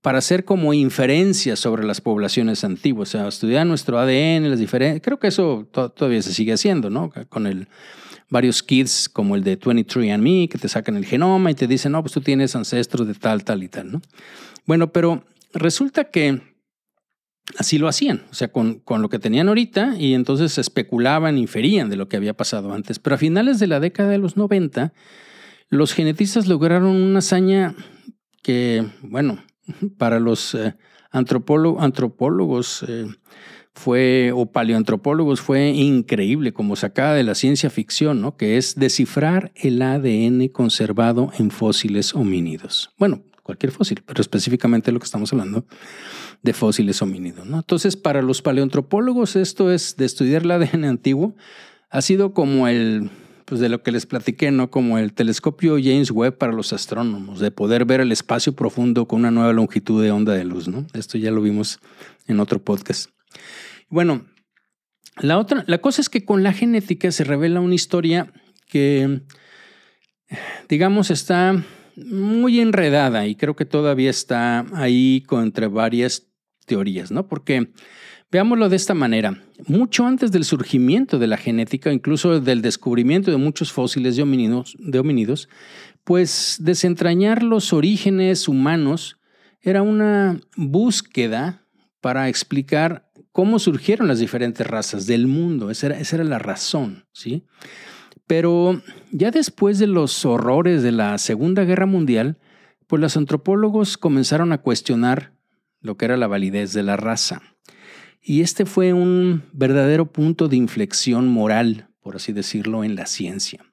para 0.01 0.19
hacer 0.19 0.45
como 0.45 0.75
inferencias 0.75 1.61
sobre 1.61 1.85
las 1.85 2.01
poblaciones 2.01 2.65
antiguas, 2.65 3.15
o 3.15 3.19
sea, 3.19 3.29
estudiar 3.29 3.67
nuestro 3.67 3.99
ADN, 3.99 4.51
las 4.51 4.59
diferencias. 4.59 5.03
Creo 5.03 5.19
que 5.19 5.29
eso 5.29 5.69
todavía 5.73 6.23
se 6.23 6.35
sigue 6.35 6.53
haciendo, 6.53 6.91
¿no? 6.91 7.13
Con 7.29 7.47
el, 7.47 7.69
varios 8.33 8.63
kits 8.63 9.11
como 9.11 9.37
el 9.37 9.45
de 9.45 9.61
23andMe 9.61 10.49
que 10.49 10.57
te 10.57 10.69
sacan 10.69 10.97
el 10.97 11.05
genoma 11.05 11.51
y 11.51 11.55
te 11.55 11.67
dicen, 11.67 11.93
no, 11.93 12.03
pues 12.03 12.15
tú 12.15 12.23
tienes 12.23 12.57
ancestros 12.57 13.07
de 13.07 13.15
tal, 13.15 13.45
tal 13.45 13.63
y 13.63 13.69
tal, 13.69 13.93
¿no? 13.93 14.03
Bueno, 14.65 14.91
pero 14.91 15.25
resulta 15.53 16.05
que 16.05 16.41
así 17.59 17.77
lo 17.77 17.89
hacían, 17.89 18.25
o 18.31 18.35
sea, 18.35 18.49
con, 18.49 18.81
con, 18.81 19.03
lo 19.03 19.11
que 19.11 19.19
tenían 19.19 19.49
ahorita 19.49 19.97
y 19.99 20.15
entonces 20.15 20.57
especulaban, 20.57 21.37
inferían 21.37 21.91
de 21.91 21.97
lo 21.97 22.09
que 22.09 22.17
había 22.17 22.33
pasado 22.33 22.73
antes. 22.73 22.99
Pero 22.99 23.17
a 23.17 23.19
finales 23.19 23.59
de 23.59 23.67
la 23.67 23.81
década 23.81 24.09
de 24.09 24.19
los 24.19 24.39
90, 24.39 24.95
los 25.69 25.93
genetistas 25.93 26.47
lograron 26.47 26.97
una 26.97 27.19
hazaña 27.19 27.75
que, 28.43 28.87
bueno, 29.03 29.45
para 29.99 30.21
los 30.21 30.55
eh, 30.55 30.75
antropólogos 31.11 32.83
eh, 32.89 33.07
fue, 33.75 34.33
o 34.35 34.47
paleoantropólogos 34.47 35.41
fue 35.41 35.71
increíble, 35.71 36.53
como 36.53 36.77
sacada 36.77 37.15
de 37.15 37.23
la 37.23 37.35
ciencia 37.35 37.71
ficción, 37.71 38.21
¿no? 38.21 38.37
que 38.37 38.57
es 38.57 38.75
descifrar 38.77 39.53
el 39.55 39.81
ADN 39.81 40.49
conservado 40.49 41.33
en 41.39 41.51
fósiles 41.51 42.15
homínidos. 42.15 42.91
Bueno, 42.99 43.23
cualquier 43.43 43.73
fósil, 43.73 44.03
pero 44.07 44.21
específicamente 44.21 44.93
lo 44.93 44.99
que 44.99 45.07
estamos 45.07 45.33
hablando 45.33 45.65
de 46.43 46.53
fósiles 46.53 47.01
homínidos. 47.03 47.47
¿no? 47.47 47.59
Entonces, 47.59 47.97
para 47.97 48.23
los 48.23 48.43
paleoantropólogos 48.43 49.37
esto 49.37 49.73
es 49.73 49.97
de 49.97 50.05
estudiar 50.05 50.43
el 50.43 50.51
ADN 50.51 50.85
antiguo, 50.85 51.35
ha 51.91 52.03
sido 52.03 52.33
como 52.33 52.69
el 52.69 53.11
pues 53.45 53.61
de 53.61 53.69
lo 53.69 53.83
que 53.83 53.93
les 53.93 54.07
platiqué, 54.07 54.51
¿no? 54.51 54.71
Como 54.71 54.97
el 54.97 55.13
telescopio 55.13 55.75
James 55.75 56.11
Webb 56.11 56.39
para 56.39 56.53
los 56.53 56.73
astrónomos, 56.73 57.39
de 57.39 57.51
poder 57.51 57.85
ver 57.85 58.01
el 58.01 58.11
espacio 58.11 58.55
profundo 58.55 59.07
con 59.07 59.21
una 59.21 59.31
nueva 59.31 59.53
longitud 59.53 60.03
de 60.03 60.11
onda 60.11 60.33
de 60.33 60.45
luz, 60.45 60.69
¿no? 60.69 60.87
Esto 60.95 61.19
ya 61.19 61.31
lo 61.31 61.43
vimos 61.43 61.79
en 62.27 62.41
otro 62.41 62.63
podcast. 62.63 63.11
Bueno, 63.89 64.27
la 65.21 65.39
otra, 65.39 65.65
la 65.67 65.79
cosa 65.79 66.01
es 66.01 66.09
que 66.09 66.25
con 66.25 66.43
la 66.43 66.53
genética 66.53 67.11
se 67.13 67.25
revela 67.25 67.61
una 67.61 67.75
historia 67.75 68.33
que, 68.69 69.23
digamos, 70.69 71.11
está 71.11 71.63
muy 71.97 72.61
enredada 72.61 73.27
y 73.27 73.35
creo 73.35 73.55
que 73.55 73.67
todavía 73.67 74.11
está 74.11 74.65
ahí 74.73 75.25
entre 75.31 75.67
varias 75.67 76.29
teorías, 76.67 77.11
¿no? 77.11 77.29
Porque 77.29 77.71
Veámoslo 78.33 78.71
de 78.71 78.77
esta 78.77 78.95
manera. 78.95 79.43
Mucho 79.67 80.07
antes 80.07 80.33
del 80.33 80.47
surgimiento 80.47 81.19
de 81.19 81.27
la 81.27 81.37
genética, 81.37 81.93
incluso 81.93 82.41
del 82.41 82.63
descubrimiento 82.63 83.31
de 83.31 83.37
muchos 83.37 83.71
fósiles 83.73 84.17
de 84.17 84.23
homínidos, 84.99 85.51
pues 86.03 86.57
desentrañar 86.59 87.43
los 87.43 87.75
orígenes 87.75 88.49
humanos 88.49 89.19
era 89.61 89.83
una 89.83 90.41
búsqueda 90.57 91.67
para 92.01 92.31
explicar 92.31 93.12
cómo 93.33 93.59
surgieron 93.59 94.09
las 94.09 94.19
diferentes 94.19 94.67
razas 94.67 95.07
del 95.07 95.27
mundo. 95.27 95.71
Esa 95.71 95.89
era, 95.89 96.25
la 96.25 96.39
razón, 96.39 97.07
¿sí? 97.13 97.45
Pero 98.27 98.81
ya 99.11 99.31
después 99.31 99.79
de 99.79 99.87
los 99.87 100.25
horrores 100.25 100.83
de 100.83 100.93
la 100.93 101.19
Segunda 101.19 101.65
Guerra 101.65 101.87
Mundial, 101.87 102.39
pues 102.87 103.01
los 103.01 103.17
antropólogos 103.17 103.99
comenzaron 103.99 104.53
a 104.53 104.59
cuestionar 104.59 105.33
lo 105.81 105.97
que 105.97 106.05
era 106.05 106.17
la 106.17 106.29
validez 106.29 106.73
de 106.73 106.83
la 106.83 106.97
raza. 106.97 107.43
Y 108.23 108.43
este 108.43 108.67
fue 108.67 108.93
un 108.93 109.43
verdadero 109.53 110.13
punto 110.13 110.47
de 110.47 110.57
inflexión 110.57 111.27
moral, 111.27 111.89
por 112.01 112.17
así 112.17 112.33
decirlo, 112.33 112.85
en 112.85 112.95
la 112.95 113.07
ciencia. 113.07 113.65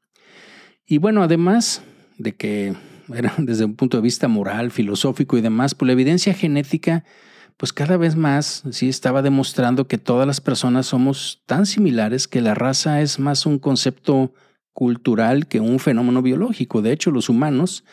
Y 0.86 0.98
bueno, 0.98 1.22
además 1.22 1.84
de 2.18 2.36
que 2.36 2.74
era 3.14 3.34
desde 3.38 3.66
un 3.66 3.76
punto 3.76 3.98
de 3.98 4.04
vista 4.04 4.28
moral, 4.28 4.72
filosófico 4.72 5.38
y 5.38 5.42
demás, 5.42 5.76
pues 5.76 5.88
la 5.88 5.94
evidencia 5.94 6.34
genética, 6.34 7.04
pues 7.60 7.74
cada 7.74 7.98
vez 7.98 8.16
más 8.16 8.64
sí 8.72 8.88
estaba 8.88 9.22
demostrando 9.22 9.86
que 9.86 9.98
todas 9.98 10.26
las 10.26 10.40
personas 10.40 10.86
somos 10.86 11.44
tan 11.46 11.66
similares 11.66 12.30
que 12.30 12.40
la 12.40 12.56
raza 12.56 13.02
es 13.02 13.20
más 13.20 13.46
un 13.46 13.60
concepto 13.60 14.34
cultural 14.72 15.46
que 15.46 15.60
un 15.60 15.80
fenómeno 15.80 16.22
biológico. 16.22 16.82
De 16.82 16.94
hecho, 16.94 17.12
los 17.12 17.28
humanos 17.28 17.84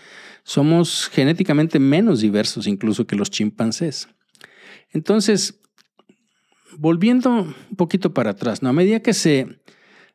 somos 0.45 1.09
genéticamente 1.13 1.81
menos 1.81 2.21
diversos 2.21 2.69
incluso 2.69 3.09
que 3.09 3.17
los 3.17 3.29
chimpancés. 3.29 4.09
Entonces, 4.93 5.59
volviendo 6.79 7.31
un 7.31 7.77
poquito 7.77 8.15
para 8.15 8.31
atrás, 8.31 8.63
¿no? 8.63 8.69
a 8.69 8.73
medida 8.73 9.01
que 9.01 9.15
se 9.15 9.59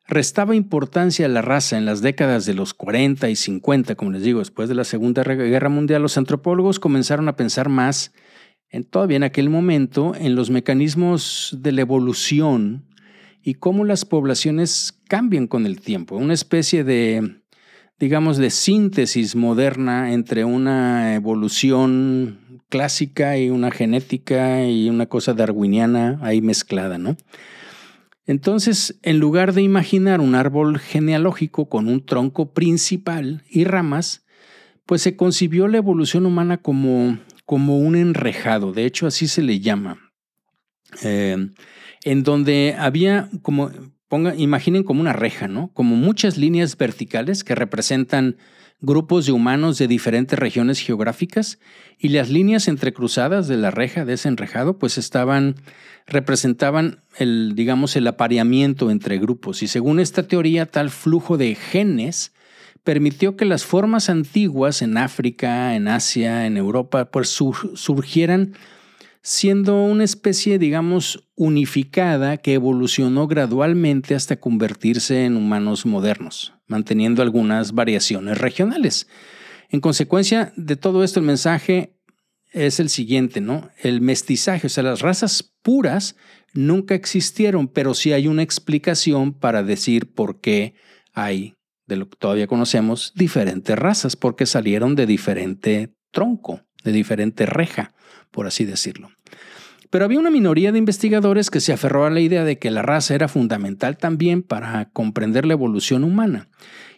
restaba 0.08 0.56
importancia 0.56 1.26
a 1.26 1.30
la 1.30 1.42
raza 1.42 1.78
en 1.78 1.84
las 1.84 2.02
décadas 2.02 2.46
de 2.46 2.54
los 2.54 2.74
40 2.74 3.30
y 3.30 3.36
50, 3.36 3.96
como 3.96 4.12
les 4.12 4.24
digo, 4.24 4.40
después 4.40 4.70
de 4.70 4.76
la 4.76 4.86
Segunda 4.86 5.24
Guerra 5.24 5.68
Mundial, 5.68 6.02
los 6.02 6.18
antropólogos 6.18 6.80
comenzaron 6.80 7.28
a 7.28 7.36
pensar 7.36 7.68
más, 7.68 8.14
en, 8.72 8.84
todavía 8.84 9.18
en 9.18 9.24
aquel 9.24 9.50
momento, 9.50 10.14
en 10.16 10.36
los 10.36 10.50
mecanismos 10.50 11.58
de 11.60 11.72
la 11.72 11.82
evolución 11.82 12.86
y 13.44 13.56
cómo 13.56 13.86
las 13.86 14.06
poblaciones 14.06 15.00
cambian 15.08 15.48
con 15.48 15.66
el 15.66 15.82
tiempo. 15.82 16.16
Una 16.16 16.34
especie 16.34 16.84
de, 16.84 17.42
digamos, 18.00 18.38
de 18.38 18.50
síntesis 18.50 19.36
moderna 19.36 20.14
entre 20.14 20.46
una 20.46 21.16
evolución 21.16 22.62
clásica 22.70 23.38
y 23.38 23.50
una 23.50 23.72
genética 23.72 24.66
y 24.66 24.90
una 24.90 25.06
cosa 25.08 25.34
darwiniana 25.34 26.20
ahí 26.22 26.42
mezclada, 26.42 26.98
¿no? 26.98 27.18
Entonces, 28.28 28.98
en 29.02 29.20
lugar 29.20 29.54
de 29.54 29.62
imaginar 29.62 30.22
un 30.22 30.36
árbol 30.36 30.80
genealógico 30.80 31.68
con 31.68 31.88
un 31.88 32.06
tronco 32.06 32.54
principal 32.54 33.44
y 33.50 33.66
ramas, 33.66 34.24
pues 34.86 35.02
se 35.02 35.16
concibió 35.16 35.68
la 35.68 35.78
evolución 35.78 36.26
humana 36.26 36.58
como, 36.58 37.18
como 37.46 37.78
un 37.78 37.96
enrejado, 37.96 38.74
de 38.74 38.86
hecho 38.86 39.08
así 39.08 39.28
se 39.28 39.42
le 39.42 39.60
llama, 39.60 40.00
eh, 41.04 41.50
en 42.04 42.24
donde 42.24 42.76
había 42.78 43.30
como, 43.42 43.72
imaginen 44.38 44.84
como 44.84 45.02
una 45.02 45.14
reja, 45.14 45.48
¿no? 45.48 45.72
Como 45.74 45.96
muchas 45.96 46.38
líneas 46.38 46.78
verticales 46.78 47.44
que 47.44 47.56
representan 47.56 48.38
grupos 48.82 49.28
de 49.28 49.32
humanos 49.32 49.78
de 49.78 49.88
diferentes 49.88 50.38
regiones 50.38 50.80
geográficas 50.80 51.60
y 52.00 52.10
las 52.10 52.30
líneas 52.30 52.68
entrecruzadas 52.68 53.48
de 53.48 53.58
la 53.58 53.70
reja 53.70 54.06
de 54.06 54.14
ese 54.14 54.28
enrejado 54.28 54.80
pues 54.80 54.98
estaban 54.98 55.56
representaban 56.08 57.04
el 57.18 57.54
digamos 57.56 57.96
el 57.96 58.08
apareamiento 58.08 58.90
entre 58.90 59.20
grupos 59.20 59.62
y 59.62 59.68
según 59.68 60.00
esta 60.00 60.28
teoría 60.28 60.66
tal 60.66 60.90
flujo 60.90 61.38
de 61.38 61.54
genes 61.54 62.34
permitió 62.84 63.36
que 63.36 63.46
las 63.46 63.64
formas 63.64 64.10
antiguas 64.10 64.82
en 64.82 64.98
África, 64.98 65.76
en 65.76 65.88
Asia, 65.88 66.46
en 66.46 66.58
Europa 66.58 67.12
pues 67.12 67.30
surgieran 67.30 68.54
siendo 69.24 69.84
una 69.84 70.04
especie, 70.04 70.58
digamos, 70.58 71.28
unificada 71.36 72.38
que 72.38 72.54
evolucionó 72.54 73.28
gradualmente 73.28 74.16
hasta 74.16 74.40
convertirse 74.40 75.26
en 75.26 75.38
humanos 75.38 75.86
modernos, 75.86 76.54
manteniendo 76.68 77.22
algunas 77.22 77.74
variaciones 77.74 78.40
regionales. 78.40 79.08
En 79.70 79.80
consecuencia 79.80 80.54
de 80.56 80.76
todo 80.76 81.04
esto, 81.04 81.20
el 81.20 81.26
mensaje 81.26 82.00
es 82.52 82.80
el 82.80 82.90
siguiente, 82.90 83.42
¿no? 83.42 83.70
El 83.82 84.02
mestizaje, 84.02 84.68
o 84.68 84.70
sea, 84.70 84.84
las 84.84 85.02
razas 85.02 85.54
puras 85.62 86.16
nunca 86.54 86.96
existieron, 86.96 87.68
pero 87.68 87.94
sí 87.94 88.12
hay 88.12 88.28
una 88.28 88.44
explicación 88.44 89.34
para 89.34 89.64
decir 89.64 90.14
por 90.14 90.42
qué 90.42 90.74
hay, 91.14 91.54
de 91.88 91.96
lo 91.96 92.10
que 92.10 92.18
todavía 92.18 92.48
conocemos, 92.48 93.14
diferentes 93.16 93.78
razas, 93.78 94.16
porque 94.16 94.46
salieron 94.46 94.96
de 94.96 95.06
diferente 95.06 95.94
tronco, 96.12 96.62
de 96.84 96.92
diferente 96.92 97.46
reja 97.46 97.94
por 98.32 98.48
así 98.48 98.66
decirlo. 98.66 99.12
Pero 99.90 100.06
había 100.06 100.20
una 100.20 100.32
minoría 100.32 100.72
de 100.72 100.80
investigadores 100.80 101.50
que 101.50 101.60
se 101.60 101.74
aferró 101.74 102.06
a 102.06 102.10
la 102.10 102.22
idea 102.22 102.46
de 102.46 102.58
que 102.58 102.72
la 102.72 102.82
raza 102.82 103.14
era 103.14 103.28
fundamental 103.28 103.98
también 103.98 104.42
para 104.42 104.90
comprender 104.90 105.46
la 105.46 105.54
evolución 105.54 106.06
humana. 106.06 106.48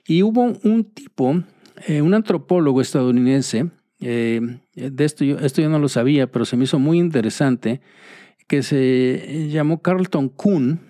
Y 0.05 0.21
hubo 0.21 0.43
un 0.63 0.83
tipo, 0.93 1.43
eh, 1.87 2.01
un 2.01 2.13
antropólogo 2.13 2.81
estadounidense, 2.81 3.71
eh, 3.99 4.41
de 4.75 5.05
esto 5.05 5.25
yo, 5.25 5.39
esto 5.39 5.61
yo 5.61 5.69
no 5.69 5.79
lo 5.79 5.89
sabía, 5.89 6.31
pero 6.31 6.45
se 6.45 6.55
me 6.55 6.65
hizo 6.65 6.77
muy 6.77 6.99
interesante, 6.99 7.81
que 8.47 8.61
se 8.61 9.49
llamó 9.49 9.81
Carlton 9.81 10.29
Kuhn 10.29 10.81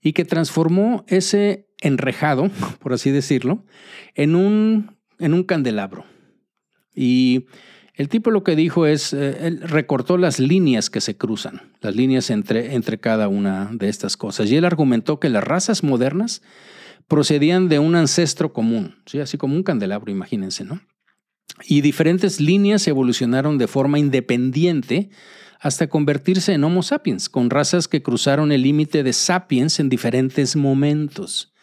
y 0.00 0.12
que 0.14 0.24
transformó 0.24 1.04
ese 1.08 1.65
enrejado, 1.86 2.50
por 2.80 2.92
así 2.92 3.10
decirlo, 3.10 3.64
en 4.14 4.34
un, 4.34 4.96
en 5.18 5.34
un 5.34 5.44
candelabro. 5.44 6.04
Y 6.94 7.46
el 7.94 8.08
tipo 8.08 8.30
lo 8.30 8.44
que 8.44 8.56
dijo 8.56 8.86
es, 8.86 9.12
eh, 9.12 9.46
él 9.46 9.60
recortó 9.62 10.18
las 10.18 10.38
líneas 10.38 10.90
que 10.90 11.00
se 11.00 11.16
cruzan, 11.16 11.72
las 11.80 11.96
líneas 11.96 12.30
entre, 12.30 12.74
entre 12.74 12.98
cada 12.98 13.28
una 13.28 13.70
de 13.72 13.88
estas 13.88 14.16
cosas. 14.16 14.50
Y 14.50 14.56
él 14.56 14.64
argumentó 14.64 15.18
que 15.18 15.30
las 15.30 15.44
razas 15.44 15.82
modernas 15.82 16.42
procedían 17.08 17.68
de 17.68 17.78
un 17.78 17.94
ancestro 17.94 18.52
común, 18.52 18.96
¿sí? 19.06 19.20
así 19.20 19.38
como 19.38 19.54
un 19.54 19.62
candelabro, 19.62 20.10
imagínense, 20.10 20.64
¿no? 20.64 20.80
Y 21.64 21.80
diferentes 21.80 22.40
líneas 22.40 22.86
evolucionaron 22.86 23.56
de 23.56 23.66
forma 23.66 23.98
independiente 23.98 25.08
hasta 25.58 25.86
convertirse 25.86 26.52
en 26.52 26.64
Homo 26.64 26.82
sapiens, 26.82 27.28
con 27.28 27.48
razas 27.48 27.88
que 27.88 28.02
cruzaron 28.02 28.52
el 28.52 28.62
límite 28.62 29.02
de 29.02 29.12
sapiens 29.12 29.80
en 29.80 29.88
diferentes 29.88 30.54
momentos. 30.54 31.54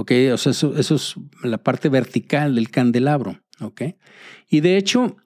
¿Ok? 0.00 0.12
O 0.32 0.38
sea, 0.38 0.52
eso, 0.52 0.74
es 0.76 1.14
la 1.42 1.58
parte 1.58 1.90
vertical 1.90 2.54
del 2.54 2.70
candelabro. 2.70 3.38
¿Ok? 3.60 3.82
Y 4.48 4.60
de 4.60 4.78
hecho, 4.78 5.16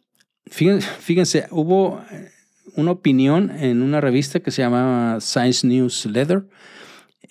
Fíjense, 0.47 1.47
hubo 1.51 2.03
eh, 2.11 2.31
una 2.77 2.91
opinión 2.91 3.51
en 3.51 3.83
una 3.83 4.01
revista 4.01 4.41
que 4.41 4.51
se 4.51 4.63
llamaba 4.63 5.21
Science 5.21 5.67
News 5.67 6.07
Leather, 6.07 6.47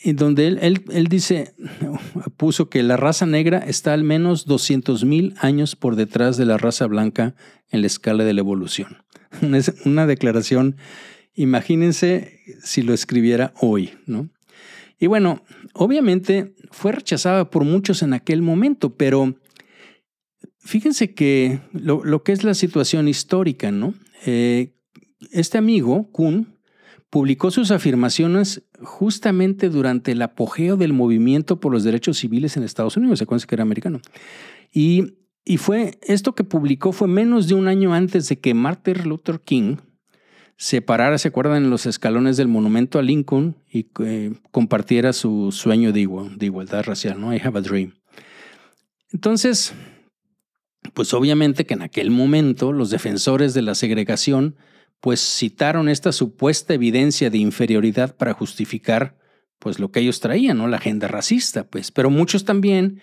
en 0.03 0.15
donde 0.15 0.47
él, 0.47 0.83
él, 0.91 1.07
dice, 1.07 1.53
puso 2.37 2.69
que 2.69 2.81
la 2.81 2.97
raza 2.97 3.25
negra 3.25 3.59
está 3.59 3.93
al 3.93 4.03
menos 4.03 4.45
200 4.45 5.05
mil 5.05 5.35
años 5.39 5.75
por 5.75 5.95
detrás 5.95 6.37
de 6.37 6.45
la 6.45 6.57
raza 6.57 6.87
blanca 6.87 7.35
en 7.69 7.81
la 7.81 7.87
escala 7.87 8.23
de 8.23 8.33
la 8.33 8.41
evolución. 8.41 9.03
Es 9.53 9.73
una 9.85 10.07
declaración, 10.07 10.75
imagínense 11.35 12.39
si 12.63 12.81
lo 12.81 12.93
escribiera 12.93 13.53
hoy, 13.59 13.91
¿no? 14.05 14.29
Y 14.99 15.07
bueno, 15.07 15.43
obviamente 15.74 16.55
fue 16.71 16.91
rechazada 16.91 17.49
por 17.49 17.63
muchos 17.63 18.01
en 18.01 18.13
aquel 18.13 18.41
momento, 18.41 18.95
pero 18.95 19.36
Fíjense 20.65 21.13
que 21.13 21.59
lo, 21.74 22.24
que 22.24 22.32
es 22.32 22.45
la 22.45 22.53
situación 22.53 23.09
histórica, 23.09 23.69
¿no? 23.71 23.93
Eh, 24.26 24.74
este 25.32 25.57
amigo, 25.57 26.09
Kuhn, 26.11 26.57
publicó 27.09 27.51
sus 27.51 27.69
afirmaciones 27.69 28.63
justamente 28.82 29.69
durante 29.69 30.13
el 30.13 30.21
apogeo 30.21 30.78
del 30.78 30.93
movimiento 30.93 31.59
por 31.59 31.74
los 31.74 31.84
derechos 31.84 32.17
civiles 32.17 32.55
en 32.55 32.63
Estados 32.63 32.95
Unidos, 32.95 33.19
se 33.19 33.26
conoce 33.26 33.45
que 33.45 33.55
era 33.55 33.63
americano. 33.63 33.99
Y, 34.71 35.15
y 35.43 35.57
fue, 35.57 35.99
esto 36.01 36.34
que 36.34 36.45
publicó 36.45 36.93
fue 36.93 37.09
menos 37.09 37.49
de 37.49 37.55
un 37.55 37.67
año 37.67 37.93
antes 37.93 38.30
de 38.30 38.39
que 38.39 38.53
Martin 38.53 39.03
Luther 39.03 39.41
King 39.41 39.76
se 40.58 40.82
parara, 40.82 41.18
se 41.18 41.30
acuerdan, 41.30 41.64
en 41.64 41.70
los 41.70 41.86
escalones 41.86 42.38
del 42.38 42.47
monumento 42.47 42.99
a 42.99 43.01
Lincoln 43.01 43.56
y 43.72 43.88
eh, 43.99 44.34
compartiera 44.51 45.14
su 45.14 45.51
sueño 45.51 45.91
de, 45.91 46.08
de 46.36 46.45
igualdad 46.45 46.84
racial, 46.84 47.20
¿no? 47.20 47.34
I 47.34 47.41
have 47.43 47.58
a 47.58 47.62
dream. 47.62 47.93
Entonces, 49.12 49.74
pues 50.93 51.14
obviamente 51.14 51.66
que 51.66 51.74
en 51.74 51.82
aquel 51.82 52.12
momento 52.12 52.72
los 52.72 52.89
defensores 52.89 53.54
de 53.54 53.62
la 53.62 53.76
segregación 53.76 54.56
pues 55.04 55.20
citaron 55.20 55.89
esta 55.89 56.14
supuesta 56.14 56.74
evidencia 56.74 57.30
de 57.30 57.38
inferioridad 57.38 58.16
para 58.16 58.34
justificar 58.34 59.18
pues 59.60 59.78
lo 59.78 59.91
que 59.91 59.99
ellos 59.99 60.22
traían, 60.22 60.58
¿no? 60.58 60.68
La 60.70 60.78
agenda 60.78 61.10
racista, 61.10 61.66
pues. 61.66 61.91
Pero 61.91 62.10
muchos 62.10 62.45
también, 62.45 63.01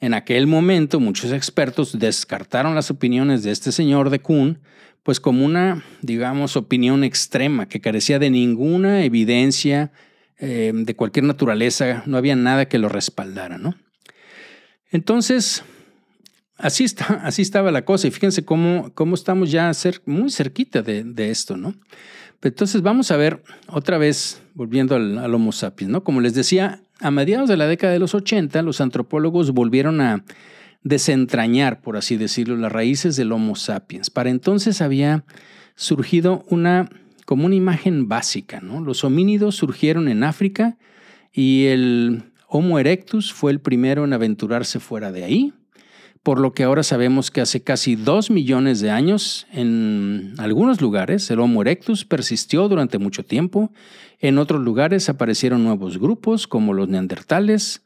en 0.00 0.14
aquel 0.14 0.46
momento, 0.46 1.00
muchos 1.00 1.32
expertos 1.32 1.98
descartaron 1.98 2.74
las 2.74 2.90
opiniones 2.90 3.42
de 3.42 3.50
este 3.50 3.72
señor 3.72 4.08
de 4.08 4.20
Kuhn, 4.20 4.60
pues 5.04 5.20
como 5.20 5.44
una, 5.44 5.84
digamos, 6.00 6.56
opinión 6.56 7.04
extrema 7.04 7.68
que 7.68 7.80
carecía 7.80 8.18
de 8.18 8.30
ninguna 8.30 9.04
evidencia 9.04 9.92
eh, 10.38 10.72
de 10.74 10.96
cualquier 10.96 11.26
naturaleza, 11.26 12.02
no 12.06 12.16
había 12.16 12.34
nada 12.34 12.66
que 12.66 12.78
lo 12.78 12.88
respaldara, 12.88 13.58
¿no? 13.58 13.76
Entonces, 14.90 15.62
así, 16.56 16.84
está, 16.84 17.20
así 17.22 17.42
estaba 17.42 17.70
la 17.70 17.84
cosa 17.84 18.08
y 18.08 18.10
fíjense 18.10 18.44
cómo, 18.44 18.92
cómo 18.94 19.14
estamos 19.14 19.50
ya 19.50 19.70
muy 20.06 20.30
cerquita 20.30 20.82
de, 20.82 21.30
esto, 21.30 21.56
¿no? 21.56 21.74
Entonces 22.42 22.82
vamos 22.82 23.10
a 23.10 23.16
ver 23.16 23.42
otra 23.68 23.98
vez, 23.98 24.42
volviendo 24.54 24.96
al, 24.96 25.34
Homo 25.34 25.52
sapiens, 25.52 25.92
¿no? 25.92 26.02
Como 26.02 26.22
les 26.22 26.34
decía, 26.34 26.80
a 27.00 27.10
mediados 27.10 27.48
de 27.48 27.56
la 27.58 27.66
década 27.66 27.92
de 27.92 27.98
los 27.98 28.14
80, 28.14 28.62
los 28.62 28.80
antropólogos 28.80 29.50
volvieron 29.50 30.00
a 30.00 30.24
desentrañar, 30.84 31.80
por 31.80 31.96
así 31.96 32.16
decirlo, 32.16 32.56
las 32.56 32.70
raíces 32.70 33.16
del 33.16 33.32
Homo 33.32 33.56
sapiens. 33.56 34.10
Para 34.10 34.30
entonces 34.30 34.80
había 34.80 35.24
surgido 35.74 36.44
una 36.48 36.88
como 37.24 37.46
una 37.46 37.54
imagen 37.54 38.06
básica, 38.06 38.60
¿no? 38.60 38.82
Los 38.82 39.02
homínidos 39.02 39.56
surgieron 39.56 40.08
en 40.08 40.24
África 40.24 40.76
y 41.32 41.64
el 41.66 42.24
Homo 42.48 42.78
erectus 42.78 43.32
fue 43.32 43.50
el 43.50 43.60
primero 43.60 44.04
en 44.04 44.12
aventurarse 44.12 44.78
fuera 44.78 45.10
de 45.10 45.24
ahí 45.24 45.54
por 46.24 46.40
lo 46.40 46.54
que 46.54 46.64
ahora 46.64 46.82
sabemos 46.82 47.30
que 47.30 47.42
hace 47.42 47.62
casi 47.62 47.96
dos 47.96 48.30
millones 48.30 48.80
de 48.80 48.90
años, 48.90 49.46
en 49.52 50.32
algunos 50.38 50.80
lugares, 50.80 51.30
el 51.30 51.38
Homo 51.38 51.60
erectus 51.60 52.06
persistió 52.06 52.66
durante 52.66 52.96
mucho 52.96 53.26
tiempo, 53.26 53.70
en 54.20 54.38
otros 54.38 54.62
lugares 54.62 55.10
aparecieron 55.10 55.62
nuevos 55.62 55.98
grupos 55.98 56.46
como 56.46 56.72
los 56.72 56.88
neandertales, 56.88 57.83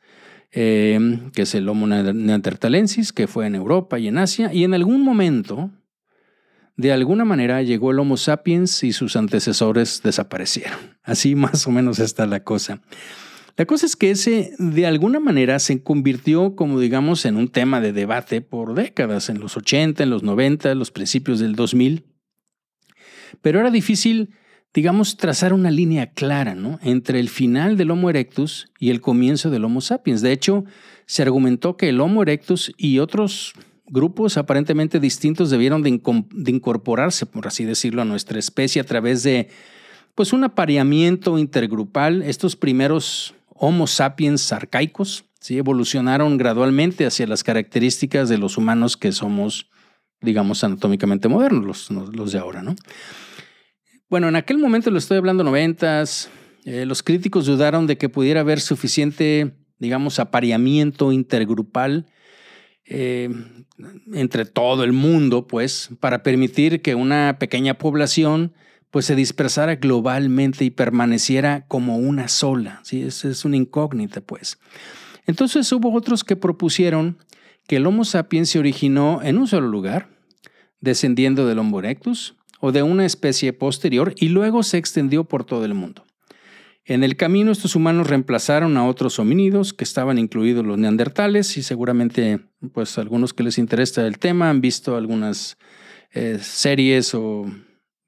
eh, 0.52 1.30
que 1.34 1.42
es 1.42 1.54
el 1.54 1.68
Homo 1.68 1.86
neandertalensis, 1.86 3.12
que 3.12 3.26
fue 3.26 3.46
en 3.46 3.54
Europa 3.54 3.98
y 3.98 4.08
en 4.08 4.18
Asia, 4.18 4.52
y 4.52 4.64
en 4.64 4.74
algún 4.74 5.02
momento, 5.02 5.70
de 6.76 6.92
alguna 6.92 7.24
manera, 7.24 7.62
llegó 7.62 7.90
el 7.90 7.98
Homo 7.98 8.16
sapiens 8.16 8.82
y 8.84 8.92
sus 8.92 9.16
antecesores 9.16 10.02
desaparecieron. 10.02 10.78
Así 11.02 11.34
más 11.36 11.66
o 11.66 11.70
menos 11.70 11.98
está 11.98 12.26
la 12.26 12.44
cosa. 12.44 12.80
La 13.58 13.66
cosa 13.66 13.86
es 13.86 13.96
que 13.96 14.12
ese 14.12 14.52
de 14.58 14.86
alguna 14.86 15.18
manera 15.18 15.58
se 15.58 15.82
convirtió 15.82 16.54
como 16.54 16.78
digamos 16.78 17.24
en 17.24 17.36
un 17.36 17.48
tema 17.48 17.80
de 17.80 17.92
debate 17.92 18.40
por 18.40 18.74
décadas, 18.74 19.28
en 19.30 19.40
los 19.40 19.56
80, 19.56 20.04
en 20.04 20.10
los 20.10 20.22
90, 20.22 20.70
en 20.70 20.78
los 20.78 20.92
principios 20.92 21.40
del 21.40 21.56
2000. 21.56 22.04
Pero 23.42 23.58
era 23.58 23.72
difícil, 23.72 24.30
digamos, 24.74 25.16
trazar 25.16 25.52
una 25.52 25.70
línea 25.70 26.12
clara 26.12 26.54
¿no? 26.54 26.78
entre 26.82 27.20
el 27.20 27.28
final 27.28 27.76
del 27.76 27.90
Homo 27.90 28.10
erectus 28.10 28.70
y 28.78 28.90
el 28.90 29.00
comienzo 29.00 29.50
del 29.50 29.64
Homo 29.64 29.80
sapiens. 29.80 30.22
De 30.22 30.32
hecho, 30.32 30.64
se 31.06 31.22
argumentó 31.22 31.76
que 31.76 31.88
el 31.88 32.00
Homo 32.00 32.22
erectus 32.22 32.72
y 32.76 32.98
otros 32.98 33.54
grupos 33.86 34.36
aparentemente 34.36 35.00
distintos 35.00 35.50
debieron 35.50 35.82
de, 35.82 36.00
incorporarse, 36.50 37.26
por 37.26 37.46
así 37.46 37.64
decirlo, 37.64 38.02
a 38.02 38.04
nuestra 38.04 38.38
especie 38.38 38.80
a 38.80 38.84
través 38.84 39.22
de 39.22 39.48
pues 40.14 40.32
un 40.32 40.44
apareamiento 40.44 41.38
intergrupal. 41.38 42.22
Estos 42.22 42.56
primeros 42.56 43.34
Homo 43.48 43.86
sapiens 43.86 44.52
arcaicos, 44.52 45.24
¿sí? 45.40 45.58
evolucionaron 45.58 46.36
gradualmente 46.36 47.06
hacia 47.06 47.26
las 47.26 47.42
características 47.42 48.28
de 48.28 48.38
los 48.38 48.58
humanos 48.58 48.96
que 48.96 49.12
somos, 49.12 49.70
digamos, 50.20 50.62
anatómicamente 50.62 51.28
modernos, 51.28 51.90
los, 51.90 52.32
de 52.32 52.38
ahora. 52.38 52.62
¿no? 52.62 52.76
Bueno, 54.10 54.28
en 54.28 54.36
aquel 54.36 54.56
momento, 54.56 54.90
lo 54.90 54.96
estoy 54.96 55.18
hablando 55.18 55.44
noventas, 55.44 56.30
eh, 56.64 56.86
los 56.86 57.02
críticos 57.02 57.44
dudaron 57.44 57.86
de 57.86 57.98
que 57.98 58.08
pudiera 58.08 58.40
haber 58.40 58.58
suficiente, 58.58 59.52
digamos, 59.78 60.18
apareamiento 60.18 61.12
intergrupal 61.12 62.06
eh, 62.86 63.28
entre 64.14 64.46
todo 64.46 64.82
el 64.84 64.94
mundo, 64.94 65.46
pues, 65.46 65.90
para 66.00 66.22
permitir 66.22 66.80
que 66.80 66.94
una 66.94 67.36
pequeña 67.38 67.74
población 67.74 68.54
pues 68.90 69.04
se 69.04 69.14
dispersara 69.14 69.76
globalmente 69.76 70.64
y 70.64 70.70
permaneciera 70.70 71.66
como 71.68 71.98
una 71.98 72.28
sola. 72.28 72.80
¿sí? 72.84 73.02
Es, 73.02 73.26
es 73.26 73.44
una 73.44 73.58
incógnita, 73.58 74.22
pues. 74.22 74.58
Entonces 75.26 75.70
hubo 75.72 75.92
otros 75.92 76.24
que 76.24 76.36
propusieron 76.36 77.18
que 77.66 77.76
el 77.76 77.86
Homo 77.86 78.06
sapiens 78.06 78.48
se 78.48 78.58
originó 78.58 79.20
en 79.22 79.36
un 79.36 79.46
solo 79.46 79.68
lugar, 79.68 80.08
descendiendo 80.80 81.46
del 81.46 81.58
Homo 81.58 81.80
erectus 81.80 82.37
o 82.60 82.72
de 82.72 82.82
una 82.82 83.06
especie 83.06 83.52
posterior 83.52 84.14
y 84.16 84.28
luego 84.28 84.62
se 84.62 84.78
extendió 84.78 85.24
por 85.24 85.44
todo 85.44 85.64
el 85.64 85.74
mundo. 85.74 86.04
En 86.84 87.04
el 87.04 87.16
camino 87.16 87.52
estos 87.52 87.76
humanos 87.76 88.06
reemplazaron 88.06 88.76
a 88.78 88.86
otros 88.86 89.18
homínidos 89.18 89.74
que 89.74 89.84
estaban 89.84 90.18
incluidos 90.18 90.64
los 90.64 90.78
neandertales 90.78 91.56
y 91.58 91.62
seguramente 91.62 92.40
pues 92.72 92.96
algunos 92.96 93.34
que 93.34 93.42
les 93.42 93.58
interesa 93.58 94.06
el 94.06 94.18
tema 94.18 94.48
han 94.48 94.62
visto 94.62 94.96
algunas 94.96 95.58
eh, 96.12 96.38
series 96.40 97.14
o 97.14 97.44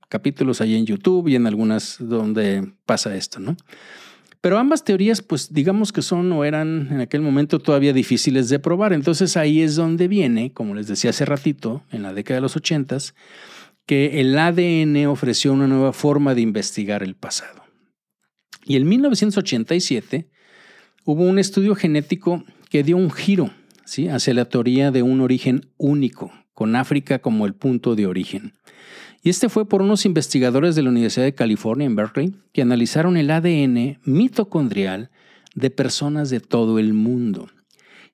capítulos 0.09 0.61
ahí 0.63 0.77
en 0.77 0.87
YouTube 0.87 1.29
y 1.29 1.37
en 1.37 1.47
algunas 1.47 1.97
donde 2.01 2.73
pasa 2.87 3.15
esto, 3.15 3.39
¿no? 3.39 3.57
Pero 4.41 4.59
ambas 4.59 4.85
teorías, 4.85 5.21
pues 5.21 5.53
digamos 5.53 5.93
que 5.93 6.01
son 6.01 6.33
o 6.33 6.45
eran 6.45 6.89
en 6.91 7.01
aquel 7.01 7.21
momento 7.21 7.59
todavía 7.59 7.93
difíciles 7.93 8.49
de 8.49 8.59
probar. 8.59 8.95
Entonces 8.95 9.37
ahí 9.37 9.61
es 9.61 9.77
donde 9.77 10.09
viene, 10.09 10.53
como 10.55 10.75
les 10.75 10.87
decía 10.87 11.11
hace 11.11 11.27
ratito, 11.27 11.83
en 11.91 12.03
la 12.03 12.15
década 12.15 12.37
de 12.37 12.41
los 12.41 12.57
ochentas, 12.57 13.15
que 13.87 14.21
el 14.21 14.39
ADN 14.39 15.07
ofreció 15.07 15.53
una 15.53 15.67
nueva 15.67 15.93
forma 15.93 16.35
de 16.35 16.43
investigar 16.43 17.03
el 17.03 17.15
pasado. 17.15 17.65
Y 18.65 18.77
en 18.77 18.89
1987 18.89 20.29
hubo 21.05 21.25
un 21.25 21.39
estudio 21.39 21.75
genético 21.75 22.45
que 22.69 22.83
dio 22.83 22.97
un 22.97 23.11
giro 23.11 23.51
¿sí? 23.85 24.09
hacia 24.09 24.35
la 24.35 24.45
teoría 24.45 24.91
de 24.91 25.03
un 25.03 25.21
origen 25.21 25.71
único, 25.77 26.33
con 26.55 26.77
África 26.77 27.19
como 27.19 27.47
el 27.47 27.55
punto 27.55 27.97
de 27.97 28.07
origen. 28.07 28.55
Y 29.23 29.29
este 29.31 29.49
fue 29.49 29.69
por 29.69 29.83
unos 29.83 30.07
investigadores 30.07 30.75
de 30.75 30.83
la 30.83 30.91
Universidad 30.91 31.25
de 31.25 31.35
California 31.35 31.87
en 31.87 31.97
Berkeley 31.97 32.35
que 32.53 32.63
analizaron 32.63 33.17
el 33.17 33.31
ADN 33.31 33.99
mitocondrial 34.05 35.11
de 35.55 35.71
personas 35.71 36.31
de 36.31 36.41
todo 36.41 36.79
el 36.79 36.95
mundo. 36.95 37.49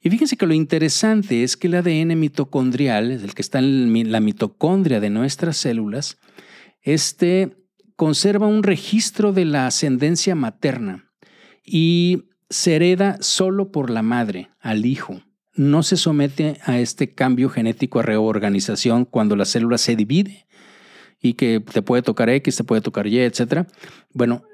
Y 0.06 0.10
fíjense 0.10 0.36
que 0.36 0.46
lo 0.46 0.54
interesante 0.54 1.42
es 1.42 1.56
que 1.56 1.66
el 1.66 1.74
ADN 1.74 2.16
mitocondrial, 2.16 3.10
el 3.10 3.34
que 3.34 3.42
está 3.42 3.58
en 3.58 4.12
la 4.12 4.20
mitocondria 4.20 5.00
de 5.00 5.10
nuestras 5.10 5.56
células, 5.56 6.18
este 6.80 7.56
conserva 7.96 8.46
un 8.46 8.62
registro 8.62 9.32
de 9.32 9.44
la 9.46 9.66
ascendencia 9.66 10.36
materna 10.36 11.10
y 11.64 12.28
se 12.48 12.76
hereda 12.76 13.18
solo 13.20 13.72
por 13.72 13.90
la 13.90 14.02
madre 14.02 14.50
al 14.60 14.86
hijo. 14.86 15.22
No 15.56 15.82
se 15.82 15.96
somete 15.96 16.60
a 16.62 16.78
este 16.78 17.12
cambio 17.12 17.48
genético 17.48 17.98
a 17.98 18.04
reorganización 18.04 19.06
cuando 19.06 19.34
la 19.34 19.44
célula 19.44 19.76
se 19.76 19.96
divide 19.96 20.46
y 21.20 21.32
que 21.32 21.58
te 21.58 21.82
puede 21.82 22.02
tocar 22.02 22.30
X, 22.30 22.54
te 22.54 22.62
puede 22.62 22.80
tocar 22.80 23.08
Y, 23.08 23.18
etc. 23.18 23.66
Bueno, 24.12 24.44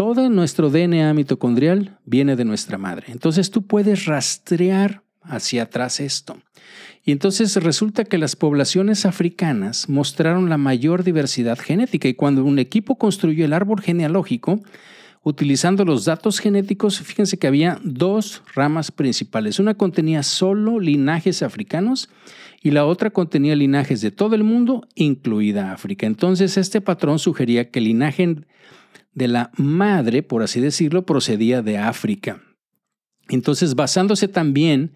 todo 0.00 0.30
nuestro 0.30 0.70
DNA 0.70 1.12
mitocondrial 1.12 1.98
viene 2.06 2.34
de 2.34 2.46
nuestra 2.46 2.78
madre. 2.78 3.08
Entonces 3.08 3.50
tú 3.50 3.66
puedes 3.66 4.06
rastrear 4.06 5.02
hacia 5.20 5.64
atrás 5.64 6.00
esto. 6.00 6.38
Y 7.04 7.12
entonces 7.12 7.54
resulta 7.56 8.06
que 8.06 8.16
las 8.16 8.34
poblaciones 8.34 9.04
africanas 9.04 9.90
mostraron 9.90 10.48
la 10.48 10.56
mayor 10.56 11.04
diversidad 11.04 11.58
genética 11.58 12.08
y 12.08 12.14
cuando 12.14 12.44
un 12.44 12.58
equipo 12.58 12.96
construyó 12.96 13.44
el 13.44 13.52
árbol 13.52 13.82
genealógico, 13.82 14.62
utilizando 15.22 15.84
los 15.84 16.06
datos 16.06 16.38
genéticos, 16.38 16.98
fíjense 17.00 17.38
que 17.38 17.46
había 17.46 17.78
dos 17.84 18.42
ramas 18.54 18.90
principales. 18.90 19.58
Una 19.58 19.74
contenía 19.74 20.22
solo 20.22 20.80
linajes 20.80 21.42
africanos 21.42 22.08
y 22.62 22.70
la 22.70 22.86
otra 22.86 23.10
contenía 23.10 23.54
linajes 23.54 24.00
de 24.00 24.10
todo 24.10 24.34
el 24.34 24.44
mundo, 24.44 24.88
incluida 24.94 25.74
África. 25.74 26.06
Entonces 26.06 26.56
este 26.56 26.80
patrón 26.80 27.18
sugería 27.18 27.70
que 27.70 27.80
el 27.80 27.84
linaje 27.84 28.36
de 29.12 29.28
la 29.28 29.50
madre, 29.56 30.22
por 30.22 30.42
así 30.42 30.60
decirlo, 30.60 31.04
procedía 31.04 31.62
de 31.62 31.78
África. 31.78 32.42
Entonces, 33.28 33.74
basándose 33.74 34.28
también 34.28 34.92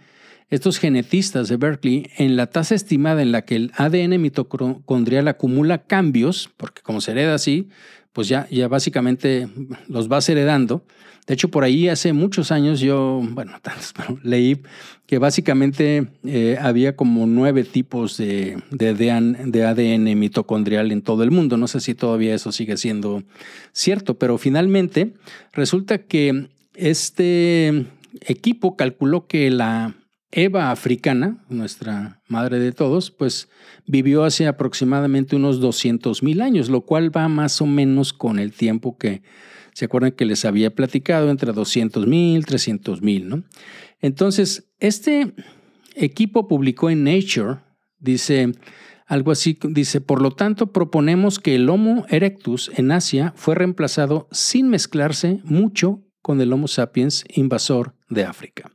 estos 0.51 0.79
genetistas 0.79 1.49
de 1.49 1.57
Berkeley 1.57 2.11
en 2.17 2.37
la 2.37 2.47
tasa 2.47 2.75
estimada 2.75 3.23
en 3.23 3.33
la 3.33 3.43
que 3.43 3.57
el 3.57 3.73
ADN 3.77 4.21
mitocondrial 4.21 5.29
acumula 5.29 5.85
cambios, 5.85 6.51
porque 6.57 6.83
como 6.83 7.01
se 7.01 7.13
hereda 7.13 7.35
así, 7.35 7.69
pues 8.15 8.29
ya, 8.29 8.49
ya 8.49 8.69
básicamente 8.69 9.49
los 9.89 10.09
vas 10.09 10.27
heredando. 10.29 10.83
De 11.27 11.35
hecho, 11.35 11.49
por 11.49 11.65
ahí 11.65 11.89
hace 11.89 12.13
muchos 12.13 12.53
años 12.53 12.81
yo, 12.81 13.21
bueno, 13.31 13.53
leí 14.23 14.63
que 15.07 15.19
básicamente 15.19 16.07
eh, 16.23 16.57
había 16.61 16.97
como 16.97 17.27
nueve 17.27 17.65
tipos 17.65 18.17
de, 18.17 18.63
de, 18.71 19.65
ADN 19.65 20.19
mitocondrial 20.19 20.93
en 20.93 21.03
todo 21.03 21.25
el 21.25 21.31
mundo. 21.31 21.57
No 21.57 21.67
sé 21.67 21.81
si 21.81 21.95
todavía 21.95 22.35
eso 22.35 22.53
sigue 22.53 22.77
siendo 22.77 23.25
cierto, 23.73 24.17
pero 24.17 24.39
finalmente 24.39 25.15
resulta 25.53 25.99
que 25.99 26.49
este 26.75 27.87
equipo 28.21 28.77
calculó 28.77 29.27
que 29.27 29.51
la 29.51 29.95
Eva 30.37 30.73
africana, 30.73 31.45
nuestra 31.49 32.21
madre 32.27 32.59
de 32.59 32.73
todos, 32.73 33.13
pues 33.13 33.49
vivió 33.87 34.25
hace 34.25 34.49
aproximadamente 34.49 35.37
unos 35.37 35.61
200 35.61 36.25
mil 36.25 36.41
años, 36.41 36.69
lo 36.69 36.81
cual 36.81 37.17
va 37.17 37.29
más 37.29 37.61
o 37.61 37.67
menos 37.67 38.13
con 38.13 38.41
el 38.41 38.53
tiempo 38.53 38.99
que 38.99 39.23
se 39.75 39.85
acuerdan 39.85 40.11
que 40.11 40.25
les 40.25 40.45
había 40.45 40.75
platicado, 40.75 41.31
entre 41.31 41.53
200 41.53 42.09
mil, 42.09 42.45
300 42.45 43.01
mil, 43.01 43.29
¿no? 43.29 43.45
Entonces, 44.01 44.73
este 44.81 45.35
equipo 45.95 46.49
publicó 46.49 46.91
en 46.91 47.05
Nature, 47.05 47.61
dice 47.99 48.53
algo 49.07 49.31
así, 49.31 49.57
dice, 49.69 50.01
por 50.01 50.21
lo 50.21 50.33
tanto, 50.33 50.73
proponemos 50.73 51.39
que 51.39 51.55
el 51.55 51.69
Homo 51.69 52.07
erectus 52.09 52.73
en 52.75 52.91
Asia 52.91 53.33
fue 53.37 53.55
reemplazado 53.55 54.29
sin 54.33 54.69
mezclarse 54.69 55.41
mucho 55.45 56.03
con 56.23 56.41
el 56.41 56.53
Homo 56.53 56.67
sapiens 56.67 57.25
invasor 57.29 57.95
de 58.09 58.25
África. 58.25 58.71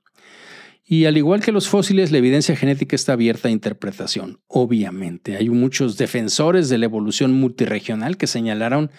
Y 0.91 1.05
al 1.05 1.17
igual 1.17 1.41
que 1.41 1.51
los 1.51 1.69
fósiles, 1.69 2.11
la 2.11 2.17
evidencia 2.17 2.55
genética 2.55 2.95
está 2.95 3.13
abierta 3.13 3.47
a 3.47 3.51
interpretación. 3.51 4.39
Obviamente, 4.47 5.37
hay 5.37 5.47
muchos 5.47 5.99
defensores 5.99 6.67
de 6.67 6.79
la 6.79 6.85
evolución 6.85 7.31
multiregional 7.31 8.17
que 8.17 8.25
señalaron 8.25 8.89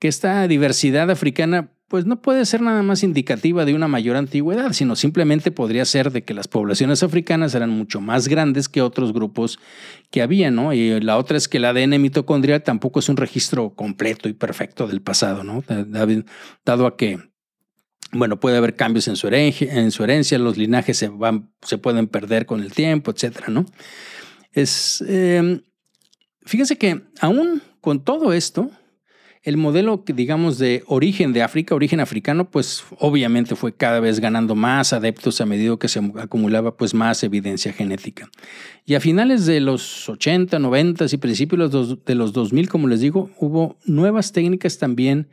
que 0.00 0.08
esta 0.08 0.48
diversidad 0.48 1.12
africana 1.12 1.70
pues 1.86 2.06
no 2.06 2.20
puede 2.22 2.44
ser 2.44 2.60
nada 2.60 2.82
más 2.82 3.04
indicativa 3.04 3.64
de 3.64 3.74
una 3.74 3.86
mayor 3.86 4.16
antigüedad, 4.16 4.72
sino 4.72 4.96
simplemente 4.96 5.52
podría 5.52 5.84
ser 5.84 6.10
de 6.10 6.24
que 6.24 6.34
las 6.34 6.48
poblaciones 6.48 7.04
africanas 7.04 7.54
eran 7.54 7.70
mucho 7.70 8.00
más 8.00 8.26
grandes 8.26 8.68
que 8.68 8.82
otros 8.82 9.12
grupos 9.12 9.60
que 10.10 10.22
había, 10.22 10.50
¿no? 10.50 10.72
Y 10.72 11.00
la 11.00 11.18
otra 11.18 11.36
es 11.36 11.46
que 11.46 11.58
el 11.58 11.66
ADN 11.66 12.02
mitocondrial 12.02 12.64
tampoco 12.64 12.98
es 12.98 13.08
un 13.08 13.16
registro 13.16 13.74
completo 13.76 14.28
y 14.28 14.32
perfecto 14.32 14.88
del 14.88 15.02
pasado, 15.02 15.44
¿no? 15.44 15.62
Dado 16.64 16.86
a 16.86 16.96
que 16.96 17.28
bueno, 18.12 18.40
puede 18.40 18.56
haber 18.56 18.74
cambios 18.74 19.08
en 19.08 19.16
su, 19.16 19.28
herencia, 19.28 19.72
en 19.72 19.90
su 19.90 20.02
herencia, 20.02 20.38
los 20.38 20.56
linajes 20.56 20.96
se, 20.96 21.08
van, 21.08 21.50
se 21.62 21.78
pueden 21.78 22.06
perder 22.06 22.46
con 22.46 22.60
el 22.62 22.72
tiempo, 22.72 23.10
etcétera, 23.10 23.48
¿no? 23.48 23.66
Es, 24.52 25.04
em, 25.06 25.60
fíjense 26.42 26.78
que 26.78 27.02
aún 27.20 27.62
con 27.80 28.02
todo 28.02 28.32
esto, 28.32 28.70
el 29.42 29.56
modelo, 29.56 30.02
digamos, 30.06 30.58
de 30.58 30.82
origen 30.86 31.32
de 31.32 31.42
África, 31.42 31.74
origen 31.74 32.00
africano, 32.00 32.50
pues 32.50 32.82
obviamente 32.98 33.54
fue 33.54 33.74
cada 33.74 34.00
vez 34.00 34.20
ganando 34.20 34.54
más 34.54 34.92
adeptos 34.92 35.40
a 35.40 35.46
medida 35.46 35.76
que 35.78 35.88
se 35.88 36.00
acumulaba 36.16 36.76
pues 36.76 36.92
más 36.92 37.22
evidencia 37.22 37.72
genética. 37.72 38.30
Y 38.84 38.94
a 38.94 39.00
finales 39.00 39.46
de 39.46 39.60
los 39.60 40.08
80, 40.08 40.58
90 40.58 41.06
y 41.12 41.16
principios 41.18 42.04
de 42.04 42.14
los 42.14 42.32
2000, 42.32 42.68
como 42.68 42.88
les 42.88 43.00
digo, 43.00 43.30
hubo 43.38 43.78
nuevas 43.84 44.32
técnicas 44.32 44.78
también 44.78 45.28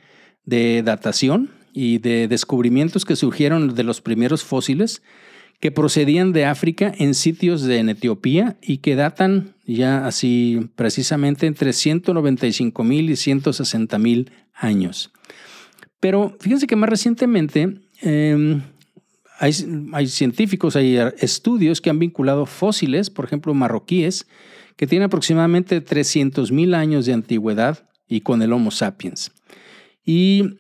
de 0.45 0.84
datación 0.84 1.49
y 1.76 1.97
de 1.97 2.30
descubrimientos 2.30 3.03
que 3.03 3.17
surgieron 3.17 3.76
de 3.76 3.84
los 3.84 3.99
primeros 3.99 4.45
fósiles 4.45 5.03
que 5.59 5.71
procedían 5.71 6.32
de 6.32 6.45
África 6.45 6.93
en 6.97 7.13
sitios 7.13 7.63
de 7.63 7.82
Etiopía 7.82 8.55
y 8.61 8.78
que 8.78 8.95
datan 8.95 9.55
ya 9.65 10.07
así 10.07 10.69
precisamente 10.76 11.47
entre 11.47 11.73
195 11.73 12.84
mil 12.84 13.09
y 13.09 13.17
160 13.17 13.97
mil 13.99 14.32
años. 14.53 15.11
Pero 15.99 16.38
fíjense 16.39 16.65
que 16.65 16.78
más 16.78 16.89
recientemente 16.89 17.82
em, 18.01 18.61
hay, 19.38 19.53
hay, 19.91 20.07
científicos, 20.07 20.78
hay 20.78 20.97
estudios 21.19 21.82
que 21.82 21.89
han 21.89 21.99
vinculado 21.99 22.45
fósiles, 22.45 23.09
por 23.09 23.26
ejemplo 23.26 23.53
marroquíes, 23.53 24.28
que 24.78 24.88
tienen 24.88 25.07
aproximadamente 25.07 25.82
300 25.82 26.53
mil 26.53 26.73
años 26.73 27.05
de 27.05 27.13
antigüedad 27.13 27.89
y 28.07 28.21
con 28.21 28.41
el 28.41 28.53
Homo 28.53 28.71
sapiens. 28.71 29.32
Y 30.05 30.59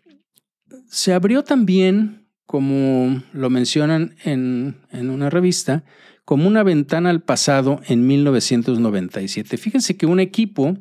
se 0.95 1.11
abrió 1.11 1.43
también, 1.43 2.25
como 2.45 3.21
lo 3.33 3.49
mencionan 3.49 4.15
en, 4.23 4.77
una 4.93 5.29
revista, 5.29 5.83
como 6.23 6.47
una 6.47 6.63
ventana 6.63 7.09
al 7.09 7.21
pasado 7.21 7.81
en 7.89 8.07
1997. 8.07 9.57
Fíjense 9.57 9.97
que 9.97 10.05
un 10.05 10.21
equipo 10.21 10.77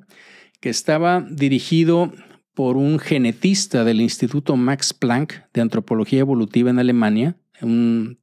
que 0.61 0.71
estaba 0.71 1.21
dirigido 1.29 2.13
por 2.55 2.77
un 2.77 3.01
genetista 3.01 3.83
del 3.83 4.01
Instituto 4.01 4.55
Max 4.55 4.95
Planck 4.95 5.53
de 5.53 5.63
Antropología 5.63 6.21
Evolutiva 6.21 6.71
en 6.71 6.79
Alemania, 6.79 7.37
un, 7.61 8.21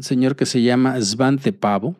señor 0.00 0.34
que 0.34 0.46
se 0.46 0.62
llama 0.62 0.98
Svante 1.02 1.52
Pavo, 1.52 1.98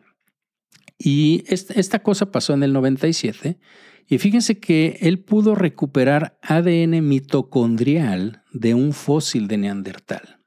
y 0.97 1.43
esta 1.49 1.99
cosa 1.99 2.31
pasó 2.31 2.55
en 2.55 2.63
el 2.63 2.73
97 2.73 3.59
y 4.07 4.17
fíjense 4.19 4.59
que 4.59 4.97
él 5.01 5.19
pudo 5.19 5.53
recuperar 5.53 6.37
ADN 6.41 7.07
mitocondrial 7.07 8.43
de 8.53 8.73
un 8.73 8.93
fósil 8.93 9.47
de 9.47 9.57
Neandertal. 9.57 10.37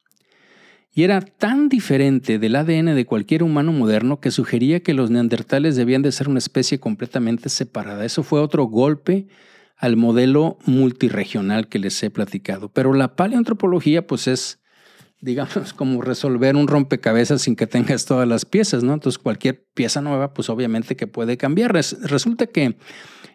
Y 0.93 1.05
era 1.05 1.21
tan 1.21 1.69
diferente 1.69 2.39
del 2.39 2.57
ADN 2.57 2.97
de 2.97 3.07
cualquier 3.07 3.43
humano 3.43 3.73
moderno 3.73 4.19
que 4.21 4.31
sugería 4.31 4.83
que 4.83 4.95
los 4.95 5.11
neandertales 5.11 5.77
debían 5.77 6.03
de 6.03 6.11
ser 6.11 6.29
una 6.29 6.39
especie 6.39 6.81
completamente 6.81 7.49
separada. 7.49 8.05
Eso 8.05 8.23
fue 8.23 8.41
otro 8.41 8.65
golpe 8.65 9.29
al 9.77 9.97
modelo 9.97 10.59
multiregional 10.67 11.69
que 11.69 11.79
les 11.79 12.03
he 12.03 12.11
platicado. 12.11 12.73
Pero 12.73 12.93
la 12.93 13.15
paleoantropología 13.15 14.07
pues 14.07 14.27
es 14.27 14.61
digamos, 15.21 15.75
como 15.75 16.01
resolver 16.03 16.57
un 16.57 16.67
rompecabezas 16.67 17.43
sin 17.43 17.55
que 17.55 17.67
tengas 17.67 18.07
todas 18.07 18.27
las 18.27 18.45
piezas, 18.45 18.83
¿no? 18.83 18.95
Entonces, 18.95 19.19
cualquier 19.19 19.67
pieza 19.75 20.01
nueva, 20.01 20.33
pues 20.33 20.49
obviamente 20.49 20.97
que 20.97 21.07
puede 21.07 21.37
cambiar. 21.37 21.73
Resulta 21.73 22.47
que 22.47 22.79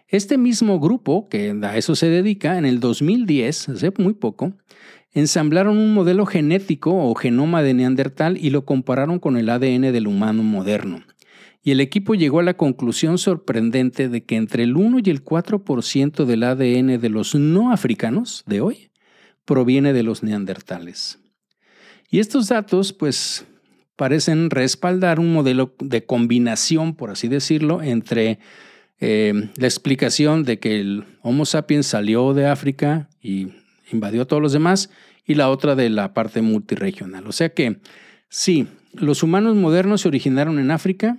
este 0.07 0.37
mismo 0.37 0.79
grupo, 0.79 1.27
que 1.29 1.57
a 1.63 1.77
eso 1.77 1.95
se 1.95 2.09
dedica, 2.09 2.57
en 2.57 2.65
el 2.65 2.79
2010, 2.79 3.69
hace 3.69 3.91
muy 3.97 4.13
poco, 4.13 4.53
ensamblaron 5.13 5.77
un 5.77 5.93
modelo 5.93 6.25
genético 6.25 6.93
o 6.93 7.15
genoma 7.15 7.63
de 7.63 7.73
Neandertal 7.73 8.37
y 8.37 8.49
lo 8.49 8.65
compararon 8.65 9.19
con 9.19 9.37
el 9.37 9.49
ADN 9.49 9.93
del 9.93 10.07
humano 10.07 10.43
moderno. 10.43 11.01
y 11.67 11.71
el 11.71 11.81
equipo 11.81 12.13
llegó 12.13 12.41
a 12.41 12.43
la 12.43 12.53
conclusión 12.53 13.17
sorprendente 13.17 14.07
de 14.07 14.23
que 14.23 14.35
entre 14.35 14.61
el 14.61 14.77
1 14.77 14.99
y 15.03 15.09
el 15.09 15.23
4% 15.23 16.25
del 16.25 16.43
ADN 16.43 17.01
de 17.01 17.09
los 17.09 17.33
no 17.33 17.71
africanos 17.71 18.43
de 18.45 18.61
hoy 18.61 18.91
proviene 19.45 19.91
de 19.91 20.03
los 20.03 20.21
neandertales. 20.21 21.17
Y 22.11 22.19
estos 22.19 22.49
datos, 22.49 22.93
pues, 22.93 23.47
parecen 23.95 24.51
respaldar 24.51 25.19
un 25.19 25.33
modelo 25.33 25.73
de 25.79 26.05
combinación, 26.05 26.95
por 26.95 27.09
así 27.09 27.27
decirlo, 27.27 27.81
entre 27.81 28.37
eh, 28.99 29.49
la 29.55 29.67
explicación 29.67 30.43
de 30.43 30.59
que 30.59 30.79
el 30.79 31.05
Homo 31.21 31.45
sapiens 31.45 31.85
salió 31.85 32.33
de 32.33 32.47
África 32.47 33.09
y 33.21 33.49
invadió 33.91 34.23
a 34.23 34.25
todos 34.25 34.41
los 34.41 34.53
demás, 34.53 34.89
y 35.25 35.35
la 35.35 35.49
otra 35.49 35.75
de 35.75 35.89
la 35.89 36.13
parte 36.13 36.41
multiregional. 36.41 37.27
O 37.27 37.31
sea 37.31 37.49
que, 37.49 37.79
sí, 38.29 38.67
los 38.93 39.23
humanos 39.23 39.55
modernos 39.55 40.01
se 40.01 40.07
originaron 40.07 40.59
en 40.59 40.71
África, 40.71 41.17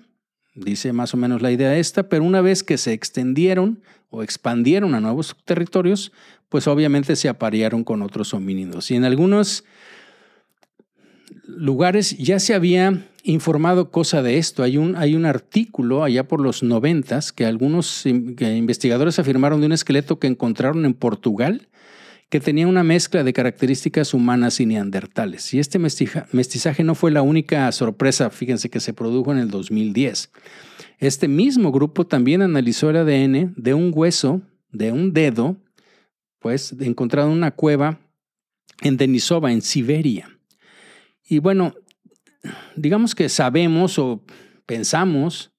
dice 0.54 0.92
más 0.92 1.12
o 1.12 1.16
menos 1.16 1.42
la 1.42 1.50
idea 1.50 1.76
esta, 1.76 2.08
pero 2.08 2.24
una 2.24 2.40
vez 2.40 2.62
que 2.62 2.78
se 2.78 2.92
extendieron 2.92 3.82
o 4.08 4.22
expandieron 4.22 4.94
a 4.94 5.00
nuevos 5.00 5.36
territorios, 5.44 6.12
pues 6.48 6.68
obviamente 6.68 7.16
se 7.16 7.28
aparearon 7.28 7.82
con 7.82 8.02
otros 8.02 8.32
homínidos. 8.32 8.90
Y 8.90 8.94
en 8.94 9.04
algunos 9.04 9.64
lugares 11.46 12.16
ya 12.18 12.38
se 12.38 12.54
había 12.54 13.06
informado 13.22 13.90
cosa 13.90 14.22
de 14.22 14.38
esto. 14.38 14.62
Hay 14.62 14.76
un, 14.76 14.96
hay 14.96 15.14
un 15.14 15.26
artículo 15.26 16.04
allá 16.04 16.28
por 16.28 16.40
los 16.40 16.62
noventas 16.62 17.32
que 17.32 17.44
algunos 17.44 18.06
investigadores 18.06 19.18
afirmaron 19.18 19.60
de 19.60 19.66
un 19.66 19.72
esqueleto 19.72 20.18
que 20.18 20.26
encontraron 20.26 20.84
en 20.84 20.94
Portugal 20.94 21.68
que 22.28 22.40
tenía 22.40 22.66
una 22.66 22.82
mezcla 22.82 23.22
de 23.22 23.32
características 23.32 24.12
humanas 24.12 24.58
y 24.58 24.66
neandertales. 24.66 25.54
Y 25.54 25.60
este 25.60 25.78
mestizaje 25.78 26.82
no 26.82 26.94
fue 26.94 27.10
la 27.12 27.22
única 27.22 27.70
sorpresa, 27.70 28.30
fíjense 28.30 28.68
que 28.68 28.80
se 28.80 28.92
produjo 28.92 29.30
en 29.32 29.38
el 29.38 29.50
2010. 29.50 30.32
Este 30.98 31.28
mismo 31.28 31.70
grupo 31.70 32.06
también 32.06 32.42
analizó 32.42 32.90
el 32.90 32.96
ADN 32.96 33.54
de 33.56 33.74
un 33.74 33.92
hueso, 33.94 34.42
de 34.72 34.90
un 34.90 35.12
dedo, 35.12 35.56
pues 36.40 36.74
encontrado 36.80 37.28
en 37.30 37.36
una 37.36 37.52
cueva 37.52 38.00
en 38.82 38.96
Denisova, 38.96 39.52
en 39.52 39.62
Siberia. 39.62 40.35
Y 41.28 41.40
bueno, 41.40 41.74
digamos 42.76 43.14
que 43.14 43.28
sabemos 43.28 43.98
o 43.98 44.24
pensamos 44.66 45.52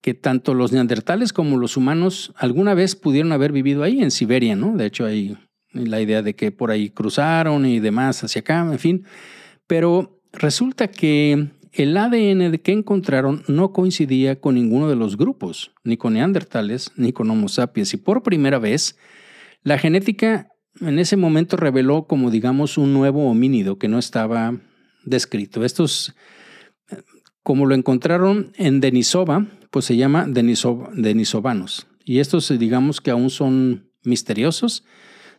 que 0.00 0.14
tanto 0.14 0.54
los 0.54 0.72
neandertales 0.72 1.32
como 1.32 1.58
los 1.58 1.76
humanos 1.76 2.32
alguna 2.36 2.74
vez 2.74 2.96
pudieron 2.96 3.32
haber 3.32 3.52
vivido 3.52 3.82
ahí 3.82 4.00
en 4.00 4.10
Siberia, 4.10 4.56
¿no? 4.56 4.76
De 4.76 4.86
hecho, 4.86 5.04
hay 5.04 5.36
la 5.72 6.00
idea 6.00 6.22
de 6.22 6.34
que 6.34 6.52
por 6.52 6.70
ahí 6.70 6.90
cruzaron 6.90 7.66
y 7.66 7.80
demás 7.80 8.24
hacia 8.24 8.40
acá, 8.40 8.60
en 8.60 8.78
fin. 8.78 9.04
Pero 9.66 10.20
resulta 10.32 10.88
que 10.88 11.50
el 11.72 11.96
ADN 11.96 12.58
que 12.58 12.72
encontraron 12.72 13.44
no 13.46 13.72
coincidía 13.72 14.40
con 14.40 14.54
ninguno 14.54 14.88
de 14.88 14.96
los 14.96 15.16
grupos, 15.16 15.72
ni 15.84 15.96
con 15.96 16.14
neandertales, 16.14 16.92
ni 16.96 17.12
con 17.12 17.30
Homo 17.30 17.48
sapiens. 17.48 17.94
Y 17.94 17.98
por 17.98 18.22
primera 18.22 18.58
vez, 18.58 18.96
la 19.62 19.78
genética 19.78 20.48
en 20.80 20.98
ese 20.98 21.16
momento 21.16 21.56
reveló 21.56 22.06
como 22.06 22.30
digamos 22.30 22.78
un 22.78 22.92
nuevo 22.92 23.28
homínido 23.28 23.78
que 23.78 23.88
no 23.88 23.98
estaba 23.98 24.54
descrito. 25.04 25.64
Estos, 25.64 26.14
como 27.42 27.66
lo 27.66 27.74
encontraron 27.74 28.52
en 28.56 28.80
Denisova, 28.80 29.46
pues 29.70 29.84
se 29.84 29.96
llama 29.96 30.26
Denisovanos. 30.26 31.86
Y 32.04 32.18
estos 32.18 32.48
digamos 32.58 33.00
que 33.00 33.10
aún 33.10 33.30
son 33.30 33.90
misteriosos 34.02 34.84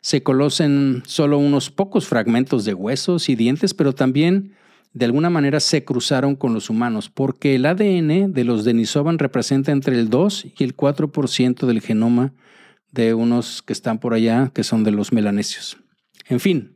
se 0.02 0.24
conocen 0.24 1.04
solo 1.06 1.38
unos 1.38 1.70
pocos 1.70 2.08
fragmentos 2.08 2.66
de 2.66 2.74
huesos 2.74 3.30
y 3.30 3.36
dientes, 3.36 3.74
pero 3.74 3.94
también 3.94 4.56
de 4.94 5.06
alguna 5.06 5.30
manera 5.30 5.60
se 5.60 5.86
cruzaron 5.86 6.36
con 6.36 6.54
los 6.54 6.70
humanos, 6.70 7.10
porque 7.10 7.56
el 7.56 7.66
ADN 7.66 8.34
de 8.34 8.44
los 8.44 8.66
Denisovan 8.66 9.20
representa 9.20 9.72
entre 9.72 9.98
el 9.98 10.10
2 10.10 10.48
y 10.58 10.64
el 10.64 10.76
4% 10.76 11.66
del 11.66 11.82
genoma 11.82 12.34
de 12.92 13.14
unos 13.14 13.62
que 13.62 13.74
están 13.74 14.00
por 14.00 14.14
allá, 14.14 14.52
que 14.54 14.64
son 14.64 14.84
de 14.84 14.92
los 14.92 15.14
melanesios. 15.14 15.78
En 16.28 16.40
fin, 16.40 16.76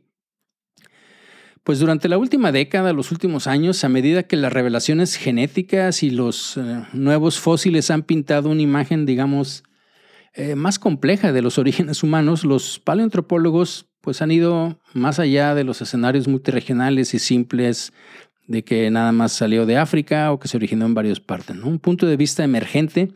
pues 1.66 1.80
durante 1.80 2.08
la 2.08 2.16
última 2.16 2.52
década, 2.52 2.92
los 2.92 3.10
últimos 3.10 3.48
años, 3.48 3.82
a 3.82 3.88
medida 3.88 4.22
que 4.22 4.36
las 4.36 4.52
revelaciones 4.52 5.16
genéticas 5.16 6.04
y 6.04 6.10
los 6.10 6.56
eh, 6.56 6.84
nuevos 6.92 7.40
fósiles 7.40 7.90
han 7.90 8.04
pintado 8.04 8.50
una 8.50 8.62
imagen, 8.62 9.04
digamos, 9.04 9.64
eh, 10.34 10.54
más 10.54 10.78
compleja 10.78 11.32
de 11.32 11.42
los 11.42 11.58
orígenes 11.58 12.04
humanos, 12.04 12.44
los 12.44 12.78
paleoantropólogos 12.78 13.88
pues 14.00 14.22
han 14.22 14.30
ido 14.30 14.78
más 14.94 15.18
allá 15.18 15.56
de 15.56 15.64
los 15.64 15.82
escenarios 15.82 16.28
multiregionales 16.28 17.14
y 17.14 17.18
simples 17.18 17.92
de 18.46 18.62
que 18.62 18.88
nada 18.92 19.10
más 19.10 19.32
salió 19.32 19.66
de 19.66 19.76
África 19.76 20.30
o 20.30 20.38
que 20.38 20.46
se 20.46 20.56
originó 20.56 20.86
en 20.86 20.94
varias 20.94 21.18
partes. 21.18 21.56
Un 21.56 21.80
punto 21.80 22.06
de 22.06 22.16
vista 22.16 22.44
emergente 22.44 23.08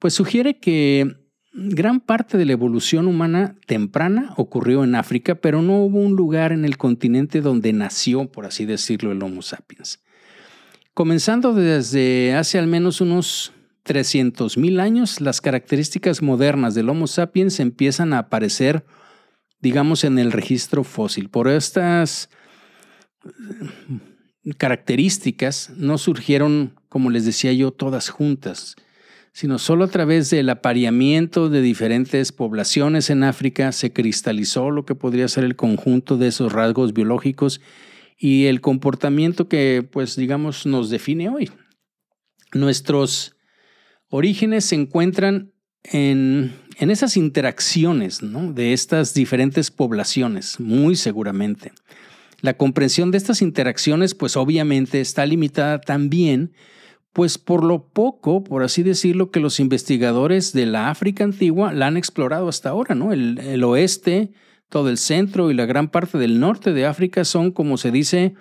pues 0.00 0.14
sugiere 0.14 0.58
que 0.58 1.14
gran 1.58 2.00
parte 2.00 2.38
de 2.38 2.44
la 2.44 2.52
evolución 2.52 3.06
humana 3.08 3.56
temprana 3.66 4.32
ocurrió 4.36 4.84
en 4.84 4.94
África, 4.94 5.34
pero 5.34 5.60
no 5.60 5.82
hubo 5.82 5.98
un 5.98 6.14
lugar 6.14 6.52
en 6.52 6.64
el 6.64 6.76
continente 6.76 7.40
donde 7.40 7.72
nació, 7.72 8.30
por 8.30 8.46
así 8.46 8.64
decirlo, 8.64 9.10
el 9.10 9.22
Homo 9.22 9.42
sapiens. 9.42 10.00
Comenzando 10.94 11.54
desde 11.54 12.34
hace 12.34 12.58
al 12.58 12.68
menos 12.68 13.00
unos 13.00 13.52
300.000 13.84 14.80
años, 14.80 15.20
las 15.20 15.40
características 15.40 16.22
modernas 16.22 16.74
del 16.74 16.88
Homo 16.88 17.06
sapiens 17.06 17.58
empiezan 17.58 18.12
a 18.12 18.18
aparecer, 18.18 18.84
digamos, 19.60 20.04
en 20.04 20.18
el 20.18 20.30
registro 20.30 20.84
fósil. 20.84 21.28
Por 21.28 21.48
estas 21.48 22.30
eh, 23.24 24.54
características 24.56 25.70
no 25.76 25.98
surgieron, 25.98 26.74
como 26.88 27.10
les 27.10 27.24
decía 27.24 27.52
yo, 27.52 27.72
todas 27.72 28.10
juntas, 28.10 28.76
sino 29.32 29.58
solo 29.58 29.84
a 29.84 29.88
través 29.88 30.30
del 30.30 30.48
apareamiento 30.50 31.48
de 31.48 31.62
diferentes 31.62 32.32
poblaciones 32.32 33.10
en 33.10 33.24
África 33.24 33.72
se 33.72 33.92
cristalizó 33.92 34.70
lo 34.70 34.84
que 34.84 34.94
podría 34.94 35.28
ser 35.28 35.44
el 35.44 35.56
conjunto 35.56 36.16
de 36.16 36.28
esos 36.28 36.52
rasgos 36.52 36.92
biológicos 36.92 37.60
y 38.18 38.46
el 38.46 38.60
comportamiento 38.60 39.48
que, 39.48 39.86
pues, 39.88 40.16
digamos, 40.16 40.66
nos 40.66 40.90
define 40.90 41.28
hoy. 41.28 41.50
Nuestros 42.52 43.36
orígenes 44.08 44.64
se 44.64 44.74
encuentran 44.74 45.52
en, 45.84 46.52
esas 46.78 47.16
interacciones 47.16 48.20
de 48.22 48.72
estas 48.72 49.14
diferentes 49.14 49.70
poblaciones, 49.70 50.58
muy 50.60 50.96
seguramente. 50.96 51.72
La 52.40 52.56
comprensión 52.56 53.10
de 53.10 53.18
estas 53.18 53.42
interacciones, 53.42 54.14
pues 54.14 54.36
obviamente 54.36 55.00
está 55.00 55.26
limitada 55.26 55.80
también, 55.80 56.52
pues 57.18 57.36
por 57.36 57.64
lo 57.64 57.88
poco, 57.88 58.44
por 58.44 58.62
así 58.62 58.84
decirlo, 58.84 59.32
que 59.32 59.40
los 59.40 59.58
investigadores 59.58 60.52
de 60.52 60.66
la 60.66 60.88
África 60.88 61.24
antigua 61.24 61.72
la 61.72 61.88
han 61.88 61.96
explorado 61.96 62.48
hasta 62.48 62.68
ahora, 62.68 62.94
¿no? 62.94 63.12
El, 63.12 63.64
oeste, 63.64 64.30
todo 64.68 64.88
el 64.88 64.98
centro 64.98 65.50
y 65.50 65.54
la 65.54 65.66
gran 65.66 65.88
parte 65.88 66.16
del 66.16 66.38
norte 66.38 66.72
de 66.72 66.86
África 66.86 67.24
son, 67.24 67.50
como 67.50 67.76
se 67.76 67.90
dice, 67.90 68.36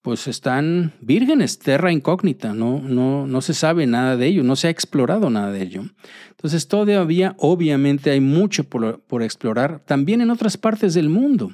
pues 0.00 0.28
están 0.28 0.92
vírgenes, 1.00 1.58
terra 1.58 1.90
incógnita, 1.90 2.54
no, 2.54 2.80
no, 2.80 3.26
no 3.26 3.40
se 3.40 3.52
sabe 3.52 3.88
nada 3.88 4.16
de 4.16 4.28
ello, 4.28 4.44
no 4.44 4.54
se 4.54 4.68
ha 4.68 4.70
explorado 4.70 5.28
nada 5.28 5.50
de 5.50 5.62
ello. 5.62 5.82
Entonces 6.30 6.68
todavía 6.68 7.34
obviamente 7.36 8.10
hay 8.10 8.20
mucho 8.20 8.62
por, 8.62 9.00
por 9.00 9.24
explorar, 9.24 9.82
también 9.84 10.20
en 10.20 10.30
otras 10.30 10.56
partes 10.56 10.94
del 10.94 11.08
mundo. 11.08 11.50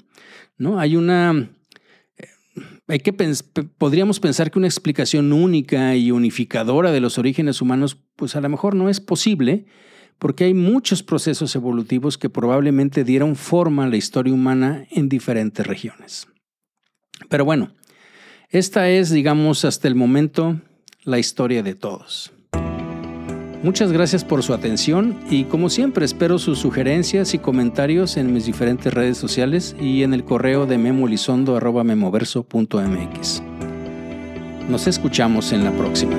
¿no? 0.58 0.78
Hay 0.78 0.96
una... 0.96 1.48
Hay 2.88 3.00
que 3.00 3.12
podríamos 3.12 4.20
pensar 4.20 4.50
que 4.50 4.58
una 4.58 4.68
explicación 4.68 5.32
única 5.32 5.96
y 5.96 6.12
unificadora 6.12 6.92
de 6.92 7.00
los 7.00 7.18
orígenes 7.18 7.60
humanos, 7.60 7.98
pues 8.14 8.36
a 8.36 8.40
lo 8.40 8.48
mejor 8.48 8.76
no 8.76 8.88
es 8.88 9.00
posible, 9.00 9.66
porque 10.18 10.44
hay 10.44 10.54
muchos 10.54 11.02
procesos 11.02 11.54
evolutivos 11.56 12.16
que 12.16 12.30
probablemente 12.30 13.02
dieron 13.02 13.34
forma 13.34 13.84
a 13.84 13.88
la 13.88 13.96
historia 13.96 14.32
humana 14.32 14.86
en 14.90 15.08
diferentes 15.08 15.66
regiones. 15.66 16.28
Pero 17.28 17.44
bueno, 17.44 17.74
esta 18.50 18.88
es, 18.88 19.10
digamos, 19.10 19.64
hasta 19.64 19.88
el 19.88 19.96
momento 19.96 20.60
la 21.02 21.18
historia 21.18 21.62
de 21.62 21.74
todos. 21.74 22.32
Muchas 23.66 23.90
gracias 23.90 24.24
por 24.24 24.44
su 24.44 24.54
atención 24.54 25.18
y 25.28 25.42
como 25.42 25.68
siempre 25.70 26.04
espero 26.04 26.38
sus 26.38 26.60
sugerencias 26.60 27.34
y 27.34 27.40
comentarios 27.40 28.16
en 28.16 28.32
mis 28.32 28.46
diferentes 28.46 28.94
redes 28.94 29.18
sociales 29.18 29.74
y 29.80 30.04
en 30.04 30.14
el 30.14 30.22
correo 30.22 30.66
de 30.66 30.78
memolizondo.memoverso.mx. 30.78 33.42
Nos 34.68 34.86
escuchamos 34.86 35.50
en 35.50 35.64
la 35.64 35.72
próxima. 35.72 36.16